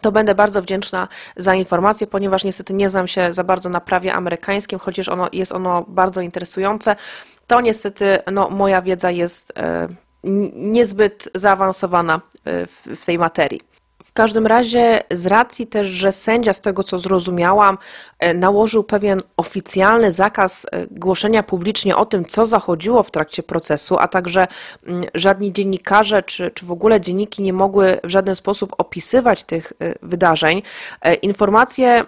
to 0.00 0.12
będę 0.12 0.34
bardzo 0.34 0.62
wdzięczna 0.62 1.08
za 1.36 1.54
informację, 1.54 2.06
ponieważ 2.06 2.44
niestety 2.44 2.74
nie 2.74 2.90
znam 2.90 3.06
się 3.06 3.34
za 3.34 3.44
bardzo 3.44 3.68
na 3.68 3.80
prawie 3.80 4.14
amerykańskim, 4.14 4.78
chociaż 4.78 5.08
ono, 5.08 5.28
jest 5.32 5.52
ono 5.52 5.84
bardzo 5.88 6.20
interesujące 6.20 6.96
to 7.46 7.60
niestety 7.60 8.18
no, 8.32 8.50
moja 8.50 8.82
wiedza 8.82 9.10
jest 9.10 9.52
e, 9.56 9.88
niezbyt 10.54 11.28
zaawansowana 11.34 12.20
e, 12.44 12.66
w, 12.96 13.06
tej 13.06 13.18
materii. 13.18 13.60
W 14.04 14.12
każdym 14.12 14.46
razie, 14.46 15.02
z 15.10 15.26
racji 15.26 15.66
też, 15.66 15.86
że 15.86 16.12
sędzia, 16.12 16.52
z 16.52 16.60
tego 16.60 16.82
co 16.82 16.98
zrozumiałam, 16.98 17.78
e, 18.18 18.34
nałożył 18.34 18.84
pewien 18.84 19.22
oficjalny 19.36 20.12
zakaz 20.12 20.66
głoszenia 20.90 21.42
publicznie 21.42 21.96
o 21.96 22.06
tym, 22.06 22.24
co 22.24 22.46
zachodziło 22.46 23.02
w 23.02 23.10
trakcie 23.10 23.42
procesu, 23.42 23.96
a 23.98 24.08
także 24.08 24.46
żadni 25.14 25.52
dziennikarze 25.52 26.22
czy, 26.22 26.50
czy 26.50 26.66
w 26.66 26.70
ogóle 26.70 27.00
dzienniki 27.00 27.42
nie 27.42 27.52
mogły 27.52 27.98
w 28.04 28.08
żaden 28.08 28.36
sposób 28.36 28.74
opisywać 28.78 29.42
tych 29.44 29.72
wydarzeń. 30.02 30.62
Informacje, 31.22 32.04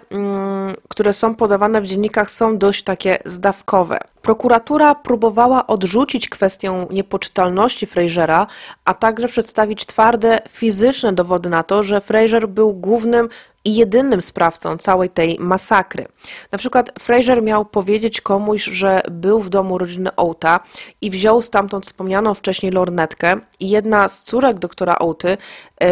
które 0.89 1.13
są 1.13 1.35
podawane 1.35 1.81
w 1.81 1.85
dziennikach, 1.85 2.31
są 2.31 2.57
dość 2.57 2.83
takie 2.83 3.19
zdawkowe. 3.25 3.99
Prokuratura 4.21 4.95
próbowała 4.95 5.67
odrzucić 5.67 6.29
kwestię 6.29 6.87
niepoczytalności 6.91 7.87
Frasera, 7.87 8.47
a 8.85 8.93
także 8.93 9.27
przedstawić 9.27 9.85
twarde 9.85 10.39
fizyczne 10.49 11.13
dowody 11.13 11.49
na 11.49 11.63
to, 11.63 11.83
że 11.83 12.01
Fraser 12.01 12.49
był 12.49 12.73
głównym 12.73 13.29
i 13.65 13.75
jedynym 13.75 14.21
sprawcą 14.21 14.77
całej 14.77 15.09
tej 15.09 15.37
masakry. 15.39 16.07
Na 16.51 16.57
przykład 16.57 16.91
Fraser 16.99 17.43
miał 17.43 17.65
powiedzieć 17.65 18.21
komuś, 18.21 18.63
że 18.63 19.01
był 19.11 19.41
w 19.41 19.49
domu 19.49 19.77
rodziny 19.77 20.09
Outa 20.15 20.59
i 21.01 21.09
wziął 21.09 21.41
stamtąd 21.41 21.85
wspomnianą 21.85 22.33
wcześniej 22.33 22.71
lornetkę 22.71 23.39
i 23.59 23.69
jedna 23.69 24.07
z 24.07 24.23
córek 24.23 24.59
doktora 24.59 24.95
Outy 24.99 25.37
yy, 25.81 25.87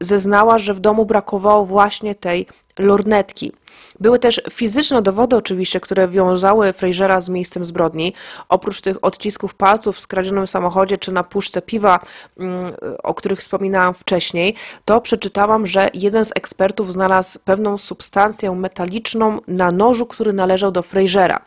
zeznała, 0.00 0.58
że 0.58 0.74
w 0.74 0.80
domu 0.80 1.06
brakowało 1.06 1.66
właśnie 1.66 2.14
tej 2.14 2.46
lornetki. 2.78 3.52
Były 4.00 4.18
też 4.18 4.40
fizyczne 4.50 5.02
dowody 5.02 5.36
oczywiście, 5.36 5.80
które 5.80 6.08
wiązały 6.08 6.72
Frasera 6.72 7.20
z 7.20 7.28
miejscem 7.28 7.64
zbrodni. 7.64 8.14
Oprócz 8.48 8.80
tych 8.80 9.04
odcisków 9.04 9.54
palców 9.54 9.96
w 9.96 10.00
skradzionym 10.00 10.46
samochodzie 10.46 10.98
czy 10.98 11.12
na 11.12 11.24
puszce 11.24 11.62
piwa, 11.62 12.00
mm, 12.38 12.72
o 13.02 13.14
których 13.14 13.40
wspominałam 13.40 13.94
wcześniej, 13.94 14.54
to 14.84 15.00
przeczytałam, 15.00 15.66
że 15.66 15.90
jeden 15.94 16.24
z 16.24 16.32
ekspertów 16.34 16.92
znalazł 16.92 17.38
pewną 17.44 17.78
substancję 17.78 18.52
metaliczną 18.52 19.40
na 19.48 19.70
nożu, 19.70 20.06
który 20.06 20.32
należał 20.32 20.72
do 20.72 20.82
Frasera. 20.82 21.40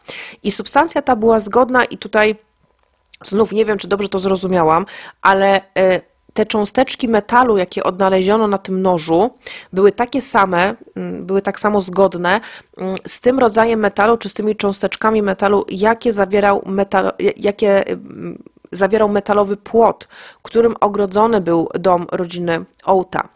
I 0.44 0.52
substancja 0.52 1.02
ta 1.02 1.16
była 1.16 1.40
zgodna 1.40 1.86
i 1.86 1.98
tutaj 1.98 2.36
Znów 3.24 3.52
nie 3.52 3.66
wiem, 3.66 3.78
czy 3.78 3.88
dobrze 3.88 4.10
to 4.10 4.20
zrozumiałam, 4.20 4.86
ale 5.22 5.58
y, 5.58 6.02
te 6.40 6.46
cząsteczki 6.46 7.08
metalu, 7.08 7.58
jakie 7.58 7.84
odnaleziono 7.84 8.48
na 8.48 8.58
tym 8.58 8.82
nożu, 8.82 9.30
były 9.74 9.92
takie 9.92 10.22
same, 10.22 10.76
mm, 10.96 11.26
były 11.26 11.42
tak 11.42 11.60
samo 11.60 11.82
zgodne 11.82 12.40
mm, 12.78 12.96
z 13.08 13.22
tym 13.22 13.40
rodzajem 13.40 13.80
metalu, 13.80 14.18
czy 14.18 14.30
z 14.30 14.34
tymi 14.34 14.56
cząsteczkami 14.56 15.22
metalu, 15.22 15.66
jakie 15.70 16.14
zawierał, 16.14 16.62
metal, 16.66 17.12
jakie 17.38 17.88
mm, 17.88 18.44
zawierał 18.72 19.10
metalowy 19.10 19.58
płot, 19.58 20.08
którym 20.44 20.76
ogrodzony 20.80 21.42
był 21.42 21.70
dom 21.80 22.08
rodziny 22.12 22.66
Outa. 22.86 23.30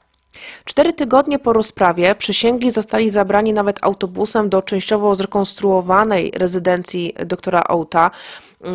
Cztery 0.65 0.93
tygodnie 0.93 1.39
po 1.39 1.53
rozprawie 1.53 2.15
przysięgli 2.15 2.71
zostali 2.71 3.09
zabrani 3.09 3.53
nawet 3.53 3.77
autobusem 3.81 4.49
do 4.49 4.61
częściowo 4.61 5.15
zrekonstruowanej 5.15 6.31
rezydencji 6.35 7.13
doktora 7.25 7.63
Outa, 7.67 8.11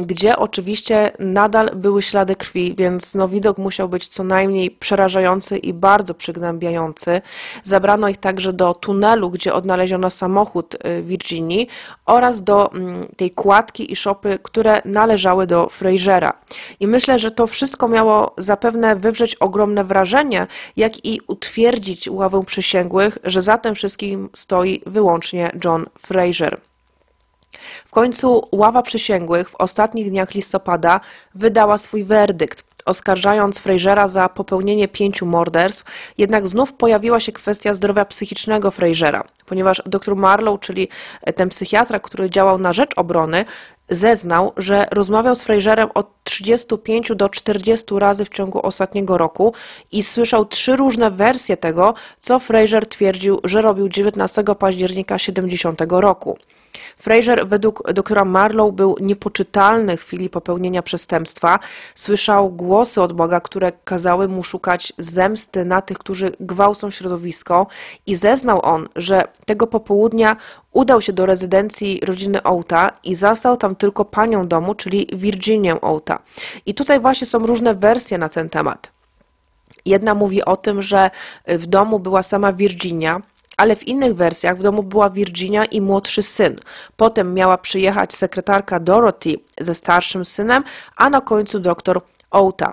gdzie 0.07 0.36
oczywiście 0.36 1.12
nadal 1.18 1.70
były 1.74 2.03
ślady 2.03 2.36
krwi, 2.36 2.74
więc 2.74 3.14
no, 3.14 3.28
widok 3.28 3.59
musiał 3.59 3.89
być 3.89 4.09
co 4.09 4.24
najmniej 4.24 4.70
przerażający 4.70 5.59
i 5.59 5.72
bardzo 5.72 6.14
przygnębiający. 6.14 7.20
Zabrano 7.64 8.09
ich 8.09 8.16
także 8.16 8.53
do 8.53 8.74
tunelu, 8.74 9.30
gdzie 9.30 9.55
odnaleziono 9.55 10.11
samochód 10.11 10.74
y, 10.74 11.03
Virginii 11.03 11.68
oraz 12.07 12.43
do 12.43 12.72
mm, 12.72 13.09
tej 13.16 13.30
kładki 13.30 13.93
i 13.93 13.97
szopy, 13.97 14.39
które 14.43 14.82
należały 14.84 15.47
do 15.47 15.68
Frasera. 15.68 16.32
I 16.80 16.86
myślę, 16.86 17.18
że 17.18 17.30
to 17.30 17.47
wszystko 17.47 17.89
miało 17.89 18.34
zapewne 18.39 18.97
wywrzeć 18.97 19.34
ogromne 19.34 19.84
wrażenie, 19.84 20.47
jak 20.76 21.05
i 21.05 21.20
utwierdzić 21.26 22.09
ławę 22.09 22.45
przysięgłych, 22.47 23.18
że 23.24 23.43
za 23.43 23.59
tym 23.59 23.74
wszystkim 23.74 24.28
stoi 24.34 24.82
wyłącznie 24.86 25.51
John 25.64 25.86
Fraser. 25.99 26.68
W 27.87 27.91
końcu 27.91 28.49
ława 28.53 28.83
przysięgłych 28.83 29.51
w 29.51 29.55
ostatnich 29.55 30.11
dniach 30.11 30.35
listopada 30.35 31.01
wydała 31.35 31.79
swój 31.79 32.05
werdykt, 32.05 32.65
oskarżając 32.85 33.59
Frasera 33.59 34.09
za 34.09 34.29
popełnienie 34.29 34.89
pięciu 34.89 35.27
morderstw, 35.27 36.13
jednak 36.19 36.49
znów 36.49 36.73
pojawiła 36.73 37.21
się 37.21 37.33
kwestia 37.33 37.75
zdrowia 37.75 38.05
psychicznego 38.05 38.71
Frasera, 38.71 39.25
ponieważ 39.47 39.83
dr 39.87 40.17
Marlow, 40.17 40.61
czyli 40.61 40.89
ten 41.37 41.49
psychiatra, 41.49 41.99
który 41.99 42.31
działał 42.31 42.59
na 42.59 42.73
rzecz 42.73 42.91
obrony, 42.97 43.45
zeznał, 43.91 44.53
że 44.57 44.87
rozmawiał 44.91 45.35
z 45.35 45.43
Fraserem 45.43 45.89
od 45.95 46.25
35 46.25 47.13
do 47.17 47.29
40 47.29 47.87
razy 47.99 48.25
w 48.25 48.29
ciągu 48.29 48.67
ostatniego 48.67 49.19
roku 49.19 49.55
i 49.93 50.03
słyszał 50.03 50.45
trzy 50.45 50.77
różne 50.77 51.11
wersje 51.11 51.57
tego, 51.57 51.95
co 52.19 52.39
Fraser 52.39 52.87
twierdził, 52.87 53.41
że 53.45 53.63
robił 53.63 53.89
19 53.89 54.45
października 54.59 55.19
70 55.19 55.81
roku. 55.89 56.39
Fraser 56.97 57.49
według 57.49 57.93
doktora 57.93 58.25
Marlow 58.25 58.75
był 58.75 58.97
niepoczytalny 59.01 59.97
w 59.97 60.03
chwili 60.03 60.31
popełnienia 60.31 60.83
przestępstwa. 60.83 61.59
Słyszał 61.95 62.51
głosy 62.51 63.03
od 63.03 63.12
Boga, 63.12 63.41
które 63.41 63.73
kazały 63.85 64.29
mu 64.29 64.43
szukać 64.43 64.93
zemsty 64.99 65.64
na 65.64 65.83
tych, 65.83 65.99
którzy 65.99 66.33
gwałcą 66.41 66.91
środowisko 66.91 67.66
i 68.07 68.14
zeznał 68.14 68.61
on, 68.62 68.89
że 68.97 69.25
tego 69.47 69.66
popołudnia 69.66 70.37
udał 70.73 71.01
się 71.01 71.12
do 71.12 71.27
rezydencji 71.27 72.01
rodziny 72.05 72.43
Outa 72.45 72.93
i 73.05 73.14
zastał 73.14 73.57
tam 73.57 73.77
tylko 73.77 74.05
panią 74.05 74.49
domu, 74.49 74.75
czyli 74.75 75.07
Virginię 75.12 75.77
Outa. 75.83 76.19
I 76.66 76.75
tutaj 76.75 77.01
właśnie 77.01 77.27
są 77.27 77.47
różne 77.47 77.75
wersje 77.75 78.19
na 78.19 78.29
ten 78.29 78.51
temat. 78.51 78.91
Jedna 79.87 80.14
mówi 80.14 80.45
o 80.45 80.57
tym, 80.57 80.83
że 80.83 81.11
w 81.47 81.66
domu 81.66 81.99
była 81.99 82.23
sama 82.23 82.53
Virginia, 82.53 83.23
ale 83.59 83.77
w 83.77 83.89
innych 83.89 84.15
wersjach 84.15 84.59
w 84.59 84.63
domu 84.63 84.83
była 84.83 85.11
Virginia 85.11 85.65
i 85.65 85.81
młodszy 85.81 86.23
syn. 86.23 86.61
Potem 86.97 87.35
miała 87.35 87.59
przyjechać 87.59 88.15
sekretarka 88.15 88.81
Dorothy 88.81 89.37
ze 89.61 89.75
starszym 89.75 90.25
synem, 90.25 90.65
a 90.97 91.11
na 91.11 91.21
końcu 91.21 91.61
doktor 91.61 92.01
Outa. 92.31 92.73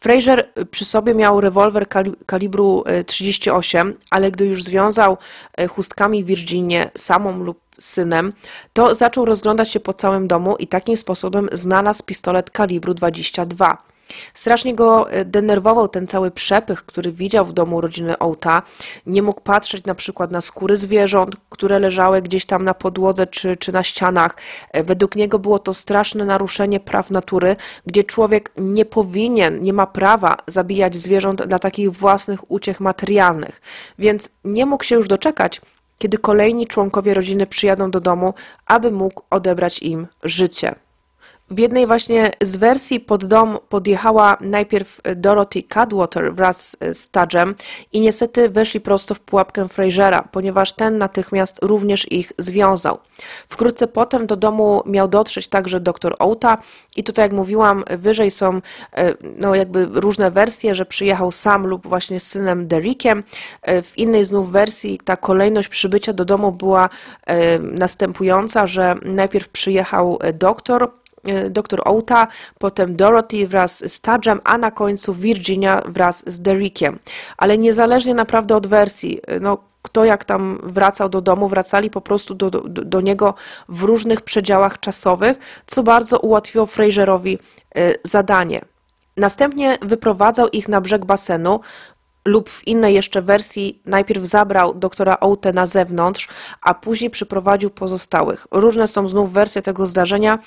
Fraser 0.00 0.48
przy 0.70 0.84
sobie 0.84 1.14
miał 1.14 1.40
rewolwer 1.40 1.86
kalibru 2.26 2.84
38, 3.06 3.88
e, 3.88 3.92
ale 4.10 4.30
gdy 4.30 4.46
już 4.46 4.64
związał 4.64 5.16
e, 5.56 5.68
chustkami 5.68 6.24
Virginię 6.24 6.90
samą 6.96 7.38
lub 7.38 7.60
synem, 7.78 8.32
to 8.72 8.94
zaczął 8.94 9.24
rozglądać 9.24 9.72
się 9.72 9.80
po 9.80 9.94
całym 9.94 10.28
domu 10.28 10.56
i 10.56 10.66
takim 10.66 10.96
sposobem 10.96 11.48
znalazł 11.52 12.04
pistolet 12.04 12.50
kalibru 12.50 12.94
22. 12.94 13.91
Strasznie 14.34 14.74
go 14.74 15.10
e, 15.10 15.24
denerwował 15.24 15.88
ten 15.88 16.06
cały 16.06 16.30
przepych, 16.30 16.86
który 16.86 17.12
widział 17.12 17.46
w 17.46 17.52
domu 17.52 17.80
rodziny 17.80 18.18
Outa. 18.18 18.62
Nie 19.06 19.22
mógł 19.22 19.40
patrzeć 19.40 19.84
na 19.84 19.94
przykład 19.94 20.30
na 20.30 20.40
skóry 20.40 20.76
zwierząt, 20.76 21.36
które 21.50 21.78
leżały 21.78 22.22
gdzieś 22.22 22.46
tam 22.46 22.64
na 22.64 22.74
podłodze 22.74 23.26
czy, 23.26 23.56
czy 23.56 23.72
na 23.72 23.82
ścianach. 23.82 24.36
E, 24.72 24.84
według 24.84 25.16
niego 25.16 25.38
było 25.38 25.58
to 25.58 25.74
straszne 25.74 26.24
naruszenie 26.24 26.80
praw 26.80 27.10
natury, 27.10 27.56
gdzie 27.86 28.04
człowiek 28.04 28.52
nie 28.56 28.84
powinien, 28.84 29.62
nie 29.62 29.72
ma 29.72 29.86
prawa 29.86 30.36
zabijać 30.46 30.96
zwierząt 30.96 31.42
dla 31.42 31.58
takich 31.58 31.92
własnych 31.92 32.50
uciech 32.50 32.80
materialnych. 32.80 33.60
Więc 33.98 34.30
nie 34.44 34.66
mógł 34.66 34.84
się 34.84 34.94
już 34.94 35.08
doczekać, 35.08 35.60
kiedy 35.98 36.18
kolejni 36.18 36.66
członkowie 36.66 37.14
rodziny 37.14 37.46
przyjadą 37.46 37.90
do 37.90 38.00
domu, 38.00 38.34
aby 38.66 38.92
mógł 38.92 39.22
odebrać 39.30 39.82
im 39.82 40.06
życie. 40.22 40.74
W 41.52 41.58
jednej 41.58 41.86
właśnie 41.86 42.30
z 42.40 42.56
wersji 42.56 43.00
pod 43.00 43.24
dom 43.24 43.58
podjechała 43.68 44.36
najpierw 44.40 45.00
Dorothy 45.16 45.62
Cadwater 45.62 46.34
wraz 46.34 46.76
z 46.92 47.10
Tadżem 47.10 47.54
i 47.92 48.00
niestety 48.00 48.48
weszli 48.48 48.80
prosto 48.80 49.14
w 49.14 49.20
pułapkę 49.20 49.68
Frasera, 49.68 50.28
ponieważ 50.32 50.72
ten 50.72 50.98
natychmiast 50.98 51.58
również 51.62 52.12
ich 52.12 52.32
związał. 52.38 52.98
Wkrótce 53.48 53.86
potem 53.86 54.26
do 54.26 54.36
domu 54.36 54.82
miał 54.86 55.08
dotrzeć 55.08 55.48
także 55.48 55.80
dr 55.80 56.14
Outa 56.18 56.58
i 56.96 57.04
tutaj 57.04 57.24
jak 57.24 57.32
mówiłam 57.32 57.84
wyżej 57.98 58.30
są 58.30 58.60
e, 58.92 59.14
no 59.36 59.54
jakby 59.54 59.88
różne 59.92 60.30
wersje, 60.30 60.74
że 60.74 60.86
przyjechał 60.86 61.32
sam 61.32 61.66
lub 61.66 61.86
właśnie 61.86 62.20
z 62.20 62.26
synem 62.26 62.68
Derrickiem. 62.68 63.22
E, 63.62 63.82
w 63.82 63.98
innej 63.98 64.24
znów 64.24 64.52
wersji 64.52 65.00
ta 65.04 65.16
kolejność 65.16 65.68
przybycia 65.68 66.12
do 66.12 66.24
domu 66.24 66.52
była 66.52 66.88
e, 67.26 67.58
następująca, 67.58 68.66
że 68.66 68.94
najpierw 69.02 69.48
przyjechał 69.48 70.18
doktor 70.34 70.82
E, 70.84 71.01
dr 71.50 71.82
Outa, 71.84 72.26
potem 72.58 72.96
Dorothy 72.96 73.48
wraz 73.48 73.92
z 73.92 74.00
Tadżem, 74.00 74.40
a 74.44 74.58
na 74.58 74.70
końcu 74.70 75.14
Virginia 75.14 75.82
wraz 75.88 76.24
z 76.26 76.40
Derrickiem. 76.40 76.98
Ale 77.36 77.58
niezależnie 77.58 78.14
naprawdę 78.14 78.56
od 78.56 78.66
wersji, 78.66 79.20
e, 79.26 79.40
no, 79.40 79.58
kto 79.82 80.04
jak 80.04 80.24
tam 80.24 80.58
wracał 80.62 81.08
do 81.08 81.20
domu, 81.20 81.48
wracali 81.48 81.90
po 81.90 82.00
prostu 82.00 82.34
do, 82.34 82.50
do, 82.50 82.60
do 82.84 83.00
niego 83.00 83.34
w 83.68 83.82
różnych 83.82 84.20
przedziałach 84.20 84.80
czasowych, 84.80 85.38
co 85.66 85.82
bardzo 85.82 86.18
ułatwiło 86.18 86.66
Fraserowi 86.66 87.38
e, 87.74 87.94
zadanie. 88.04 88.64
Następnie 89.16 89.78
wyprowadzał 89.82 90.48
ich 90.48 90.68
na 90.68 90.80
brzeg 90.80 91.04
basenu, 91.04 91.60
lub 92.24 92.50
w 92.50 92.68
innej 92.68 92.94
jeszcze 92.94 93.22
wersji 93.22 93.82
najpierw 93.86 94.24
zabrał 94.24 94.74
doktora 94.74 95.16
Oute 95.20 95.52
na 95.52 95.66
zewnątrz, 95.66 96.28
a 96.62 96.74
później 96.74 97.10
przyprowadził 97.10 97.70
pozostałych. 97.70 98.46
Różne 98.50 98.88
są 98.88 99.08
znów 99.08 99.32
wersje 99.32 99.62
tego 99.62 99.86
zdarzenia, 99.86 100.38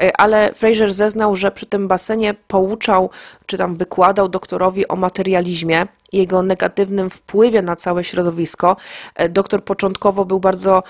e, 0.00 0.16
ale 0.16 0.54
Fraser 0.54 0.94
zeznał, 0.94 1.36
że 1.36 1.50
przy 1.50 1.66
tym 1.66 1.88
basenie 1.88 2.34
pouczał, 2.48 3.10
czy 3.46 3.58
tam 3.58 3.76
wykładał 3.76 4.28
doktorowi 4.28 4.88
o 4.88 4.96
materializmie, 4.96 5.86
jego 6.12 6.42
negatywnym 6.42 7.10
wpływie 7.10 7.62
na 7.62 7.76
całe 7.76 8.04
środowisko. 8.04 8.76
E, 9.14 9.28
doktor 9.28 9.64
początkowo 9.64 10.24
był 10.24 10.40
bardzo 10.40 10.82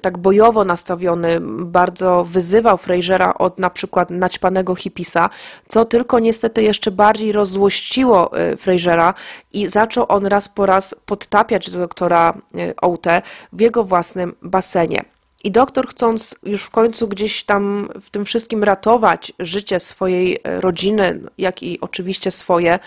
tak 0.00 0.18
bojowo 0.18 0.64
nastawiony, 0.64 1.40
bardzo 1.64 2.24
wyzywał 2.24 2.78
Frasera 2.78 3.34
od 3.34 3.58
na 3.58 3.70
przykład 3.70 4.10
naćpanego 4.10 4.74
hipisa, 4.74 5.30
co 5.68 5.84
tylko 5.84 6.18
niestety 6.18 6.62
jeszcze 6.62 6.90
bardziej 6.90 7.32
rozłościło 7.32 8.38
e, 8.38 8.56
Frasera 8.56 9.14
i 9.52 9.68
zaczął 9.68 10.06
on 10.08 10.26
raz 10.26 10.48
po 10.48 10.66
raz 10.66 10.94
podtapiać 11.06 11.70
doktora 11.70 12.34
e, 12.58 12.74
Oute 12.82 13.22
w 13.52 13.60
jego 13.60 13.84
własnym 13.84 14.34
basenie. 14.42 15.04
I 15.44 15.50
doktor, 15.50 15.88
chcąc 15.88 16.36
już 16.42 16.62
w 16.62 16.70
końcu 16.70 17.08
gdzieś 17.08 17.44
tam 17.44 17.88
w 18.00 18.10
tym 18.10 18.24
wszystkim 18.24 18.64
ratować 18.64 19.32
życie 19.38 19.80
swojej 19.80 20.38
e, 20.44 20.60
rodziny, 20.60 21.20
jak 21.38 21.62
i 21.62 21.80
oczywiście 21.80 22.30
swoje, 22.30 22.78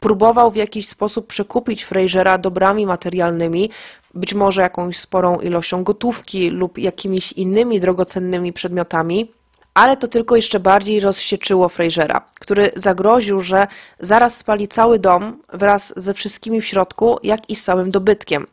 próbował 0.00 0.50
w 0.50 0.56
jakiś 0.56 0.88
sposób 0.88 1.26
przekupić 1.26 1.82
Frasera 1.82 2.38
dobrami 2.38 2.86
materialnymi, 2.86 3.70
być 4.14 4.34
może 4.34 4.62
jakąś 4.62 4.98
sporą 4.98 5.40
ilością 5.40 5.84
gotówki 5.84 6.50
lub 6.50 6.78
jakimiś 6.78 7.32
innymi 7.32 7.80
drogocennymi 7.80 8.52
przedmiotami 8.52 9.28
ale 9.74 9.96
to 9.96 10.08
tylko 10.08 10.36
jeszcze 10.36 10.60
bardziej 10.60 11.00
rozsieczyło 11.00 11.68
Frasera, 11.68 12.20
który 12.40 12.70
zagroził, 12.76 13.40
że 13.40 13.66
zaraz 14.00 14.36
spali 14.36 14.68
cały 14.68 14.98
dom 14.98 15.42
wraz 15.52 15.92
ze 15.96 16.14
wszystkimi 16.14 16.60
w 16.60 16.66
środku, 16.66 17.18
jak 17.22 17.50
i 17.50 17.56
z 17.56 17.64
całym 17.64 17.90
dobytkiem. 17.90 18.46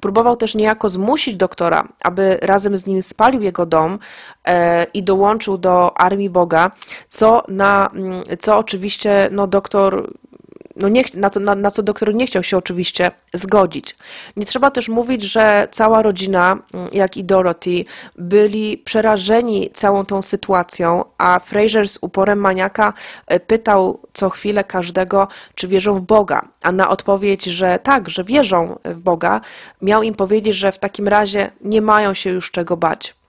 Próbował 0.00 0.36
też 0.36 0.54
niejako 0.54 0.88
zmusić 0.88 1.36
doktora, 1.36 1.88
aby 2.02 2.38
razem 2.42 2.76
z 2.76 2.86
nim 2.86 3.02
spalił 3.02 3.40
jego 3.40 3.66
dom 3.66 3.98
e, 4.44 4.84
i 4.94 5.02
dołączył 5.02 5.58
do 5.58 5.98
armii 5.98 6.30
Boga, 6.30 6.70
co, 7.08 7.42
na, 7.48 7.90
mm, 7.94 8.22
co 8.38 8.58
oczywiście 8.58 9.28
no, 9.32 9.46
doktor 9.46 10.12
no 10.76 10.88
nie, 10.88 11.04
na, 11.14 11.30
to, 11.30 11.40
na, 11.40 11.54
na, 11.54 11.70
co 11.70 11.82
doktor 11.82 12.14
nie 12.14 12.26
chciał 12.26 12.42
się 12.42 12.56
oczywiście 12.56 13.10
zgodzić. 13.32 13.96
Nie 14.36 14.46
trzeba 14.46 14.70
też 14.70 14.88
mówić, 14.88 15.22
że 15.22 15.68
cała 15.70 16.02
rodzina, 16.02 16.58
mm, 16.74 16.88
jak 16.92 17.16
i 17.16 17.24
Dorothy, 17.24 17.84
byli 18.18 18.78
przerażeni 18.78 19.70
całą 19.74 20.04
tą 20.04 20.22
sytuacją, 20.22 21.04
a 21.18 21.38
Fraser 21.38 21.88
z 21.88 21.98
uporem 22.00 22.38
maniaka 22.38 22.92
e, 23.26 23.40
pytał 23.40 24.00
co 24.12 24.30
chwilę 24.30 24.64
każdego, 24.64 25.28
czy 25.54 25.68
wierzą 25.68 25.94
w 25.94 26.02
Boga, 26.02 26.48
a 26.62 26.72
na 26.72 26.90
odpowiedź, 26.90 27.44
że 27.44 27.78
tak, 27.78 28.08
że 28.08 28.24
wierzą 28.24 28.78
w 28.84 28.98
Boga, 28.98 29.40
miał 29.82 30.02
im 30.02 30.14
powiedzieć, 30.14 30.56
że 30.56 30.72
w 30.72 30.78
takim 30.78 31.08
razie 31.08 31.50
nie 31.60 31.82
mają 31.82 32.14
się 32.14 32.30
już 32.30 32.50
czego 32.50 32.76
bać. 32.76 33.23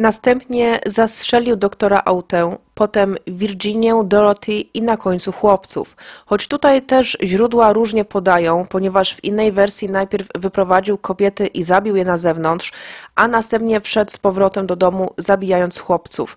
Następnie 0.00 0.80
zastrzelił 0.86 1.56
doktora 1.56 2.02
Autę, 2.04 2.56
potem 2.74 3.16
Virginię, 3.26 4.02
Dorothy 4.04 4.52
i 4.52 4.82
na 4.82 4.96
końcu 4.96 5.32
chłopców. 5.32 5.96
Choć 6.26 6.48
tutaj 6.48 6.82
też 6.82 7.18
źródła 7.22 7.72
różnie 7.72 8.04
podają, 8.04 8.66
ponieważ 8.66 9.14
w 9.14 9.24
innej 9.24 9.52
wersji 9.52 9.88
najpierw 9.88 10.28
wyprowadził 10.34 10.98
kobiety 10.98 11.46
i 11.46 11.62
zabił 11.62 11.96
je 11.96 12.04
na 12.04 12.16
zewnątrz, 12.16 12.72
a 13.14 13.28
następnie 13.28 13.80
wszedł 13.80 14.10
z 14.10 14.18
powrotem 14.18 14.66
do 14.66 14.76
domu, 14.76 15.14
zabijając 15.18 15.78
chłopców 15.78 16.36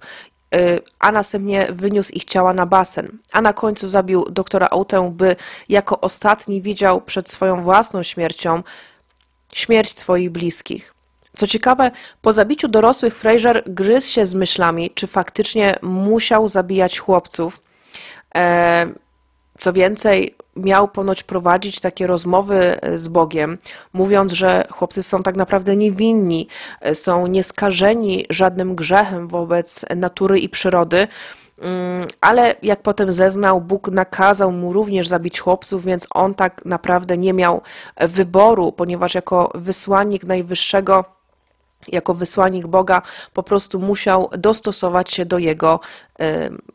y, 0.56 0.80
a 1.00 1.12
następnie 1.12 1.68
wyniósł 1.72 2.14
ich 2.14 2.26
ciała 2.26 2.54
na 2.54 2.66
basen, 2.66 3.18
a 3.32 3.42
na 3.42 3.54
końcu 3.54 3.88
zabił 3.88 4.26
doktora 4.30 4.68
Autę, 4.72 5.12
by 5.12 5.36
jako 5.70 6.02
ostatni 6.02 6.62
widział 6.62 7.02
przed 7.02 7.30
swoją 7.30 7.64
własną 7.64 8.04
śmiercią 8.04 8.64
śmierć 9.54 10.00
swoich 10.00 10.30
bliskich. 10.30 10.94
Co 11.36 11.48
ciekawe, 11.48 11.92
po 12.22 12.34
zabiciu 12.34 12.68
dorosłych 12.68 13.16
Fraser 13.16 13.64
gryzł 13.68 14.12
się 14.12 14.26
z 14.26 14.34
myślami, 14.34 14.90
czy 14.90 15.08
faktycznie 15.08 15.76
musiał 15.82 16.48
zabijać 16.48 17.00
chłopców. 17.00 17.62
E, 18.36 18.86
co 19.60 19.74
więcej, 19.74 20.36
miał 20.56 20.88
ponoć 20.88 21.24
prowadzić 21.24 21.80
takie 21.80 22.08
rozmowy 22.08 22.80
z 22.98 23.08
Bogiem, 23.08 23.58
mówiąc, 23.94 24.34
że 24.34 24.66
chłopcy 24.72 25.04
są 25.04 25.24
tak 25.24 25.36
naprawdę 25.36 25.76
niewinni, 25.76 26.48
są 26.94 27.28
nieskażeni 27.28 28.26
żadnym 28.30 28.76
grzechem 28.76 29.28
wobec 29.28 29.86
natury 29.96 30.40
i 30.40 30.50
przyrody. 30.50 31.08
Mm, 31.60 32.08
ale 32.22 32.56
jak 32.64 32.82
potem 32.82 33.12
zeznał, 33.12 33.62
Bóg 33.62 33.88
nakazał 33.88 34.52
mu 34.52 34.74
również 34.74 35.08
zabić 35.08 35.40
chłopców, 35.40 35.86
więc 35.86 36.08
on 36.14 36.36
tak 36.36 36.66
naprawdę 36.66 37.18
nie 37.18 37.34
miał 37.34 37.62
wyboru, 38.02 38.72
ponieważ 38.72 39.16
jako 39.16 39.52
wysłannik 39.56 40.24
Najwyższego 40.24 41.06
jako 41.88 42.14
wysłannik 42.14 42.68
Boga 42.68 43.02
po 43.34 43.44
prostu 43.44 43.80
musiał 43.80 44.30
dostosować 44.38 45.14
się 45.14 45.26
do 45.26 45.38
jego 45.38 45.80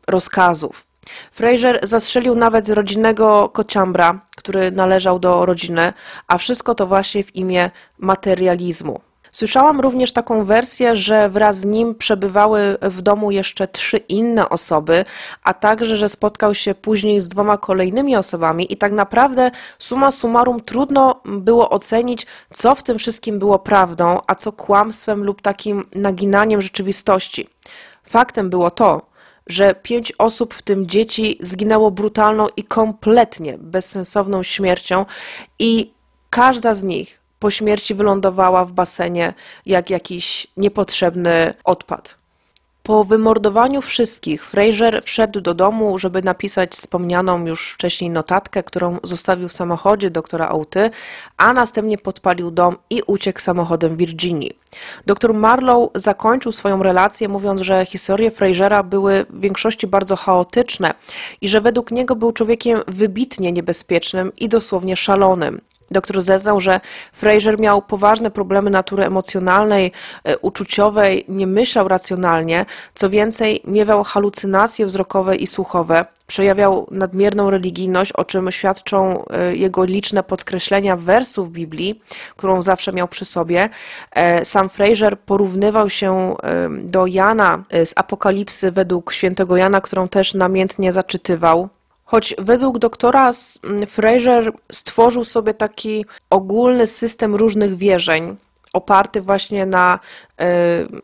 rozkazów. 0.07 0.85
Fraser 1.31 1.79
zastrzelił 1.83 2.35
nawet 2.35 2.69
rodzinnego 2.69 3.49
kociambra, 3.49 4.21
który 4.37 4.71
należał 4.71 5.19
do 5.19 5.45
rodziny, 5.45 5.93
a 6.27 6.37
wszystko 6.37 6.75
to 6.75 6.87
właśnie 6.87 7.23
w 7.23 7.35
imię 7.35 7.71
materializmu. 7.97 9.01
Słyszałam 9.39 9.79
również 9.79 10.13
taką 10.13 10.43
wersję, 10.43 10.95
że 10.95 11.29
wraz 11.29 11.57
z 11.57 11.65
nim 11.65 11.95
przebywały 11.95 12.77
w 12.81 13.01
domu 13.01 13.31
jeszcze 13.31 13.67
trzy 13.67 13.97
inne 13.97 14.49
osoby, 14.49 15.05
a 15.43 15.53
także, 15.53 15.97
że 15.97 16.09
spotkał 16.09 16.55
się 16.55 16.75
później 16.75 17.21
z 17.21 17.27
dwoma 17.27 17.57
kolejnymi 17.57 18.15
osobami 18.15 18.73
i 18.73 18.77
tak 18.77 18.91
naprawdę 18.91 19.51
suma 19.77 20.11
summarum 20.11 20.59
trudno 20.59 21.21
było 21.25 21.69
ocenić, 21.69 22.27
co 22.53 22.75
w 22.75 22.83
tym 22.83 22.97
wszystkim 22.97 23.39
było 23.39 23.59
prawdą, 23.59 24.21
a 24.27 24.35
co 24.35 24.51
kłamstwem 24.51 25.23
lub 25.23 25.41
takim 25.41 25.85
naginaniem 25.95 26.61
rzeczywistości. 26.61 27.47
Faktem 28.03 28.49
było 28.49 28.71
to, 28.71 29.01
że 29.47 29.75
pięć 29.75 30.13
osób, 30.17 30.53
w 30.53 30.61
tym 30.61 30.87
dzieci, 30.87 31.37
zginęło 31.41 31.91
brutalną 31.91 32.47
i 32.57 32.63
kompletnie 32.63 33.57
bezsensowną 33.57 34.43
śmiercią 34.43 35.05
i 35.59 35.93
każda 36.29 36.73
z 36.73 36.83
nich 36.83 37.18
po 37.39 37.51
śmierci 37.51 37.95
wylądowała 37.95 38.65
w 38.65 38.71
basenie 38.71 39.33
jak 39.65 39.89
jakiś 39.89 40.47
niepotrzebny 40.57 41.53
odpad. 41.63 42.19
Po 42.83 43.03
wymordowaniu 43.03 43.81
wszystkich, 43.81 44.45
Fraser 44.45 45.01
wszedł 45.03 45.41
do 45.41 45.53
domu, 45.53 45.99
żeby 45.99 46.21
napisać 46.21 46.71
wspomnianą 46.71 47.45
już 47.45 47.71
wcześniej 47.71 48.09
notatkę, 48.09 48.63
którą 48.63 48.97
zostawił 49.03 49.49
w 49.49 49.53
samochodzie 49.53 50.09
doktora 50.09 50.47
Auty, 50.47 50.89
a 51.37 51.53
następnie 51.53 51.97
podpalił 51.97 52.51
dom 52.51 52.77
i 52.89 53.01
uciekł 53.07 53.39
samochodem 53.39 53.95
w 53.95 53.97
Virginii. 53.97 54.59
Dr 55.05 55.33
Marlow 55.33 55.89
zakończył 55.95 56.51
swoją 56.51 56.83
relację 56.83 57.27
mówiąc, 57.27 57.61
że 57.61 57.85
historie 57.85 58.31
Frasera 58.31 58.83
były 58.83 59.25
w 59.29 59.39
większości 59.39 59.87
bardzo 59.87 60.15
chaotyczne 60.15 60.93
i 61.41 61.49
że 61.49 61.61
według 61.61 61.91
niego 61.91 62.15
był 62.15 62.31
człowiekiem 62.31 62.81
wybitnie 62.87 63.51
niebezpiecznym 63.51 64.31
i 64.37 64.49
dosłownie 64.49 64.95
szalonym. 64.95 65.61
Doktor 65.91 66.21
zeznał, 66.21 66.59
że 66.59 66.79
Fraser 67.13 67.59
miał 67.59 67.81
poważne 67.81 68.31
problemy 68.31 68.69
natury 68.69 69.05
emocjonalnej, 69.05 69.91
e, 70.23 70.37
uczuciowej, 70.37 71.25
nie 71.27 71.47
myślał 71.47 71.87
racjonalnie, 71.87 72.65
co 72.95 73.09
więcej, 73.09 73.61
miewał 73.65 74.03
halucynacje 74.03 74.85
wzrokowe 74.85 75.35
i 75.35 75.47
słuchowe, 75.47 76.05
przejawiał 76.27 76.87
nadmierną 76.91 77.49
religijność, 77.49 78.11
o 78.11 78.25
czym 78.25 78.51
świadczą 78.51 79.25
e, 79.25 79.55
jego 79.55 79.83
liczne 79.83 80.23
podkreślenia 80.23 80.95
wersów 80.95 81.51
Biblii, 81.51 82.01
którą 82.37 82.63
zawsze 82.63 82.93
miał 82.93 83.07
przy 83.07 83.25
sobie. 83.25 83.69
E, 84.11 84.45
sam 84.45 84.69
Fraser 84.69 85.19
porównywał 85.19 85.89
się 85.89 86.35
do 86.83 87.07
Jana 87.07 87.63
z 87.85 87.93
Apokalipsy 87.95 88.71
według 88.71 89.13
świętego 89.13 89.57
Jana, 89.57 89.81
którą 89.81 90.07
też 90.07 90.33
namiętnie 90.33 90.91
zaczytywał. 90.91 91.69
Choć 92.09 92.35
według 92.37 92.79
doktora 92.79 93.31
Fraser 93.87 94.51
stworzył 94.71 95.23
sobie 95.23 95.53
taki 95.53 96.05
ogólny 96.29 96.87
system 96.87 97.35
różnych 97.35 97.77
wierzeń, 97.77 98.37
oparty 98.73 99.21
właśnie 99.21 99.65
na 99.65 99.99
e, 100.39 100.47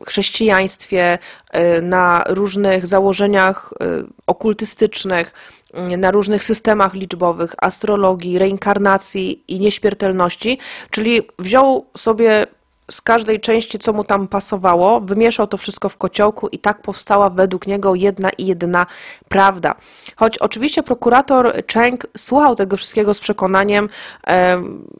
chrześcijaństwie, 0.06 1.18
e, 1.50 1.80
na 1.80 2.24
różnych 2.28 2.86
założeniach 2.86 3.74
e, 3.80 3.86
okultystycznych, 4.26 5.32
mm, 5.72 6.00
na 6.00 6.10
różnych 6.10 6.44
systemach 6.44 6.94
liczbowych, 6.94 7.54
astrologii, 7.58 8.38
reinkarnacji 8.38 9.44
i 9.48 9.60
nieśmiertelności, 9.60 10.58
czyli 10.90 11.22
wziął 11.38 11.86
sobie 11.96 12.46
z 12.90 13.00
każdej 13.00 13.40
części, 13.40 13.78
co 13.78 13.92
mu 13.92 14.04
tam 14.04 14.28
pasowało, 14.28 15.00
wymieszał 15.00 15.46
to 15.46 15.56
wszystko 15.56 15.88
w 15.88 15.96
kociołku 15.96 16.48
i 16.48 16.58
tak 16.58 16.82
powstała 16.82 17.30
według 17.30 17.66
niego 17.66 17.94
jedna 17.94 18.30
i 18.30 18.46
jedyna 18.46 18.86
prawda. 19.28 19.74
Choć 20.16 20.38
oczywiście 20.38 20.82
prokurator 20.82 21.52
Cheng 21.72 22.06
słuchał 22.16 22.56
tego 22.56 22.76
wszystkiego 22.76 23.14
z 23.14 23.20
przekonaniem, 23.20 23.88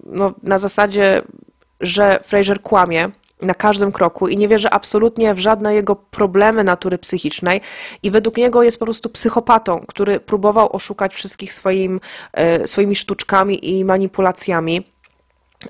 no, 0.06 0.32
na 0.42 0.58
zasadzie, 0.58 1.22
że 1.80 2.20
Fraser 2.22 2.62
kłamie, 2.62 3.10
na 3.42 3.54
każdym 3.54 3.92
kroku 3.92 4.28
i 4.28 4.36
nie 4.36 4.48
wierzy 4.48 4.70
absolutnie 4.70 5.34
w 5.34 5.38
żadne 5.38 5.74
jego 5.74 5.96
problemy 5.96 6.64
natury 6.64 6.98
psychicznej 6.98 7.60
i 8.02 8.10
według 8.10 8.36
niego 8.36 8.62
jest 8.62 8.78
po 8.78 8.84
prostu 8.84 9.08
psychopatą, 9.08 9.84
który 9.88 10.20
próbował 10.20 10.76
oszukać 10.76 11.14
wszystkich 11.14 11.52
swoim, 11.52 12.00
e, 12.32 12.66
swoimi 12.66 12.96
sztuczkami 12.96 13.70
i 13.70 13.84
manipulacjami. 13.84 14.95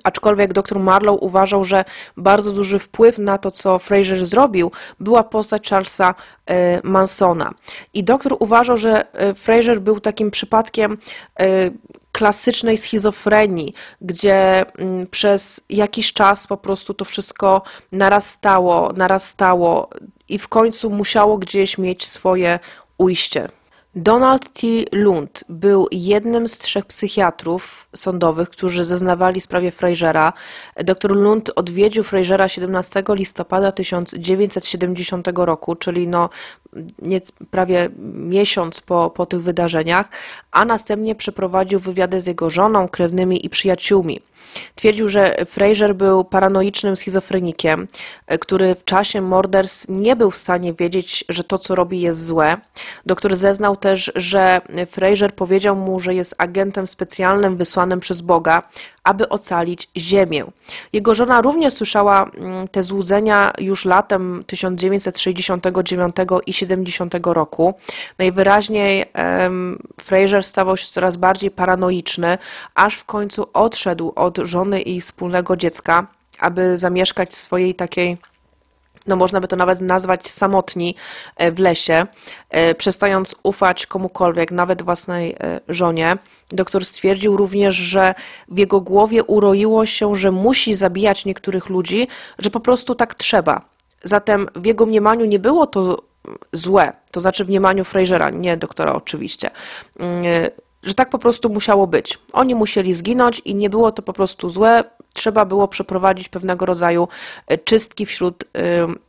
Aczkolwiek 0.03 0.53
dr 0.53 0.79
Marlow 0.79 1.17
uważał, 1.21 1.63
że 1.63 1.85
bardzo 2.17 2.51
duży 2.51 2.79
wpływ 2.79 3.17
na 3.17 3.37
to, 3.37 3.51
co 3.51 3.79
Fraser 3.79 4.25
zrobił, 4.25 4.71
była 4.99 5.23
postać 5.23 5.69
Charlesa 5.69 6.15
e, 6.45 6.81
Mansona. 6.83 7.53
I 7.93 8.03
doktor 8.03 8.37
uważał, 8.39 8.77
że 8.77 9.13
e, 9.13 9.33
Fraser 9.33 9.81
był 9.81 9.99
takim 9.99 10.31
przypadkiem 10.31 10.97
e, 11.39 11.69
klasycznej 12.11 12.77
schizofrenii, 12.77 13.73
gdzie 14.01 14.65
mm, 14.79 15.07
przez 15.07 15.61
jakiś 15.69 16.13
czas 16.13 16.47
po 16.47 16.57
prostu 16.57 16.93
to 16.93 17.05
wszystko 17.05 17.61
narastało, 17.91 18.93
narastało 18.93 19.89
i 20.29 20.39
w 20.39 20.47
końcu 20.47 20.89
musiało 20.89 21.37
gdzieś 21.37 21.77
mieć 21.77 22.07
swoje 22.07 22.59
ujście. 22.97 23.49
Donald 23.99 24.53
T. 24.53 24.67
Lund 24.91 25.43
był 25.49 25.87
jednym 25.91 26.47
z 26.47 26.57
trzech 26.57 26.85
psychiatrów 26.85 27.87
sądowych, 27.95 28.49
którzy 28.49 28.83
zeznawali 28.83 29.41
w 29.41 29.43
sprawie 29.43 29.71
Frasera. 29.71 30.33
Dr 30.75 31.11
Lund 31.15 31.51
odwiedził 31.55 32.03
Frasera 32.03 32.47
17 32.47 33.03
listopada 33.09 33.71
1970 33.71 35.27
roku, 35.35 35.75
czyli 35.75 36.07
no 36.07 36.29
prawie 37.51 37.89
miesiąc 38.13 38.81
po, 38.81 39.09
po 39.09 39.25
tych 39.25 39.41
wydarzeniach, 39.41 40.09
a 40.51 40.65
następnie 40.65 41.15
przeprowadził 41.15 41.79
wywiady 41.79 42.21
z 42.21 42.27
jego 42.27 42.49
żoną, 42.49 42.87
krewnymi 42.87 43.45
i 43.45 43.49
przyjaciółmi. 43.49 44.19
Twierdził, 44.75 45.09
że 45.09 45.45
Fraser 45.45 45.95
był 45.95 46.23
paranoicznym 46.23 46.95
schizofrenikiem, 46.95 47.87
który 48.39 48.75
w 48.75 48.83
czasie 48.83 49.21
morderstw 49.21 49.89
nie 49.89 50.15
był 50.15 50.31
w 50.31 50.37
stanie 50.37 50.73
wiedzieć, 50.73 51.25
że 51.29 51.43
to, 51.43 51.57
co 51.57 51.75
robi, 51.75 52.01
jest 52.01 52.25
złe. 52.25 52.57
Doktor 53.05 53.35
zeznał 53.35 53.75
też, 53.75 54.11
że 54.15 54.61
Fraser 54.91 55.35
powiedział 55.35 55.75
mu, 55.75 55.99
że 55.99 56.15
jest 56.15 56.35
agentem 56.37 56.87
specjalnym 56.87 57.57
wysłanym 57.57 57.99
przez 57.99 58.21
Boga, 58.21 58.61
aby 59.07 59.29
ocalić 59.29 59.89
Ziemię. 59.97 60.45
Jego 60.93 61.15
żona 61.15 61.41
również 61.41 61.73
słyszała 61.73 62.23
mm, 62.23 62.67
te 62.67 62.83
złudzenia 62.83 63.53
już 63.59 63.85
latem 63.85 64.43
1969 64.47 66.15
i 66.45 66.53
70 66.53 67.13
roku. 67.23 67.73
Najwyraźniej 68.17 69.05
Fraser 70.01 70.43
stawał 70.43 70.77
się 70.77 70.87
coraz 70.87 71.17
bardziej 71.17 71.51
paranoiczny, 71.51 72.37
aż 72.75 72.95
w 72.95 73.05
końcu 73.05 73.47
odszedł 73.53 74.13
od 74.15 74.37
żony 74.37 74.81
i 74.81 75.01
wspólnego 75.01 75.57
dziecka, 75.57 76.07
aby 76.39 76.77
zamieszkać 76.77 77.31
w 77.31 77.35
swojej 77.35 77.75
takiej 77.75 78.17
no 79.07 79.15
można 79.15 79.41
by 79.41 79.47
to 79.47 79.55
nawet 79.55 79.81
nazwać 79.81 80.29
samotni 80.29 80.95
e, 81.35 81.51
w 81.51 81.59
lesie, 81.59 82.05
e, 82.49 82.75
przestając 82.75 83.35
ufać 83.43 83.87
komukolwiek, 83.87 84.51
nawet 84.51 84.81
własnej 84.81 85.35
e, 85.39 85.59
żonie. 85.67 86.17
Doktor 86.49 86.85
stwierdził 86.85 87.37
również, 87.37 87.75
że 87.75 88.15
w 88.47 88.57
jego 88.57 88.81
głowie 88.81 89.23
uroiło 89.23 89.85
się, 89.85 90.15
że 90.15 90.31
musi 90.31 90.75
zabijać 90.75 91.25
niektórych 91.25 91.69
ludzi, 91.69 92.07
że 92.39 92.49
po 92.49 92.59
prostu 92.59 92.95
tak 92.95 93.15
trzeba. 93.15 93.61
Zatem 94.03 94.47
w 94.55 94.65
jego 94.65 94.85
mniemaniu 94.85 95.25
nie 95.25 95.39
było 95.39 95.67
to 95.67 96.03
złe, 96.53 96.93
to 97.11 97.21
znaczy 97.21 97.45
w 97.45 97.47
mniemaniu 97.47 97.83
Frasera, 97.83 98.29
nie 98.29 98.57
doktora 98.57 98.93
oczywiście, 98.93 99.49
mm, 99.99 100.23
że 100.83 100.93
tak 100.93 101.09
po 101.09 101.19
prostu 101.19 101.49
musiało 101.49 101.87
być. 101.87 102.19
Oni 102.33 102.55
musieli 102.55 102.93
zginąć 102.93 103.41
i 103.45 103.55
nie 103.55 103.69
było 103.69 103.91
to 103.91 104.01
po 104.01 104.13
prostu 104.13 104.49
złe, 104.49 104.83
trzeba 105.17 105.45
było 105.45 105.67
przeprowadzić 105.67 106.29
pewnego 106.29 106.65
rodzaju 106.65 107.07
e, 107.47 107.57
czystki 107.57 108.05
wśród 108.05 108.43
e, 108.43 108.47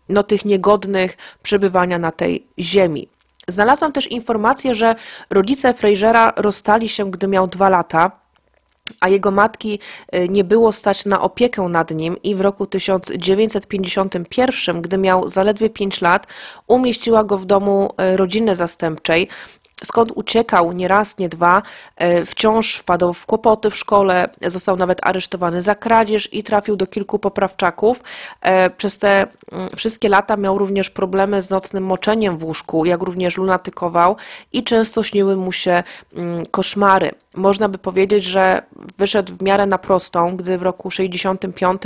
no, 0.09 0.23
tych 0.23 0.45
niegodnych 0.45 1.17
przebywania 1.43 1.99
na 1.99 2.13
tej 2.13 2.47
ziemi. 2.59 3.09
Znalazłam 3.49 3.93
też 3.93 4.07
informację, 4.07 4.75
że 4.75 4.95
rodzice 5.31 5.75
Frasera 5.75 6.33
rozstali 6.37 6.89
się, 6.89 7.11
gdy 7.11 7.29
miał 7.29 7.47
dwa 7.47 7.69
lata 7.69 8.11
a 9.01 9.09
jego 9.09 9.31
matki 9.31 9.79
e, 10.09 10.29
nie 10.29 10.45
było 10.45 10.73
stać 10.73 11.07
na 11.07 11.21
opiekę 11.21 11.63
nad 11.63 11.91
nim 11.91 12.17
i 12.23 12.35
w 12.35 12.41
roku 12.41 12.67
1951, 12.67 14.83
gdy 14.83 14.99
miał 14.99 15.29
zaledwie 15.29 15.71
5 15.71 16.01
lat, 16.01 16.27
umieściła 16.67 17.25
go 17.25 17.39
w 17.39 17.45
domu 17.45 17.95
rodziny 18.17 18.57
zastępczej, 18.57 19.29
skąd 19.85 20.13
uciekał 20.15 20.73
nie 20.73 20.89
raz, 20.89 21.19
nie 21.19 21.29
dwa, 21.29 21.63
e, 21.97 22.25
wciąż 22.25 22.75
wpadał 22.75 23.15
w 23.15 23.27
kłopoty 23.27 23.71
w 23.71 23.77
szkole, 23.77 24.29
został 24.43 24.77
nawet 24.77 25.07
aresztowany 25.07 25.63
za 25.63 25.75
kradzież 25.75 26.35
i 26.35 26.43
trafił 26.43 26.77
do 26.77 26.87
kilku 26.87 27.19
poprawczaków. 27.19 28.03
E, 28.41 28.71
przez 28.71 28.99
te 28.99 29.27
mm, 29.53 29.69
wszystkie 29.77 30.09
lata 30.09 30.37
miał 30.37 30.59
również 30.59 30.91
problemy 30.91 31.43
z 31.43 31.51
nocnym 31.51 31.85
moczeniem 31.85 32.39
w 32.39 32.45
łóżku, 32.45 32.85
jak 32.85 33.03
również 33.03 33.37
lunatykował 33.37 34.17
i 34.53 34.65
często 34.65 35.03
śniły 35.03 35.37
mu 35.37 35.53
się 35.53 35.83
mm, 36.15 36.47
koszmary. 36.47 37.11
Można 37.35 37.69
by 37.69 37.79
powiedzieć, 37.79 38.25
że 38.25 38.63
wyszedł 38.99 39.37
w 39.37 39.43
miarę 39.43 39.67
na 39.67 39.79
prostą, 39.79 40.37
gdy 40.37 40.59
w 40.59 40.63
roku 40.63 40.91
65 40.91 41.83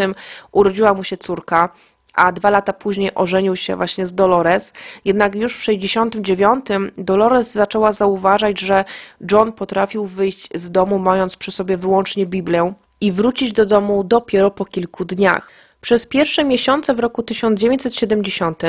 urodziła 0.52 0.94
mu 0.94 1.04
się 1.04 1.16
córka 1.16 1.68
a 2.14 2.32
dwa 2.32 2.50
lata 2.50 2.72
później 2.72 3.14
ożenił 3.14 3.56
się 3.56 3.76
właśnie 3.76 4.06
z 4.06 4.14
Dolores. 4.14 4.72
Jednak 5.04 5.34
już 5.34 5.56
w 5.56 5.62
69 5.62 6.66
Dolores 6.98 7.52
zaczęła 7.52 7.92
zauważać, 7.92 8.60
że 8.60 8.84
John 9.32 9.52
potrafił 9.52 10.06
wyjść 10.06 10.48
z 10.54 10.70
domu 10.70 10.98
mając 10.98 11.36
przy 11.36 11.52
sobie 11.52 11.76
wyłącznie 11.76 12.26
Biblię 12.26 12.72
i 13.00 13.12
wrócić 13.12 13.52
do 13.52 13.66
domu 13.66 14.04
dopiero 14.04 14.50
po 14.50 14.64
kilku 14.64 15.04
dniach. 15.04 15.61
Przez 15.84 16.06
pierwsze 16.06 16.44
miesiące 16.44 16.94
w 16.94 17.00
roku 17.00 17.22
1970 17.22 18.62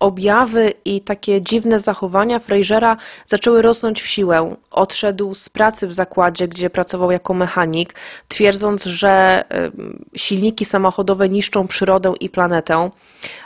objawy 0.00 0.72
i 0.84 1.00
takie 1.00 1.42
dziwne 1.42 1.80
zachowania 1.80 2.38
Frasera 2.38 2.96
zaczęły 3.26 3.62
rosnąć 3.62 4.02
w 4.02 4.06
siłę. 4.06 4.56
Odszedł 4.70 5.34
z 5.34 5.48
pracy 5.48 5.86
w 5.86 5.92
zakładzie, 5.92 6.48
gdzie 6.48 6.70
pracował 6.70 7.10
jako 7.10 7.34
mechanik, 7.34 7.94
twierdząc, 8.28 8.84
że 8.84 9.44
silniki 10.16 10.64
samochodowe 10.64 11.28
niszczą 11.28 11.66
przyrodę 11.66 12.12
i 12.20 12.30
planetę. 12.30 12.90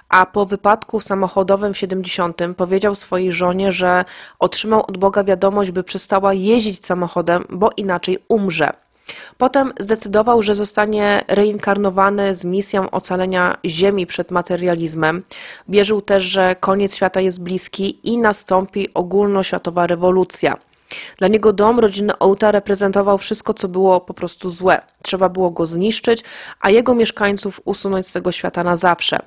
A 0.09 0.27
po 0.27 0.47
wypadku 0.47 1.01
samochodowym 1.01 1.75
w 1.75 1.79
70 1.79 2.41
powiedział 2.57 2.95
swojej 2.95 3.33
żonie, 3.33 3.73
że 3.73 4.05
otrzymał 4.39 4.85
od 4.89 4.97
Boga 4.97 5.25
wiadomość, 5.25 5.71
by 5.71 5.85
przestała 5.85 6.35
jeździć 6.35 6.87
samochodem, 6.87 7.45
bo 7.51 7.71
inaczej 7.77 8.19
umrze. 8.29 8.86
Potem 9.39 9.73
zdecydował, 9.81 10.43
że 10.43 10.55
zostanie 10.55 11.25
reinkarnowany 11.29 12.35
z 12.35 12.45
misją 12.45 12.91
ocalenia 12.91 13.57
Ziemi 13.67 14.07
przed 14.07 14.31
materializmem. 14.31 15.23
Wierzył 15.69 16.01
też, 16.01 16.25
że 16.25 16.57
koniec 16.61 16.97
świata 16.97 17.21
jest 17.21 17.43
bliski 17.43 18.09
i 18.09 18.19
nastąpi 18.19 18.95
ogólnoświatowa 18.95 19.87
rewolucja. 19.87 20.57
Dla 21.19 21.29
niego 21.29 21.53
dom 21.53 21.79
rodziny 21.79 22.13
Outa 22.19 22.51
reprezentował 22.51 23.19
wszystko, 23.19 23.55
co 23.55 23.69
było 23.69 24.01
po 24.01 24.15
prostu 24.15 24.51
złe. 24.51 24.81
Trzeba 25.03 25.29
było 25.29 25.51
go 25.51 25.67
zniszczyć, 25.67 26.25
a 26.61 26.71
jego 26.71 26.95
mieszkańców 26.95 27.61
usunąć 27.65 28.07
z 28.07 28.13
tego 28.13 28.33
świata 28.33 28.65
na 28.65 28.77
zawsze. 28.77 29.19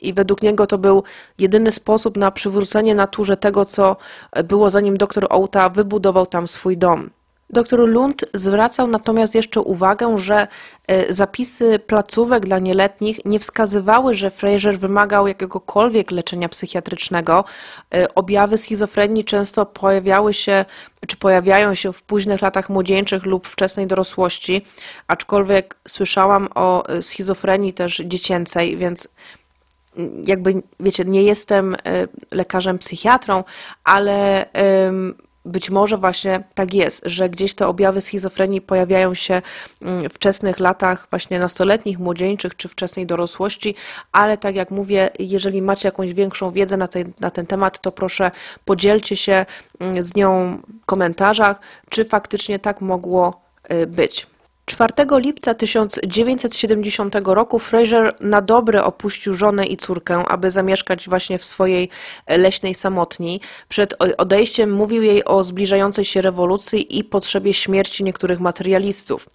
I 0.00 0.12
według 0.12 0.42
niego 0.42 0.66
to 0.66 0.78
był 0.78 1.02
jedyny 1.38 1.72
sposób 1.72 2.16
na 2.16 2.30
przywrócenie 2.30 2.94
naturze 2.94 3.36
tego, 3.36 3.64
co 3.64 3.96
było 4.44 4.70
zanim 4.70 4.96
doktor 4.96 5.26
Outa 5.30 5.68
wybudował 5.68 6.26
tam 6.26 6.48
swój 6.48 6.76
dom. 6.78 7.10
Dr 7.50 7.88
Lund 7.88 8.24
zwracał 8.34 8.86
natomiast 8.86 9.34
jeszcze 9.34 9.60
uwagę, 9.60 10.18
że 10.18 10.46
e, 10.86 11.14
zapisy 11.14 11.78
placówek 11.78 12.46
dla 12.46 12.58
nieletnich 12.58 13.24
nie 13.24 13.38
wskazywały, 13.38 14.14
że 14.14 14.30
Fraser 14.30 14.78
wymagał 14.78 15.28
jakiegokolwiek 15.28 16.10
leczenia 16.10 16.48
psychiatrycznego. 16.48 17.44
E, 17.94 18.14
objawy 18.14 18.58
schizofrenii 18.58 19.24
często 19.24 19.66
pojawiały 19.66 20.34
się, 20.34 20.64
czy 21.06 21.16
pojawiają 21.16 21.74
się 21.74 21.92
w 21.92 22.02
późnych 22.02 22.42
latach 22.42 22.68
młodzieńczych 22.68 23.26
lub 23.26 23.48
wczesnej 23.48 23.86
dorosłości, 23.86 24.64
aczkolwiek 25.06 25.76
słyszałam 25.88 26.48
o 26.54 26.88
e, 26.88 27.02
schizofrenii 27.02 27.72
też 27.72 28.02
dziecięcej, 28.04 28.76
więc 28.76 29.08
jakby, 30.26 30.62
wiecie, 30.80 31.04
nie 31.04 31.22
jestem 31.22 31.76
lekarzem 32.30 32.78
psychiatrą, 32.78 33.44
ale 33.84 34.46
być 35.48 35.70
może 35.70 35.96
właśnie 35.98 36.44
tak 36.54 36.74
jest, 36.74 37.02
że 37.04 37.28
gdzieś 37.28 37.54
te 37.54 37.66
objawy 37.66 38.00
schizofrenii 38.00 38.60
pojawiają 38.60 39.14
się 39.14 39.42
mm, 39.82 40.10
w 40.10 40.12
wczesnych 40.12 40.60
latach, 40.60 41.06
właśnie 41.10 41.38
nastoletnich, 41.38 41.98
młodzieńczych 41.98 42.56
czy 42.56 42.68
wczesnej 42.68 43.06
dorosłości, 43.06 43.74
ale 44.12 44.38
tak 44.38 44.56
jak 44.56 44.70
mówię, 44.70 45.10
jeżeli 45.18 45.62
macie 45.62 45.88
jakąś 45.88 46.14
większą 46.14 46.50
wiedzę 46.50 46.76
na 46.76 46.88
ten, 46.88 47.12
na 47.20 47.30
ten 47.30 47.46
temat, 47.46 47.80
to 47.80 47.92
proszę 47.92 48.30
podzielcie 48.64 49.16
się 49.16 49.46
mm, 49.80 50.04
z 50.04 50.14
nią 50.14 50.58
w 50.82 50.86
komentarzach, 50.86 51.60
czy 51.88 52.04
faktycznie 52.04 52.58
tak 52.58 52.80
mogło 52.80 53.40
y, 53.72 53.86
być. 53.86 54.26
4 54.68 54.92
lipca 55.10 55.54
1970 55.54 57.14
roku 57.24 57.58
Fraser 57.58 58.14
na 58.20 58.40
dobre 58.40 58.84
opuścił 58.84 59.34
żonę 59.34 59.66
i 59.66 59.76
córkę, 59.76 60.24
aby 60.28 60.50
zamieszkać 60.50 61.08
właśnie 61.08 61.38
w 61.38 61.44
swojej 61.44 61.88
leśnej 62.28 62.74
samotni. 62.74 63.40
Przed 63.68 63.94
odejściem 64.18 64.72
mówił 64.72 65.02
jej 65.02 65.24
o 65.24 65.42
zbliżającej 65.42 66.04
się 66.04 66.22
rewolucji 66.22 66.98
i 66.98 67.04
potrzebie 67.04 67.54
śmierci 67.54 68.04
niektórych 68.04 68.40
materialistów. 68.40 69.28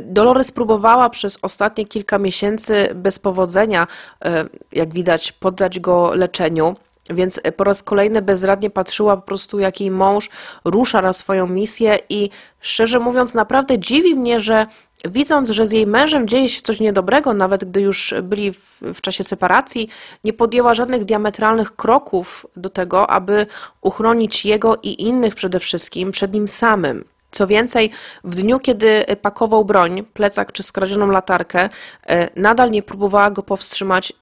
Dolores 0.00 0.52
próbowała 0.52 1.10
przez 1.10 1.38
ostatnie 1.42 1.86
kilka 1.86 2.18
miesięcy 2.18 2.88
bez 2.94 3.18
powodzenia, 3.18 3.86
e, 4.24 4.44
jak 4.72 4.92
widać, 4.92 5.32
poddać 5.32 5.80
go 5.80 6.14
leczeniu. 6.14 6.76
Więc 7.10 7.40
po 7.56 7.64
raz 7.64 7.82
kolejny 7.82 8.22
bezradnie 8.22 8.70
patrzyła 8.70 9.16
po 9.16 9.22
prostu, 9.22 9.58
jak 9.58 9.80
jej 9.80 9.90
mąż 9.90 10.30
rusza 10.64 11.02
na 11.02 11.12
swoją 11.12 11.46
misję 11.46 11.98
i 12.08 12.30
szczerze 12.60 12.98
mówiąc, 12.98 13.34
naprawdę 13.34 13.78
dziwi 13.78 14.14
mnie, 14.14 14.40
że 14.40 14.66
widząc, 15.04 15.50
że 15.50 15.66
z 15.66 15.72
jej 15.72 15.86
mężem 15.86 16.28
dzieje 16.28 16.48
się 16.48 16.60
coś 16.60 16.80
niedobrego, 16.80 17.34
nawet 17.34 17.64
gdy 17.64 17.80
już 17.80 18.14
byli 18.22 18.52
w, 18.52 18.80
w, 18.94 19.00
czasie 19.00 19.24
separacji, 19.24 19.88
nie 20.24 20.32
podjęła 20.32 20.74
żadnych 20.74 21.04
diametralnych 21.04 21.76
kroków 21.76 22.46
do 22.56 22.70
tego, 22.70 23.10
aby 23.10 23.46
uchronić 23.80 24.44
jego 24.44 24.76
i 24.82 25.02
innych 25.02 25.34
przede 25.34 25.60
wszystkim 25.60 26.10
przed 26.10 26.34
nim 26.34 26.48
samym. 26.48 27.04
Co 27.30 27.46
więcej, 27.46 27.90
w 28.24 28.34
dniu, 28.34 28.58
kiedy 28.58 29.04
pakował 29.22 29.64
broń, 29.64 30.04
plecak 30.14 30.52
czy 30.52 30.62
skradzioną 30.62 31.10
latarkę, 31.10 31.68
e, 32.06 32.40
nadal 32.40 32.70
nie 32.70 32.82
próbowała 32.82 33.30
go 33.30 33.42
powstrzymać. 33.42 34.12
E, 34.12 34.14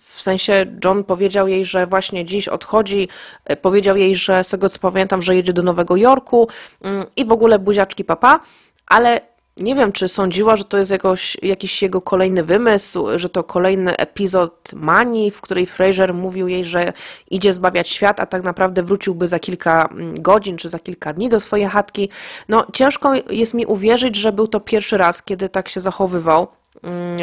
w 0.00 0.22
sensie 0.22 0.66
John 0.84 1.04
powiedział 1.04 1.48
jej, 1.48 1.64
że 1.64 1.86
właśnie 1.86 2.24
dziś 2.24 2.48
odchodzi, 2.48 3.08
e, 3.44 3.56
powiedział 3.56 3.96
jej, 3.96 4.16
że 4.16 4.44
z 4.44 4.48
tego 4.48 4.68
co 4.68 4.78
pamiętam, 4.78 5.22
że 5.22 5.36
jedzie 5.36 5.52
do 5.52 5.62
Nowego 5.62 5.96
Jorku 5.96 6.48
mm, 6.82 7.06
i 7.16 7.24
w 7.24 7.32
ogóle 7.32 7.58
buziaczki 7.58 8.04
papa, 8.04 8.40
ale 8.86 9.20
nie 9.56 9.74
wiem, 9.74 9.92
czy 9.92 10.08
sądziła, 10.08 10.56
że 10.56 10.64
to 10.64 10.78
jest 10.78 10.90
jakoś, 10.90 11.36
jakiś 11.42 11.82
jego 11.82 12.00
kolejny 12.00 12.44
wymysł, 12.44 13.06
że 13.16 13.28
to 13.28 13.44
kolejny 13.44 13.96
epizod 13.96 14.70
Mani, 14.72 15.30
w 15.30 15.40
której 15.40 15.66
Fraser 15.66 16.14
mówił 16.14 16.48
jej, 16.48 16.64
że 16.64 16.92
idzie 17.30 17.54
zbawiać 17.54 17.88
świat, 17.88 18.20
a 18.20 18.26
tak 18.26 18.42
naprawdę 18.42 18.82
wróciłby 18.82 19.28
za 19.28 19.38
kilka 19.38 19.88
mm, 19.90 20.22
godzin 20.22 20.56
czy 20.56 20.68
za 20.68 20.78
kilka 20.78 21.12
dni 21.12 21.28
do 21.28 21.40
swojej 21.40 21.66
chatki. 21.66 22.08
No, 22.48 22.66
ciężko 22.72 23.12
jest 23.30 23.54
mi 23.54 23.66
uwierzyć, 23.66 24.16
że 24.16 24.32
był 24.32 24.48
to 24.48 24.60
pierwszy 24.60 24.96
raz, 24.96 25.22
kiedy 25.22 25.48
tak 25.48 25.68
się 25.68 25.80
zachowywał. 25.80 26.46
Mm, 26.82 27.18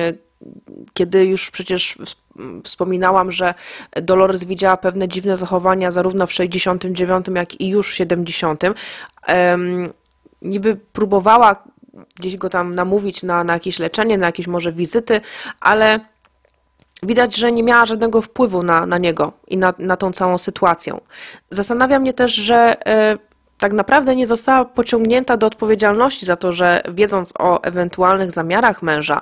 kiedy 0.94 1.26
już 1.26 1.52
przecież 1.52 1.98
wspominałam, 2.64 3.32
że 3.32 3.54
Dolores 4.02 4.44
widziała 4.44 4.78
pewne 4.78 5.08
dziwne 5.08 5.38
zachowania 5.38 5.92
zarówno 5.92 6.28
w 6.28 6.34
69, 6.34 7.26
jak 7.36 7.62
i 7.62 7.70
już 7.70 7.92
w 7.92 7.94
70. 7.94 8.64
Niby 10.42 10.78
próbowała 10.94 11.64
gdzieś 12.16 12.38
go 12.38 12.50
tam 12.50 12.76
namówić 12.76 13.24
na, 13.24 13.44
na 13.44 13.54
jakieś 13.54 13.80
leczenie, 13.80 14.18
na 14.18 14.26
jakieś 14.26 14.48
może 14.48 14.72
wizyty, 14.72 15.22
ale 15.60 16.00
widać, 17.04 17.36
że 17.36 17.52
nie 17.52 17.64
miała 17.64 17.86
żadnego 17.86 18.22
wpływu 18.22 18.64
na, 18.64 18.86
na 18.86 18.98
niego 18.98 19.34
i 19.48 19.58
na, 19.58 19.74
na 19.80 19.98
tą 19.98 20.12
całą 20.12 20.38
sytuację. 20.38 20.98
Zastanawia 21.50 22.00
mnie 22.00 22.14
też, 22.14 22.34
że 22.34 22.76
y, 23.14 23.32
tak 23.58 23.74
naprawdę 23.74 24.16
nie 24.16 24.28
została 24.28 24.66
pociągnięta 24.66 25.38
do 25.38 25.48
odpowiedzialności 25.48 26.26
za 26.26 26.36
to, 26.36 26.52
że 26.52 26.82
wiedząc 26.92 27.34
o 27.40 27.64
ewentualnych 27.64 28.32
zamiarach 28.32 28.82
męża, 28.82 29.22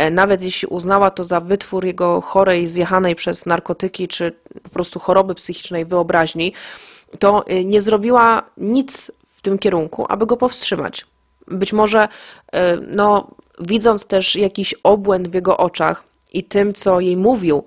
y, 0.00 0.10
nawet 0.10 0.42
jeśli 0.42 0.68
uznała 0.68 1.10
to 1.10 1.24
za 1.24 1.40
wytwór 1.40 1.84
jego 1.84 2.20
chorej, 2.20 2.68
zjechanej 2.68 3.14
przez 3.14 3.46
narkotyki 3.46 4.08
czy 4.08 4.32
po 4.62 4.68
prostu 4.68 4.98
choroby 4.98 5.34
psychicznej 5.34 5.84
wyobraźni, 5.84 6.52
to 7.18 7.50
y, 7.50 7.64
nie 7.64 7.80
zrobiła 7.80 8.42
nic 8.56 9.12
w 9.34 9.40
tym 9.40 9.58
kierunku, 9.58 10.06
aby 10.08 10.26
go 10.26 10.36
powstrzymać. 10.36 11.06
Być 11.50 11.72
może, 11.72 12.08
e, 12.52 12.76
no, 12.76 13.30
widząc 13.60 14.06
też 14.06 14.36
jakiś 14.36 14.74
obłęd 14.82 15.28
w 15.28 15.34
jego 15.34 15.56
oczach 15.56 16.04
i 16.32 16.44
tym, 16.44 16.72
co 16.72 17.00
jej 17.00 17.16
mówił, 17.16 17.64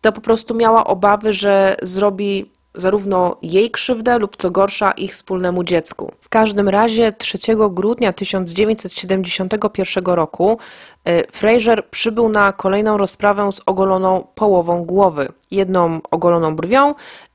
to 0.00 0.12
po 0.12 0.20
prostu 0.20 0.54
miała 0.54 0.84
obawy, 0.84 1.32
że 1.32 1.76
zrobi 1.82 2.52
zarówno 2.74 3.36
jej 3.42 3.70
krzywdę 3.70 4.18
lub 4.18 4.36
co 4.36 4.50
gorsza 4.50 4.90
ich 4.90 5.12
wspólnemu 5.12 5.64
dziecku. 5.64 6.12
W 6.20 6.28
każdym 6.28 6.68
razie 6.68 7.12
3 7.12 7.38
grudnia 7.70 8.12
1971 8.12 10.04
roku 10.04 10.58
e, 11.04 11.32
Fraser 11.32 11.88
przybył 11.90 12.28
na 12.28 12.52
kolejną 12.52 12.96
rozprawę 12.96 13.52
z 13.52 13.60
ogoloną 13.66 14.26
połową 14.34 14.84
głowy, 14.84 15.28
jedną 15.50 16.00
ogoloną 16.10 16.56
brwią 16.56 16.94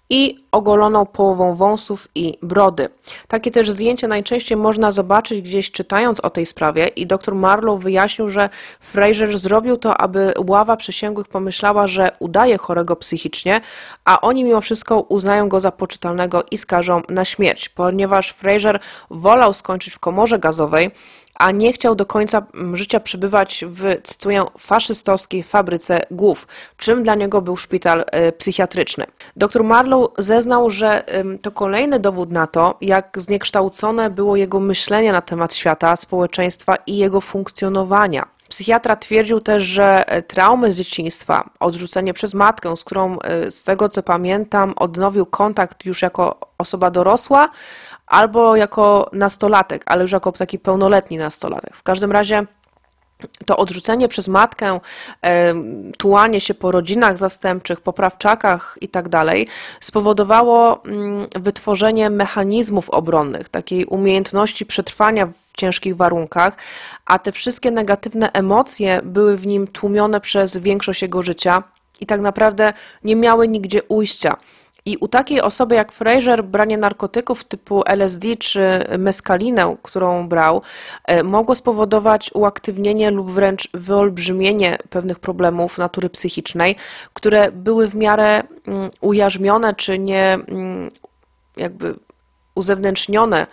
i 0.09 0.45
ogoloną 0.51 1.05
połową 1.05 1.55
wąsów 1.55 2.07
i 2.15 2.37
brody. 2.41 2.89
Takie 3.27 3.51
też 3.51 3.71
zdjęcie 3.71 4.07
najczęściej 4.07 4.57
można 4.57 4.91
zobaczyć 4.91 5.41
gdzieś 5.41 5.71
czytając 5.71 6.19
o 6.19 6.29
tej 6.29 6.45
sprawie 6.45 6.87
i 6.87 7.07
dr 7.07 7.35
Marlow 7.35 7.81
wyjaśnił, 7.81 8.29
że 8.29 8.49
Fraser 8.79 9.39
zrobił 9.39 9.77
to, 9.77 9.97
aby 9.97 10.33
ława 10.47 10.77
przysięgłych 10.77 11.27
pomyślała, 11.27 11.87
że 11.87 12.11
udaje 12.19 12.57
chorego 12.57 12.95
psychicznie, 12.95 13.61
a 14.05 14.21
oni 14.21 14.43
mimo 14.43 14.61
wszystko 14.61 15.01
uznają 15.01 15.49
go 15.49 15.61
za 15.61 15.71
poczytalnego 15.71 16.43
i 16.51 16.57
skażą 16.57 17.01
na 17.09 17.25
śmierć, 17.25 17.69
ponieważ 17.69 18.29
Fraser 18.29 18.79
wolał 19.09 19.53
skończyć 19.53 19.93
w 19.93 19.99
komorze 19.99 20.39
gazowej, 20.39 20.91
a 21.39 21.51
nie 21.51 21.73
chciał 21.73 21.95
do 21.95 22.05
końca 22.05 22.45
mm, 22.53 22.75
życia 22.75 22.99
przebywać 22.99 23.65
w, 23.67 24.01
cytuję, 24.03 24.45
faszystowskiej 24.57 25.43
fabryce 25.43 26.01
głów, 26.11 26.47
czym 26.77 27.03
dla 27.03 27.15
niego 27.15 27.41
był 27.41 27.57
szpital 27.57 28.05
e, 28.11 28.31
psychiatryczny. 28.31 29.05
Dr 29.35 29.63
Marlow 29.63 30.09
zeznał, 30.17 30.69
że 30.69 31.03
to 31.41 31.51
kolejny 31.51 31.99
dowód 31.99 32.31
na 32.31 32.47
to, 32.47 32.77
jak 32.81 33.17
zniekształcone 33.17 34.09
było 34.09 34.35
jego 34.35 34.59
myślenie 34.59 35.11
na 35.11 35.21
temat 35.21 35.55
świata, 35.55 35.95
społeczeństwa 35.95 36.75
i 36.87 36.97
jego 36.97 37.21
funkcjonowania. 37.21 38.36
Psychiatra 38.49 38.95
twierdził 38.95 39.41
też, 39.41 39.63
że 39.63 40.09
e, 40.09 40.21
traumy 40.21 40.71
z 40.71 40.77
dzieciństwa, 40.77 41.49
odrzucenie 41.59 42.13
przez 42.13 42.33
matkę, 42.33 42.77
z 42.77 42.83
którą 42.83 43.19
e, 43.19 43.51
z 43.51 43.63
tego 43.63 43.89
co 43.89 44.03
pamiętam 44.03 44.73
odnowił 44.75 45.25
kontakt 45.25 45.85
już 45.85 46.01
jako 46.01 46.39
osoba 46.57 46.91
dorosła, 46.91 47.49
albo 48.07 48.55
jako 48.55 49.09
nastolatek, 49.13 49.83
ale 49.85 50.01
już 50.01 50.11
jako 50.11 50.31
taki 50.31 50.59
pełnoletni 50.59 51.17
nastolatek. 51.17 51.75
W 51.75 51.83
każdym 51.83 52.11
razie 52.11 52.45
to 53.45 53.57
odrzucenie 53.57 54.07
przez 54.07 54.27
matkę, 54.27 54.79
tułanie 55.97 56.41
się 56.41 56.53
po 56.53 56.71
rodzinach 56.71 57.17
zastępczych, 57.17 57.81
poprawczakach 57.81 58.77
itd. 58.81 59.09
Tak 59.09 59.37
spowodowało 59.81 60.83
mm, 60.83 61.27
wytworzenie 61.35 62.09
mechanizmów 62.09 62.89
obronnych, 62.89 63.49
takiej 63.49 63.85
umiejętności 63.85 64.65
przetrwania 64.65 65.25
w 65.27 65.57
ciężkich 65.57 65.95
warunkach, 65.95 66.57
a 67.05 67.19
te 67.19 67.31
wszystkie 67.31 67.71
negatywne 67.71 68.31
emocje 68.31 69.01
były 69.03 69.37
w 69.37 69.47
nim 69.47 69.67
tłumione 69.67 70.21
przez 70.21 70.57
większość 70.57 71.01
jego 71.01 71.21
życia 71.21 71.63
i 71.99 72.05
tak 72.05 72.21
naprawdę 72.21 72.73
nie 73.03 73.15
miały 73.15 73.47
nigdzie 73.47 73.83
ujścia. 73.83 74.37
I 74.87 74.97
u 74.97 75.07
takiej 75.07 75.41
osoby 75.41 75.75
jak 75.75 75.91
Fraser 75.91 76.43
branie 76.43 76.77
narkotyków 76.77 77.43
typu 77.43 77.83
LSD 77.85 78.37
czy 78.37 78.61
meskalinę, 78.97 79.75
którą 79.83 80.27
brał, 80.27 80.61
e, 81.05 81.23
mogło 81.23 81.55
spowodować 81.55 82.31
uaktywnienie 82.33 83.11
lub 83.11 83.31
wręcz 83.31 83.69
wyolbrzymienie 83.73 84.77
pewnych 84.89 85.19
problemów 85.19 85.77
natury 85.77 86.09
psychicznej, 86.09 86.75
które 87.13 87.51
były 87.51 87.87
w 87.87 87.95
miarę 87.95 88.43
mm, 88.67 88.89
ujarzmione 89.01 89.75
czy 89.75 89.99
nie 89.99 90.33
mm, 90.33 90.89
jakby 91.57 91.95
uzewnętrznione. 92.55 93.47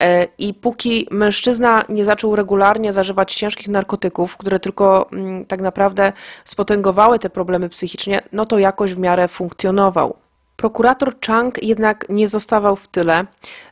E, 0.00 0.28
I 0.38 0.54
póki 0.54 1.08
mężczyzna 1.10 1.84
nie 1.88 2.04
zaczął 2.04 2.36
regularnie 2.36 2.92
zażywać 2.92 3.34
ciężkich 3.34 3.68
narkotyków, 3.68 4.36
które 4.36 4.60
tylko 4.60 5.08
mm, 5.12 5.44
tak 5.44 5.60
naprawdę 5.60 6.12
spotęgowały 6.44 7.18
te 7.18 7.30
problemy 7.30 7.68
psychicznie, 7.68 8.20
no 8.32 8.46
to 8.46 8.58
jakoś 8.58 8.94
w 8.94 8.98
miarę 8.98 9.28
funkcjonował. 9.28 10.25
Prokurator 10.56 11.20
Chang 11.26 11.62
jednak 11.62 12.08
nie 12.08 12.28
zostawał 12.28 12.76
w 12.76 12.88
tyle. 12.88 13.26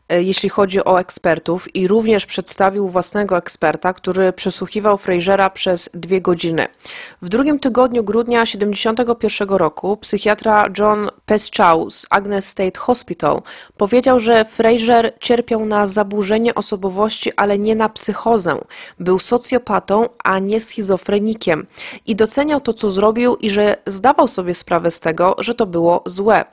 E, 0.09 0.23
jeśli 0.23 0.49
chodzi 0.49 0.85
o 0.85 1.01
ekspertów, 1.01 1.77
i 1.77 1.89
również 1.89 2.27
przedstawił 2.27 2.89
własnego 2.89 3.37
eksperta, 3.37 3.93
który 3.93 4.33
przesłuchiwał 4.33 4.99
Frasera 4.99 5.51
przez 5.51 5.91
dwie 5.95 6.21
godziny. 6.21 6.67
W 7.23 7.29
drugim 7.29 7.59
tygodniu 7.59 8.05
grudnia 8.05 8.45
1971 8.45 9.49
roku 9.49 9.97
psychiatra 9.97 10.69
John 10.79 11.11
Peschow 11.27 11.95
z 11.95 12.07
Agnes 12.11 12.49
State 12.49 12.81
Hospital 12.81 13.43
powiedział, 13.77 14.21
że 14.21 14.45
Fraser 14.45 15.13
cierpiał 15.21 15.67
na 15.67 15.87
zaburzenie 15.87 16.55
osobowości, 16.55 17.33
ale 17.37 17.59
nie 17.59 17.75
na 17.75 17.89
psychozę. 17.89 18.59
Był 19.01 19.19
socjopatą, 19.19 20.09
a 20.25 20.39
nie 20.39 20.61
schizofrenikiem 20.61 21.67
i 22.07 22.17
doceniał 22.17 22.61
to, 22.61 22.73
co 22.73 22.91
zrobił 22.91 23.37
i 23.37 23.51
że 23.51 23.77
zdawał 23.87 24.29
sobie 24.29 24.55
sprawę 24.55 24.91
z 24.91 25.01
tego, 25.01 25.37
że 25.39 25.55
to 25.55 25.67
było 25.67 26.03
złe. 26.07 26.45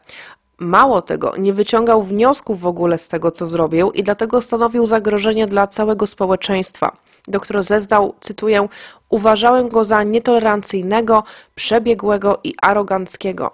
Mało 0.61 1.01
tego, 1.01 1.33
nie 1.37 1.53
wyciągał 1.53 2.03
wniosków 2.03 2.59
w 2.59 2.67
ogóle 2.67 2.97
z 2.97 3.07
tego, 3.07 3.31
co 3.31 3.47
zrobił 3.47 3.91
i 3.91 4.03
dlatego 4.03 4.41
stanowił 4.41 4.85
zagrożenie 4.85 5.45
dla 5.45 5.67
całego 5.67 6.07
społeczeństwa. 6.07 6.97
Doktor 7.27 7.63
zezdał, 7.63 8.13
cytuję, 8.19 8.67
uważałem 9.09 9.69
go 9.69 9.85
za 9.85 10.03
nietolerancyjnego, 10.03 11.23
przebiegłego 11.55 12.39
i 12.43 12.53
aroganckiego. 12.61 13.51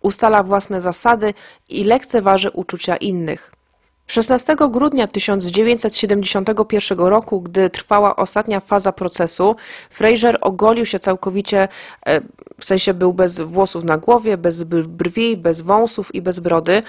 Ustala 0.00 0.42
własne 0.42 0.80
zasady 0.80 1.34
i 1.68 1.84
lekceważy 1.84 2.50
uczucia 2.50 2.96
innych. 2.96 3.52
16 4.10 4.56
grudnia 4.70 5.06
1971 5.06 6.98
roku, 6.98 7.40
gdy 7.40 7.70
trwała 7.70 8.16
ostatnia 8.16 8.60
faza 8.60 8.92
procesu, 8.92 9.56
Fraser 9.90 10.38
ogolił 10.40 10.86
się 10.86 10.98
całkowicie, 10.98 11.68
e, 12.06 12.20
w 12.60 12.64
sensie 12.64 12.94
był 12.94 13.12
bez 13.12 13.40
włosów 13.40 13.84
na 13.84 13.96
głowie, 13.96 14.36
bez 14.36 14.62
brwi, 14.62 15.36
bez 15.36 15.60
wąsów 15.60 16.14
i 16.14 16.22
bez 16.22 16.40
brody. 16.40 16.82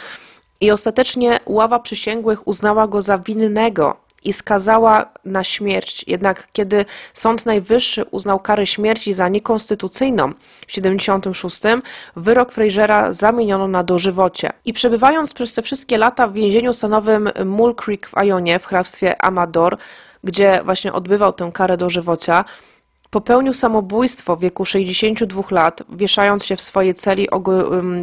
I 0.61 0.71
ostatecznie 0.71 1.39
ława 1.45 1.79
przysięgłych 1.79 2.47
uznała 2.47 2.87
go 2.87 3.01
za 3.01 3.17
winnego 3.17 3.97
i 4.23 4.33
skazała 4.33 5.05
na 5.25 5.43
śmierć. 5.43 6.03
Jednak 6.07 6.47
kiedy 6.53 6.85
Sąd 7.13 7.45
Najwyższy 7.45 8.05
uznał 8.11 8.39
karę 8.39 8.67
śmierci 8.67 9.13
za 9.13 9.27
niekonstytucyjną 9.27 10.33
w 10.67 10.71
76, 10.71 11.61
wyrok 12.15 12.51
Frasera 12.51 13.11
zamieniono 13.11 13.67
na 13.67 13.83
dożywocie. 13.83 14.49
I 14.65 14.73
przebywając 14.73 15.33
przez 15.33 15.53
te 15.53 15.61
wszystkie 15.61 15.97
lata 15.97 16.27
w 16.27 16.33
więzieniu 16.33 16.73
stanowym 16.73 17.29
Mull 17.45 17.75
Creek 17.75 18.07
w 18.07 18.17
Ionie 18.17 18.59
w 18.59 18.65
hrabstwie 18.65 19.21
Amador, 19.21 19.77
gdzie 20.23 20.61
właśnie 20.65 20.93
odbywał 20.93 21.33
tę 21.33 21.51
karę 21.53 21.77
dożywocia, 21.77 22.45
Popełnił 23.11 23.53
samobójstwo 23.53 24.35
w 24.35 24.39
wieku 24.39 24.65
62 24.65 25.43
lat, 25.51 25.83
wieszając 25.89 26.45
się 26.45 26.55
w 26.55 26.61
swojej 26.61 26.93
celi 26.93 27.27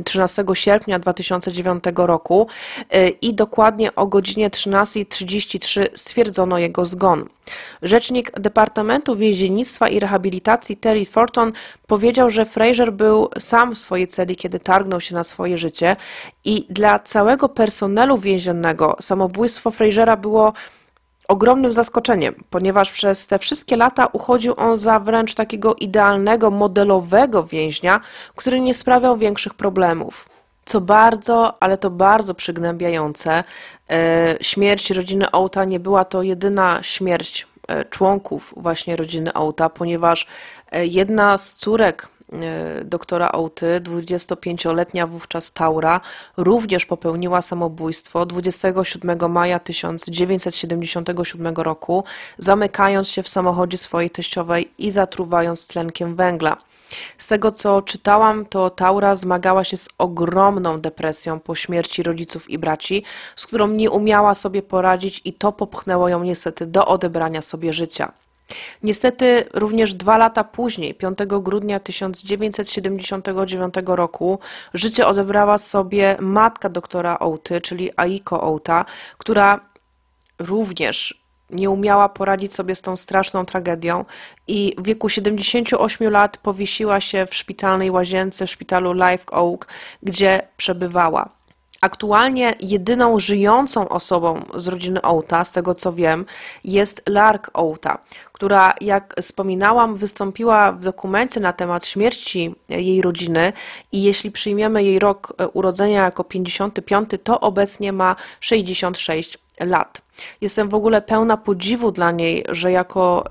13 0.05 0.45
sierpnia 0.55 0.99
2009 0.99 1.85
roku 1.97 2.47
y, 2.95 3.09
i 3.09 3.35
dokładnie 3.35 3.95
o 3.95 4.07
godzinie 4.07 4.51
13.33 4.51 5.87
stwierdzono 5.95 6.59
jego 6.59 6.85
zgon. 6.85 7.29
Rzecznik 7.83 8.41
Departamentu 8.41 9.17
Więziennictwa 9.17 9.89
i 9.89 10.01
Rehabilitacji 10.01 10.77
Terry 10.77 11.07
Thornton 11.07 11.53
powiedział, 11.87 12.31
że 12.31 12.45
Fraser 12.45 12.93
był 12.93 13.29
sam 13.39 13.75
w 13.75 13.79
swojej 13.79 14.07
celi, 14.07 14.37
kiedy 14.37 14.61
targnął 14.61 15.01
się 15.01 15.15
na 15.15 15.25
swoje 15.25 15.59
życie 15.59 15.97
i 16.45 16.67
dla 16.71 16.99
całego 16.99 17.49
personelu 17.49 18.19
więziennego 18.19 18.97
samobójstwo 19.01 19.71
Frasera 19.71 20.17
było 20.17 20.53
ogromnym 21.29 21.73
zaskoczeniem, 21.73 22.45
ponieważ 22.51 22.91
przez 22.91 23.27
te 23.27 23.39
wszystkie 23.39 23.77
lata 23.77 24.07
uchodził 24.07 24.55
on 24.57 24.79
za 24.79 25.01
wręcz 25.01 25.35
takiego 25.35 25.75
idealnego, 25.75 26.51
modelowego 26.51 27.45
więźnia, 27.45 28.01
który 28.37 28.61
nie 28.61 28.75
sprawiał 28.75 29.17
większych 29.17 29.55
problemów. 29.55 30.29
Co 30.65 30.81
bardzo, 30.81 31.63
ale 31.63 31.79
to 31.79 31.91
bardzo 31.91 32.35
przygnębiające, 32.35 33.45
e, 33.91 34.37
śmierć 34.41 34.91
rodziny 34.91 35.27
Outa 35.33 35.65
nie 35.65 35.81
była 35.81 36.05
to 36.05 36.23
jedyna 36.23 36.79
śmierć 36.83 37.47
e, 37.69 37.85
członków 37.85 38.55
właśnie 38.57 38.97
rodziny 38.97 39.35
Outa, 39.35 39.69
ponieważ 39.69 40.27
e, 40.71 40.87
jedna 40.87 41.37
z 41.37 41.55
córek 41.55 42.09
doktora 42.85 43.33
Outy, 43.33 43.81
25-letnia 43.81 45.07
wówczas 45.07 45.53
Taura, 45.53 46.01
również 46.37 46.87
popełniła 46.87 47.43
samobójstwo 47.43 48.27
27 48.27 49.33
maja 49.33 49.59
1977 49.59 51.55
roku, 51.57 52.05
zamykając 52.39 53.09
się 53.09 53.23
w 53.23 53.29
samochodzie 53.29 53.79
swojej 53.79 54.11
teściowej 54.11 54.71
i 54.79 54.91
zatruwając 54.91 55.67
tlenkiem 55.67 56.15
węgla. 56.15 56.57
Z 57.19 57.27
tego 57.27 57.53
co 57.53 57.83
czytałam, 57.83 58.47
to 58.47 58.71
Taura 58.71 59.17
zmagała 59.17 59.65
się 59.65 59.77
z 59.77 59.89
ogromną 59.99 60.81
depresją 60.81 61.41
po 61.41 61.55
śmierci 61.55 62.03
rodziców 62.03 62.51
i 62.51 62.59
braci, 62.59 63.05
z 63.37 63.47
którą 63.47 63.69
nie 63.69 63.91
umiała 63.91 64.35
sobie 64.35 64.63
poradzić 64.63 65.21
i 65.25 65.33
to 65.33 65.53
popchnęło 65.53 66.09
ją 66.09 66.23
niestety 66.25 66.67
do 66.67 66.87
odebrania 66.87 67.43
sobie 67.43 67.73
życia. 67.73 68.13
Niestety 68.83 69.45
również 69.55 69.95
dwa 69.95 70.19
lata 70.19 70.45
później, 70.45 70.95
5 70.95 71.19
grudnia 71.29 71.81
1979 71.81 73.75
roku, 73.87 74.39
życie 74.75 75.07
odebrała 75.07 75.59
sobie 75.59 76.17
matka 76.21 76.69
doktora 76.69 77.17
Outy, 77.21 77.61
czyli 77.61 77.91
Aiko 77.97 78.43
Outa, 78.43 78.85
która 79.19 79.61
również 80.39 81.29
nie 81.51 81.71
umiała 81.71 82.09
poradzić 82.09 82.55
sobie 82.55 82.75
z 82.75 82.83
tą 82.83 82.97
straszną 82.97 83.45
tragedią 83.45 84.05
i 84.47 84.75
w 84.79 84.83
wieku 84.83 85.09
78 85.09 86.11
lat 86.13 86.37
powiesiła 86.37 87.01
się 87.01 87.27
w 87.27 87.35
szpitalnej 87.35 87.91
łazience 87.91 88.47
w 88.47 88.51
szpitalu 88.51 88.93
Live 88.93 89.25
Oak, 89.31 89.67
gdzie 90.03 90.49
przebywała. 90.57 91.39
Aktualnie 91.81 92.55
jedyną 92.61 93.21
żyjącą 93.21 93.89
osobą 93.89 94.45
z 94.57 94.69
rodziny 94.69 95.03
Outa, 95.03 95.45
z 95.45 95.53
tego 95.53 95.75
co 95.75 95.93
wiem, 95.93 96.27
jest 96.65 97.03
Lark 97.09 97.51
Outa, 97.55 97.99
która, 98.39 98.75
jak 98.81 99.15
wspominałam, 99.23 99.97
wystąpiła 99.97 100.73
w 100.73 100.81
dokumencie 100.81 101.41
na 101.41 101.53
temat 101.53 101.87
śmierci 101.87 102.55
jej 102.69 103.03
rodziny 103.03 103.53
i 103.93 104.03
jeśli 104.03 104.31
przyjmiemy 104.31 104.85
jej 104.85 104.99
rok 104.99 105.35
urodzenia 105.53 106.05
jako 106.05 106.25
55, 106.25 107.11
to 107.25 107.41
obecnie 107.41 107.93
ma 107.93 108.17
66 108.41 109.39
lat. 109.61 110.03
Jestem 110.41 110.69
w 110.69 110.75
ogóle 110.75 111.03
pełna 111.03 111.37
podziwu 111.37 111.91
dla 111.91 112.11
niej, 112.11 112.45
że 112.49 112.73
jako 112.73 113.25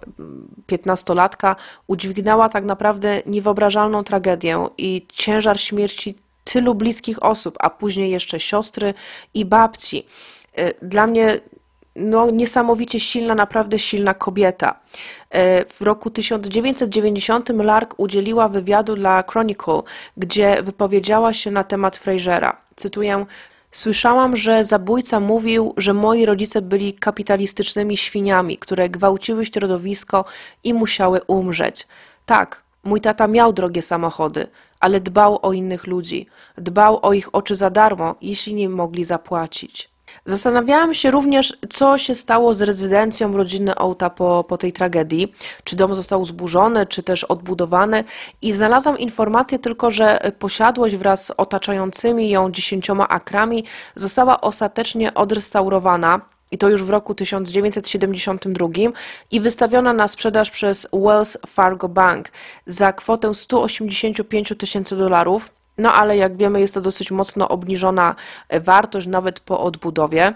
piętnastolatka 0.66 1.56
udźwignęła 1.88 2.50
tak 2.50 2.64
naprawdę 2.64 3.22
niewyobrażalną 3.26 4.04
tragedię 4.04 4.68
i 4.78 5.06
ciężar 5.14 5.60
śmierci 5.60 6.16
tylu 6.44 6.76
bliskich 6.76 7.24
osób, 7.24 7.58
a 7.60 7.70
później 7.70 8.12
jeszcze 8.12 8.40
siostry 8.40 8.94
i 9.34 9.46
babci. 9.46 10.06
Y, 10.60 10.74
dla 10.82 11.08
mnie 11.08 11.40
no, 11.98 12.30
niesamowicie 12.32 13.00
silna, 13.00 13.36
naprawdę 13.36 13.80
silna 13.80 14.14
kobieta. 14.14 14.80
Y, 15.36 15.38
w 15.74 15.82
roku 15.82 16.10
1990 16.10 17.50
Lark 17.50 17.94
udzieliła 17.98 18.50
wywiadu 18.50 18.96
dla 18.96 19.24
Chronicle, 19.32 19.82
gdzie 20.18 20.64
wypowiedziała 20.64 21.34
się 21.34 21.52
na 21.52 21.64
temat 21.64 21.98
Frasera. 21.98 22.62
Cytuję: 22.76 23.26
Słyszałam, 23.72 24.36
że 24.36 24.64
zabójca 24.64 25.20
mówił, 25.20 25.74
że 25.78 25.94
moi 25.94 26.26
rodzice 26.26 26.62
byli 26.62 26.94
kapitalistycznymi 26.94 27.98
świniami, 27.98 28.58
które 28.58 28.90
gwałciły 28.90 29.46
środowisko 29.46 30.26
i 30.64 30.74
musiały 30.74 31.22
umrzeć. 31.28 31.88
Tak, 32.26 32.64
mój 32.84 33.02
tata 33.02 33.28
miał 33.28 33.54
drogie 33.54 33.82
samochody, 33.82 34.48
ale 34.80 35.00
dbał 35.00 35.40
o 35.42 35.54
innych 35.54 35.88
ludzi, 35.88 36.28
dbał 36.58 37.00
o 37.06 37.14
ich 37.14 37.36
oczy 37.36 37.56
za 37.56 37.70
darmo, 37.70 38.16
jeśli 38.22 38.54
nie 38.54 38.70
mogli 38.70 39.06
zapłacić. 39.06 39.97
Zastanawiałam 40.26 40.94
się 40.94 41.12
również, 41.12 41.58
co 41.70 41.98
się 41.98 42.16
stało 42.16 42.54
z 42.54 42.62
rezydencją 42.62 43.38
rodziny 43.38 43.76
Ołta 43.76 44.10
po, 44.10 44.44
po 44.44 44.58
tej 44.58 44.74
tragedii. 44.74 45.34
Czy 45.64 45.76
dom 45.76 45.96
został 45.96 46.26
zburzony, 46.26 46.86
czy 46.86 47.04
też 47.04 47.24
odbudowany. 47.24 48.04
I 48.42 48.54
znalazłam 48.54 48.98
informację 48.98 49.60
tylko, 49.60 49.92
że 49.92 50.20
posiadłość 50.40 50.96
wraz 50.96 51.26
z 51.26 51.32
otaczającymi 51.38 52.30
ją 52.30 52.52
dziesięcioma 52.52 53.08
akrami 53.08 53.64
została 53.96 54.42
ostatecznie 54.42 55.14
odrestaurowana. 55.14 56.22
I 56.52 56.58
to 56.58 56.70
już 56.70 56.84
w 56.84 56.90
roku 56.90 57.16
1972 57.16 58.68
i 59.32 59.40
wystawiona 59.40 59.94
na 59.94 60.08
sprzedaż 60.08 60.52
przez 60.52 60.88
Wells 60.94 61.38
Fargo 61.48 61.90
Bank 61.90 62.32
za 62.68 62.94
kwotę 62.94 63.34
185 63.34 64.54
tysięcy 64.58 64.98
dolarów. 64.98 65.57
No 65.78 65.94
ale 65.94 66.18
jak 66.18 66.38
wiemy, 66.38 66.60
jest 66.60 66.74
to 66.74 66.82
dosyć 66.82 67.12
mocno 67.12 67.50
obniżona 67.50 68.16
wartość 68.50 69.08
nawet 69.08 69.40
po 69.40 69.60
odbudowie. 69.60 70.34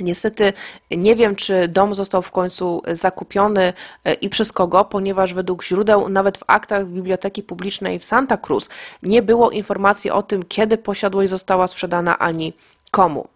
Niestety 0.00 0.52
nie 0.90 1.16
wiem, 1.16 1.36
czy 1.36 1.68
dom 1.68 1.94
został 1.94 2.22
w 2.22 2.30
końcu 2.30 2.82
zakupiony 2.92 3.72
e, 4.04 4.14
i 4.14 4.28
przez 4.28 4.52
kogo, 4.52 4.84
ponieważ 4.84 5.34
według 5.34 5.64
źródeł, 5.64 6.08
nawet 6.08 6.38
w 6.38 6.44
aktach 6.46 6.86
Biblioteki 6.86 7.42
Publicznej 7.42 7.98
w 7.98 8.04
Santa 8.04 8.36
Cruz, 8.36 8.68
nie 9.02 9.22
było 9.22 9.50
informacji 9.50 10.10
o 10.10 10.22
tym, 10.22 10.42
kiedy 10.42 10.78
posiadłość 10.78 11.30
została 11.30 11.66
sprzedana 11.66 12.18
ani 12.18 12.52
komu. 12.90 13.28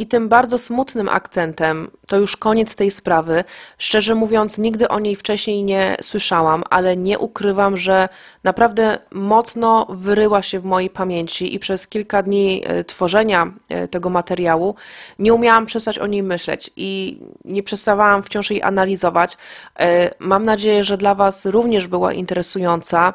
I 0.00 0.06
tym 0.06 0.28
bardzo 0.28 0.58
smutnym 0.58 1.08
akcentem, 1.08 1.90
to 2.06 2.16
już 2.16 2.36
koniec 2.36 2.76
tej 2.76 2.90
sprawy. 2.90 3.44
Szczerze 3.78 4.14
mówiąc, 4.14 4.58
nigdy 4.58 4.88
o 4.88 4.98
niej 4.98 5.16
wcześniej 5.16 5.64
nie 5.64 5.96
słyszałam, 6.00 6.64
ale 6.70 6.96
nie 6.96 7.18
ukrywam, 7.18 7.76
że 7.76 8.08
naprawdę 8.44 8.98
mocno 9.10 9.86
wyryła 9.90 10.42
się 10.42 10.60
w 10.60 10.64
mojej 10.64 10.90
pamięci 10.90 11.54
i 11.54 11.58
przez 11.58 11.88
kilka 11.88 12.22
dni 12.22 12.62
e, 12.66 12.84
tworzenia 12.84 13.52
e, 13.68 13.88
tego 13.88 14.10
materiału 14.10 14.74
nie 15.18 15.34
umiałam 15.34 15.66
przestać 15.66 15.98
o 15.98 16.06
niej 16.06 16.22
myśleć 16.22 16.70
i 16.76 17.18
nie 17.44 17.62
przestawałam 17.62 18.22
wciąż 18.22 18.50
jej 18.50 18.62
analizować. 18.62 19.36
E, 19.78 20.10
mam 20.18 20.44
nadzieję, 20.44 20.84
że 20.84 20.96
dla 20.96 21.14
Was 21.14 21.46
również 21.46 21.86
była 21.86 22.12
interesująca. 22.12 23.14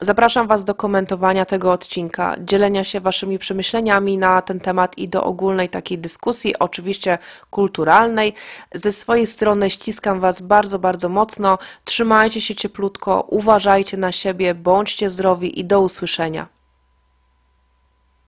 Zapraszam 0.00 0.46
Was 0.46 0.64
do 0.64 0.74
komentowania 0.74 1.44
tego 1.44 1.72
odcinka, 1.72 2.36
dzielenia 2.38 2.84
się 2.84 3.00
Waszymi 3.00 3.38
przemyśleniami 3.38 4.18
na 4.18 4.42
ten 4.42 4.60
temat 4.60 4.98
i 4.98 5.08
do 5.08 5.24
ogólnej 5.24 5.68
takiej 5.68 5.98
dyskusji, 5.98 6.58
oczywiście 6.58 7.18
kulturalnej. 7.50 8.34
Ze 8.74 8.92
swojej 8.92 9.26
strony 9.26 9.70
ściskam 9.70 10.20
Was 10.20 10.40
bardzo, 10.42 10.78
bardzo 10.78 11.08
mocno. 11.08 11.58
Trzymajcie 11.84 12.40
się 12.40 12.54
cieplutko, 12.54 13.26
uważajcie 13.28 13.96
na 13.96 14.12
siebie, 14.12 14.54
bądźcie 14.54 15.10
zdrowi 15.10 15.60
i 15.60 15.64
do 15.64 15.80
usłyszenia. 15.80 16.55